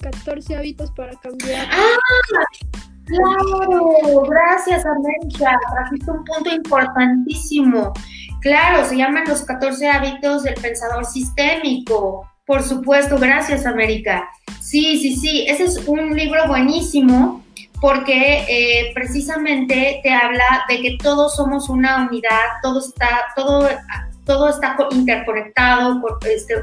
14 0.00 0.56
hábitos 0.56 0.90
para 0.90 1.18
cambiar. 1.18 1.66
¡Ah! 1.70 2.87
Claro, 3.08 4.22
gracias 4.28 4.84
América, 4.84 5.58
trajiste 5.72 6.10
un 6.10 6.24
punto 6.24 6.50
importantísimo. 6.54 7.92
Claro, 8.40 8.84
se 8.84 8.96
llaman 8.96 9.24
los 9.26 9.42
14 9.42 9.88
hábitos 9.88 10.42
del 10.42 10.54
pensador 10.54 11.06
sistémico. 11.06 12.28
Por 12.44 12.62
supuesto, 12.62 13.18
gracias 13.18 13.66
América. 13.66 14.28
Sí, 14.60 14.98
sí, 15.00 15.16
sí, 15.16 15.46
ese 15.48 15.64
es 15.64 15.88
un 15.88 16.14
libro 16.14 16.46
buenísimo 16.48 17.42
porque 17.80 18.44
eh, 18.48 18.90
precisamente 18.94 20.00
te 20.02 20.10
habla 20.10 20.64
de 20.68 20.82
que 20.82 20.98
todos 21.02 21.36
somos 21.36 21.68
una 21.68 22.06
unidad, 22.08 22.60
todo 22.62 22.80
está, 22.80 23.08
todo, 23.36 23.68
todo 24.24 24.48
está 24.48 24.76
interconectado. 24.90 26.00
Este, 26.26 26.54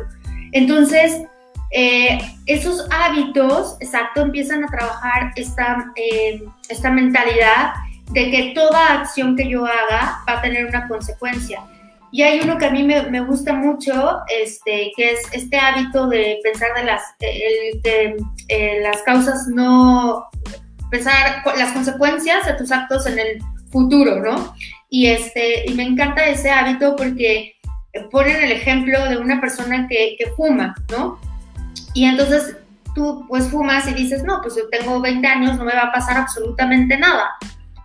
entonces, 0.51 1.23
eh, 1.71 2.19
esos 2.45 2.87
hábitos, 2.91 3.77
exacto, 3.79 4.21
empiezan 4.21 4.63
a 4.63 4.67
trabajar 4.67 5.31
esta, 5.35 5.91
eh, 5.95 6.43
esta 6.69 6.89
mentalidad 6.89 7.73
de 8.11 8.31
que 8.31 8.51
toda 8.53 8.93
acción 8.93 9.35
que 9.35 9.49
yo 9.49 9.65
haga 9.65 10.23
va 10.27 10.39
a 10.39 10.41
tener 10.41 10.65
una 10.65 10.87
consecuencia. 10.87 11.61
Y 12.11 12.21
hay 12.21 12.39
uno 12.39 12.57
que 12.57 12.65
a 12.65 12.71
mí 12.71 12.83
me, 12.83 13.19
gusta 13.21 13.51
mucho, 13.51 14.19
este, 14.29 14.91
que 14.95 15.11
es 15.11 15.19
este 15.33 15.57
hábito 15.57 16.07
de 16.07 16.39
pensar 16.43 16.69
de 16.75 16.85
las, 16.85 17.01
de, 17.19 18.15
eh, 18.47 18.79
las 18.81 19.01
causas 19.01 19.47
no, 19.47 20.29
pensar 20.89 21.43
las 21.57 21.73
consecuencias 21.73 22.45
de 22.45 22.53
tus 22.53 22.71
actos 22.71 23.05
en 23.07 23.19
el 23.19 23.43
futuro, 23.69 24.21
¿no? 24.21 24.55
Y, 24.89 25.07
este, 25.07 25.69
y 25.69 25.73
me 25.73 25.83
encanta 25.83 26.25
ese 26.25 26.51
hábito 26.51 26.95
porque 26.95 27.55
ponen 28.11 28.41
el 28.43 28.51
ejemplo 28.53 29.09
de 29.09 29.17
una 29.17 29.41
persona 29.41 29.87
que, 29.89 30.15
que 30.17 30.31
fuma, 30.37 30.73
¿no? 30.91 31.19
Y 31.95 32.05
entonces 32.05 32.57
tú 32.93 33.25
pues 33.27 33.49
fumas 33.49 33.87
y 33.87 33.93
dices, 33.93 34.23
no, 34.23 34.41
pues 34.41 34.55
yo 34.55 34.67
tengo 34.69 34.99
20 35.01 35.25
años, 35.25 35.57
no 35.57 35.63
me 35.63 35.73
va 35.73 35.83
a 35.83 35.91
pasar 35.91 36.17
absolutamente 36.17 36.97
nada. 36.97 37.31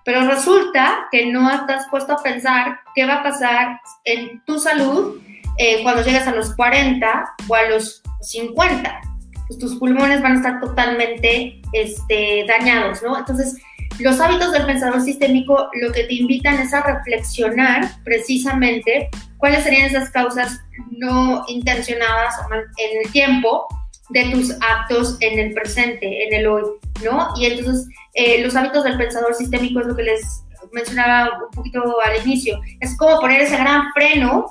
Pero 0.05 0.27
resulta 0.27 1.07
que 1.13 1.27
no 1.27 1.51
estás 1.51 1.87
puesto 1.91 2.15
a 2.15 2.23
pensar 2.23 2.81
qué 2.95 3.07
va 3.07 3.17
a 3.17 3.23
pasar 3.23 3.81
en 4.05 4.43
tu 4.45 4.59
salud 4.59 5.21
eh, 5.59 5.83
cuando 5.83 6.03
llegues 6.03 6.27
a 6.27 6.35
los 6.35 6.55
40 6.57 7.35
o 7.49 7.55
a 7.55 7.69
los 7.69 8.03
50. 8.21 9.01
Pues 9.47 9.59
tus 9.59 9.77
pulmones 9.77 10.23
van 10.23 10.33
a 10.33 10.37
estar 10.37 10.61
totalmente 10.61 11.63
este, 11.73 12.45
dañados, 12.49 13.03
¿no? 13.03 13.17
Entonces, 13.17 13.59
los 14.01 14.19
hábitos 14.19 14.51
del 14.53 14.67
pensador 14.67 15.01
sistémico 15.03 15.71
lo 15.75 15.93
que 15.93 16.05
te 16.05 16.15
invitan 16.15 16.59
es 16.59 16.75
a 16.75 16.83
reflexionar 16.83 17.91
precisamente 18.03 19.09
cuáles 19.37 19.63
serían 19.63 19.87
esas 19.87 20.11
causas 20.11 20.61
no 20.91 21.45
intencionadas 21.49 22.35
en 22.79 23.05
el 23.05 23.13
tiempo 23.13 23.69
de 24.11 24.31
tus 24.31 24.53
actos 24.61 25.17
en 25.21 25.39
el 25.39 25.55
presente, 25.55 26.27
en 26.27 26.35
el 26.35 26.47
hoy, 26.47 26.63
¿no? 27.05 27.29
Y 27.37 27.47
entonces 27.47 27.89
eh, 28.15 28.43
los 28.43 28.57
hábitos 28.57 28.85
del 28.85 28.99
pensador 28.99 29.35
sistémico 29.35 29.81
es 29.81 29.87
lo 29.87 29.97
que 29.97 30.03
les 30.03 30.45
mencionaba 30.73 31.31
un 31.45 31.51
poquito 31.51 31.83
al 32.05 32.25
inicio, 32.27 32.61
es 32.81 32.97
como 32.97 33.21
poner 33.21 33.41
ese 33.41 33.57
gran 33.57 33.93
freno 33.93 34.47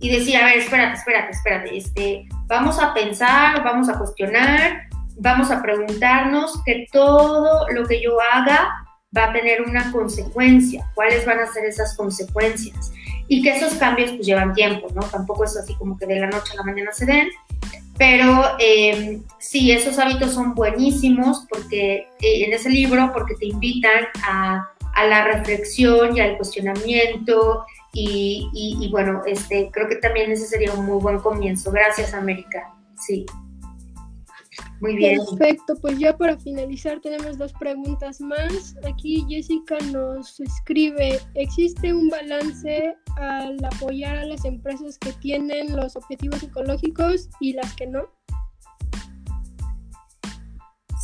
y 0.00 0.10
decir, 0.10 0.36
a 0.36 0.46
ver, 0.46 0.58
espérate, 0.58 0.96
espérate, 0.96 1.32
espérate, 1.32 1.76
este, 1.76 2.28
vamos 2.46 2.78
a 2.80 2.94
pensar, 2.94 3.62
vamos 3.64 3.88
a 3.88 3.98
cuestionar, 3.98 4.88
vamos 5.16 5.50
a 5.50 5.60
preguntarnos 5.60 6.62
que 6.64 6.86
todo 6.92 7.66
lo 7.70 7.86
que 7.86 8.00
yo 8.02 8.16
haga 8.32 8.68
va 9.16 9.24
a 9.24 9.32
tener 9.32 9.62
una 9.62 9.90
consecuencia, 9.90 10.88
cuáles 10.94 11.24
van 11.26 11.40
a 11.40 11.46
ser 11.46 11.64
esas 11.64 11.96
consecuencias 11.96 12.92
y 13.26 13.42
que 13.42 13.56
esos 13.56 13.74
cambios 13.74 14.12
pues 14.12 14.26
llevan 14.26 14.54
tiempo, 14.54 14.88
¿no? 14.94 15.02
Tampoco 15.02 15.44
es 15.44 15.56
así 15.56 15.74
como 15.74 15.98
que 15.98 16.06
de 16.06 16.20
la 16.20 16.28
noche 16.28 16.52
a 16.52 16.56
la 16.56 16.62
mañana 16.62 16.92
se 16.92 17.06
den, 17.06 17.28
pero 17.98 18.42
eh, 18.60 19.20
sí, 19.38 19.72
esos 19.72 19.98
hábitos 19.98 20.32
son 20.32 20.54
buenísimos 20.54 21.44
porque 21.48 22.06
eh, 22.20 22.44
en 22.44 22.52
ese 22.52 22.70
libro, 22.70 23.10
porque 23.12 23.34
te 23.34 23.46
invitan 23.46 24.06
a, 24.22 24.68
la 25.08 25.24
reflexión 25.24 26.16
y 26.16 26.20
al 26.20 26.36
cuestionamiento 26.36 27.64
y, 27.92 28.48
y, 28.52 28.90
bueno, 28.90 29.22
este, 29.26 29.70
creo 29.72 29.88
que 29.88 29.94
también 29.94 30.32
ese 30.32 30.44
sería 30.44 30.72
un 30.72 30.86
muy 30.86 31.00
buen 31.00 31.20
comienzo. 31.20 31.70
Gracias, 31.70 32.14
América. 32.14 32.74
Sí. 32.96 33.24
Muy 34.80 34.94
bien. 34.94 35.18
Perfecto, 35.36 35.74
pues 35.80 35.98
ya 35.98 36.16
para 36.16 36.38
finalizar 36.38 37.00
tenemos 37.00 37.36
dos 37.36 37.52
preguntas 37.54 38.20
más. 38.20 38.76
Aquí 38.86 39.24
Jessica 39.28 39.76
nos 39.92 40.38
escribe, 40.38 41.18
¿existe 41.34 41.92
un 41.92 42.08
balance 42.08 42.94
al 43.16 43.56
apoyar 43.64 44.18
a 44.18 44.24
las 44.24 44.44
empresas 44.44 44.96
que 44.98 45.12
tienen 45.14 45.74
los 45.74 45.96
objetivos 45.96 46.42
ecológicos 46.42 47.28
y 47.40 47.54
las 47.54 47.74
que 47.74 47.88
no? 47.88 48.08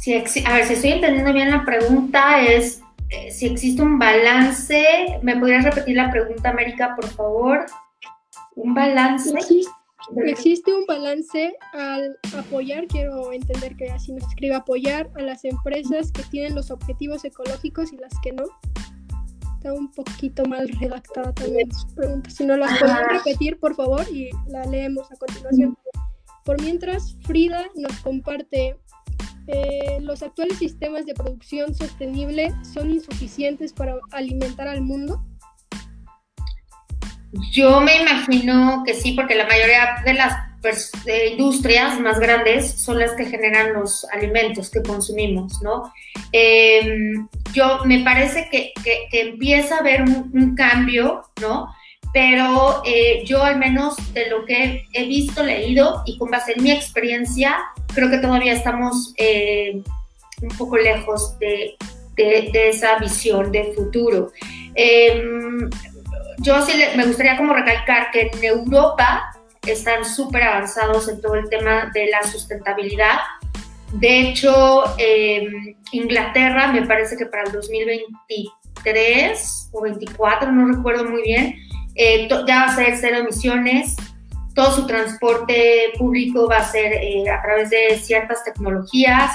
Si 0.01 0.15
a 0.15 0.53
ver, 0.53 0.67
si 0.67 0.75
estoy 0.75 0.93
entendiendo 0.93 1.33
bien 1.33 1.51
la 1.51 1.65
pregunta, 1.65 2.43
es 2.43 2.83
eh, 3.09 3.31
si 3.31 3.47
existe 3.47 3.83
un 3.83 3.99
balance. 3.99 5.19
¿Me 5.23 5.37
podrías 5.37 5.65
repetir 5.65 5.97
la 5.97 6.11
pregunta, 6.11 6.51
América, 6.51 6.95
por 6.95 7.09
favor? 7.09 7.67
¿Un 8.55 8.75
balance? 8.75 9.31
Existe 9.31 9.71
un 10.11 10.87
balance 10.87 11.55
al 11.73 12.19
apoyar, 12.37 12.87
quiero 12.87 13.33
entender 13.33 13.77
que 13.77 13.91
así 13.91 14.13
nos 14.13 14.25
escribe, 14.29 14.55
apoyar 14.55 15.11
a 15.17 15.23
las 15.23 15.45
empresas 15.45 16.11
que 16.13 16.23
tienen 16.25 16.55
los 16.55 16.71
objetivos 16.71 17.25
ecológicos 17.25 17.93
y 17.93 17.97
las 17.97 18.13
que 18.23 18.33
no. 18.33 18.45
Está 19.57 19.73
un 19.73 19.91
poquito 19.93 20.45
mal 20.45 20.69
redactada 20.69 21.33
también 21.33 21.73
su 21.73 21.87
pregunta. 21.95 22.29
Si 22.31 22.45
no 22.45 22.57
las 22.57 22.79
pueden 22.79 22.97
repetir, 23.09 23.59
por 23.59 23.75
favor, 23.75 24.05
y 24.13 24.31
la 24.49 24.65
leemos 24.65 25.11
a 25.11 25.17
continuación. 25.17 25.77
Por 26.45 26.61
mientras, 26.61 27.17
Frida 27.23 27.65
nos 27.75 27.99
comparte, 28.01 28.79
eh, 29.47 29.99
los 30.01 30.23
actuales 30.23 30.59
sistemas 30.59 31.07
de 31.07 31.15
producción 31.15 31.75
sostenible 31.75 32.55
son 32.63 32.91
insuficientes 32.91 33.73
para 33.73 33.99
alimentar 34.13 34.69
al 34.69 34.83
mundo. 34.83 35.25
Yo 37.51 37.81
me 37.81 38.01
imagino 38.01 38.83
que 38.87 38.95
sí, 38.95 39.13
porque 39.13 39.35
la 39.35 39.47
mayoría 39.47 40.03
de 40.05 40.15
las 40.15 40.37
industrias 41.33 42.01
más 42.01 42.19
grandes 42.19 42.71
son 42.73 42.99
las 42.99 43.13
que 43.13 43.27
generan 43.27 43.75
los 43.75 44.05
alimentos 44.13 44.71
que 44.71 44.83
consumimos, 44.83 45.61
¿no? 45.63 45.93
Em, 46.33 47.29
yo 47.53 47.81
me 47.85 48.03
parece 48.03 48.49
que, 48.51 48.73
empieza 49.13 49.77
a 49.77 49.79
haber 49.81 50.03
un, 50.03 50.55
cambio, 50.57 51.23
¿no? 51.41 51.69
Pero 52.13 52.83
eh, 52.87 53.25
yo 53.27 53.43
al 53.43 53.59
menos 53.59 53.97
de 54.15 54.31
lo 54.31 54.45
que 54.45 54.87
he 54.93 55.05
visto, 55.07 55.43
leído 55.43 56.03
y 56.07 56.17
con 56.17 56.31
base 56.31 56.53
en 56.57 56.63
mi 56.63 56.71
experiencia, 56.71 57.57
creo 57.93 58.09
que 58.09 58.19
todavía 58.19 58.53
estamos 58.53 59.13
eh, 59.17 59.83
un 60.41 60.57
poco 60.57 60.77
lejos 60.77 61.37
de, 61.39 61.77
esa 62.17 62.99
visión 62.99 63.51
de 63.51 63.73
futuro. 63.75 64.31
Yo 66.39 66.61
sí 66.63 66.73
me 66.97 67.07
gustaría 67.07 67.37
como 67.37 67.55
recalcar 67.55 68.11
que 68.11 68.31
en 68.33 68.45
Europa 68.45 69.31
están 69.67 70.05
súper 70.05 70.43
avanzados 70.43 71.09
en 71.09 71.21
todo 71.21 71.35
el 71.35 71.49
tema 71.49 71.91
de 71.95 72.09
la 72.09 72.23
sustentabilidad. 72.23 73.19
De 73.93 74.21
hecho, 74.21 74.85
em, 74.99 75.77
Inglaterra 75.93 76.73
me 76.73 76.85
parece 76.87 77.17
que 77.17 77.27
para 77.27 77.45
el 77.45 77.53
2023 77.53 79.71
o 79.73 79.83
24, 79.83 80.51
no 80.51 80.77
recuerdo 80.77 81.05
muy 81.05 81.23
bien, 81.23 81.55
eh, 81.95 82.27
ya 82.29 82.57
va 82.57 82.65
a 82.65 82.75
ser 82.75 82.97
cero 83.01 83.19
emisiones. 83.19 83.95
Todo 84.55 84.73
su 84.73 84.87
transporte 84.87 85.93
público 85.99 86.49
va 86.49 86.57
a 86.59 86.65
ser 86.65 86.95
eh, 86.95 87.31
a 87.31 87.41
través 87.43 87.71
de 87.71 87.97
ciertas 87.99 88.43
tecnologías 88.45 89.31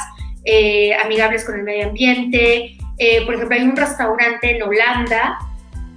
eh, 0.45 0.93
amigables 0.95 1.45
con 1.45 1.55
el 1.55 1.63
medio 1.63 1.87
ambiente. 1.87 2.77
por 3.25 3.35
ejemplo, 3.35 3.57
hay 3.57 3.63
un 3.63 3.77
restaurante 3.77 4.57
en 4.57 4.63
Holanda 4.63 5.37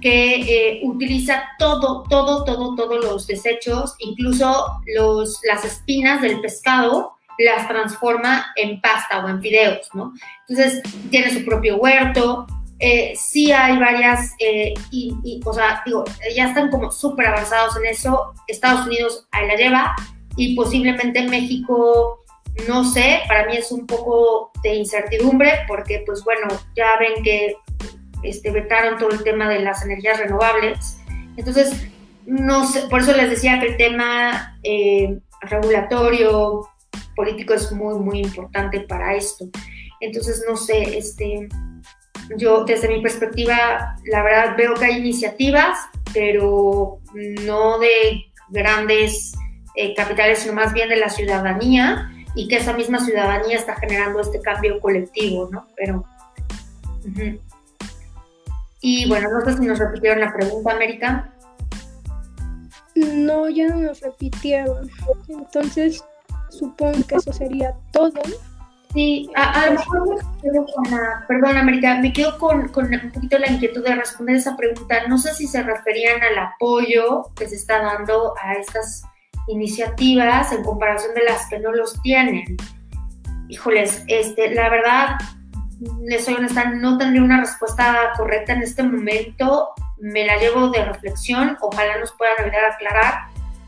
que 0.03 0.35
eh, 0.35 0.81
utiliza 0.83 1.45
todo, 1.57 2.03
todo, 2.09 2.43
todo, 2.43 2.75
todos 2.75 3.05
los 3.05 3.25
desechos, 3.25 3.95
incluso 3.99 4.81
los, 4.85 5.39
las 5.47 5.63
espinas 5.63 6.21
del 6.21 6.41
pescado, 6.41 7.13
las 7.37 7.69
transforma 7.69 8.47
en 8.57 8.81
pasta 8.81 9.23
o 9.23 9.29
en 9.29 9.41
fideos, 9.41 9.87
¿no? 9.93 10.13
Entonces, 10.49 10.83
tiene 11.09 11.31
su 11.31 11.45
propio 11.45 11.77
huerto, 11.77 12.45
eh, 12.79 13.13
sí 13.15 13.53
hay 13.53 13.79
varias, 13.79 14.33
eh, 14.39 14.73
y, 14.91 15.39
o 15.45 15.53
sea, 15.53 15.81
digo, 15.85 16.03
ya 16.35 16.49
están 16.49 16.69
como 16.69 16.91
súper 16.91 17.27
avanzados 17.27 17.77
en 17.77 17.85
eso, 17.85 18.33
Estados 18.47 18.85
Unidos 18.85 19.25
ahí 19.31 19.47
la 19.47 19.55
lleva, 19.55 19.95
y 20.35 20.53
posiblemente 20.53 21.23
México, 21.29 22.19
no 22.67 22.83
sé, 22.83 23.21
para 23.29 23.45
mí 23.45 23.55
es 23.55 23.71
un 23.71 23.87
poco 23.87 24.51
de 24.63 24.75
incertidumbre, 24.75 25.59
porque 25.65 26.03
pues 26.05 26.25
bueno, 26.25 26.47
ya 26.75 26.97
ven 26.99 27.23
que 27.23 27.55
este, 28.23 28.51
vetaron 28.51 28.97
todo 28.97 29.11
el 29.11 29.23
tema 29.23 29.49
de 29.49 29.59
las 29.59 29.83
energías 29.83 30.19
renovables. 30.19 30.97
Entonces, 31.37 31.87
no 32.25 32.65
sé, 32.65 32.87
por 32.89 33.01
eso 33.01 33.13
les 33.13 33.29
decía 33.29 33.59
que 33.59 33.67
el 33.67 33.77
tema 33.77 34.57
eh, 34.63 35.19
regulatorio, 35.41 36.67
político 37.15 37.53
es 37.53 37.71
muy, 37.71 37.99
muy 37.99 38.19
importante 38.19 38.81
para 38.81 39.15
esto. 39.15 39.45
Entonces, 39.99 40.43
no 40.47 40.57
sé, 40.57 40.97
este, 40.97 41.47
yo 42.37 42.63
desde 42.65 42.87
mi 42.87 43.01
perspectiva, 43.01 43.95
la 44.05 44.23
verdad 44.23 44.55
veo 44.57 44.73
que 44.73 44.85
hay 44.85 44.97
iniciativas, 44.97 45.77
pero 46.13 46.99
no 47.13 47.79
de 47.79 48.25
grandes 48.49 49.33
eh, 49.75 49.93
capitales, 49.95 50.39
sino 50.39 50.53
más 50.53 50.73
bien 50.73 50.89
de 50.89 50.97
la 50.97 51.09
ciudadanía 51.09 52.11
y 52.35 52.47
que 52.47 52.57
esa 52.57 52.73
misma 52.73 52.99
ciudadanía 52.99 53.57
está 53.57 53.75
generando 53.75 54.19
este 54.19 54.39
cambio 54.41 54.79
colectivo, 54.79 55.49
¿no? 55.51 55.67
Pero... 55.75 56.05
Y 58.85 59.07
bueno, 59.07 59.29
no 59.31 59.45
sé 59.45 59.57
si 59.57 59.65
nos 59.65 59.79
repitieron 59.79 60.19
la 60.19 60.33
pregunta, 60.33 60.73
América. 60.73 61.31
No, 62.95 63.49
ya 63.49 63.69
no 63.69 63.77
nos 63.77 64.01
repitieron. 64.01 64.89
Entonces, 65.29 66.03
supongo 66.49 66.99
que 67.07 67.15
eso 67.15 67.31
sería 67.31 67.73
todo. 67.93 68.11
Sí, 68.93 69.29
a, 69.35 69.67
lo 69.67 69.71
mejor 69.71 70.09
me 70.09 70.41
quedo 70.41 70.65
con 70.65 70.91
la, 70.91 71.25
perdón, 71.29 71.55
América, 71.55 71.97
me 71.99 72.11
quedo 72.11 72.37
con, 72.37 72.67
con, 72.67 72.93
un 72.93 73.11
poquito 73.13 73.39
la 73.39 73.49
inquietud 73.49 73.85
de 73.85 73.95
responder 73.95 74.35
esa 74.35 74.57
pregunta. 74.57 75.07
No 75.07 75.17
sé 75.17 75.33
si 75.33 75.47
se 75.47 75.63
referían 75.63 76.21
al 76.21 76.37
apoyo 76.39 77.31
que 77.37 77.47
se 77.47 77.55
está 77.55 77.81
dando 77.81 78.33
a 78.43 78.55
estas 78.55 79.03
iniciativas 79.47 80.51
en 80.51 80.61
comparación 80.61 81.15
de 81.15 81.23
las 81.23 81.47
que 81.47 81.59
no 81.59 81.71
los 81.71 82.01
tienen. 82.01 82.57
Híjoles, 83.47 84.03
este, 84.07 84.53
la 84.53 84.69
verdad, 84.69 85.15
les 86.03 86.25
soy 86.25 86.35
honesta, 86.35 86.65
no 86.69 86.97
tendría 86.97 87.23
una 87.23 87.41
respuesta 87.41 88.11
correcta 88.17 88.53
en 88.53 88.61
este 88.61 88.83
momento. 88.83 89.69
Me 89.97 90.25
la 90.25 90.37
llevo 90.37 90.69
de 90.69 90.83
reflexión, 90.85 91.57
ojalá 91.61 91.97
nos 91.99 92.11
puedan 92.13 92.35
ayudar 92.39 92.65
a 92.65 92.73
aclarar, 92.73 93.13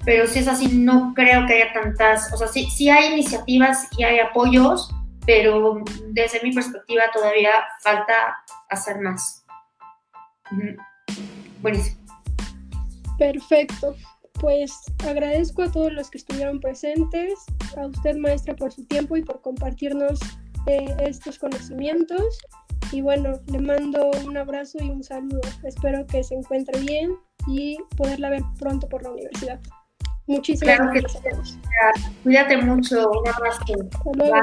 pero 0.04 0.28
si 0.28 0.40
es 0.40 0.48
así, 0.48 0.68
no 0.68 1.14
creo 1.16 1.48
que 1.48 1.54
haya 1.54 1.74
tantas, 1.74 2.32
o 2.32 2.38
sea, 2.38 2.48
sí, 2.48 2.70
sí 2.70 2.90
hay 2.90 3.14
iniciativas 3.14 3.88
y 3.98 4.04
hay 4.04 4.20
apoyos, 4.20 4.94
pero 5.26 5.82
desde 6.10 6.42
mi 6.44 6.54
perspectiva 6.54 7.04
todavía 7.12 7.52
falta 7.82 8.14
hacer 8.70 9.00
más. 9.00 9.46
Buenísimo. 11.62 11.98
Perfecto. 13.18 13.96
Pues 14.40 14.84
agradezco 15.08 15.64
a 15.64 15.72
todos 15.72 15.94
los 15.94 16.12
que 16.12 16.18
estuvieron 16.18 16.60
presentes, 16.60 17.34
a 17.78 17.88
usted 17.88 18.18
maestra 18.18 18.54
por 18.54 18.72
su 18.72 18.86
tiempo 18.86 19.16
y 19.16 19.24
por 19.24 19.42
compartirnos 19.42 20.20
estos 20.68 21.40
conocimientos. 21.40 22.40
Y 22.92 23.02
bueno, 23.02 23.40
le 23.48 23.60
mando 23.60 24.12
un 24.26 24.38
abrazo 24.38 24.78
y 24.82 24.90
un 24.90 25.04
saludo. 25.04 25.42
Espero 25.64 26.06
que 26.06 26.24
se 26.24 26.36
encuentre 26.36 26.80
bien 26.82 27.16
y 27.48 27.78
poderla 27.98 28.30
ver 28.30 28.44
pronto 28.60 28.88
por 28.88 29.04
la 29.04 29.12
universidad. 29.12 29.60
Muchísimas 30.28 30.80
gracias 30.80 31.60
Cuídate 32.24 32.58
mucho. 32.58 33.10
Un 33.10 33.30
abrazo. 33.30 33.66
Bye. 34.16 34.34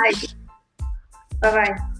Bye 1.40 1.50
bye. 1.50 1.91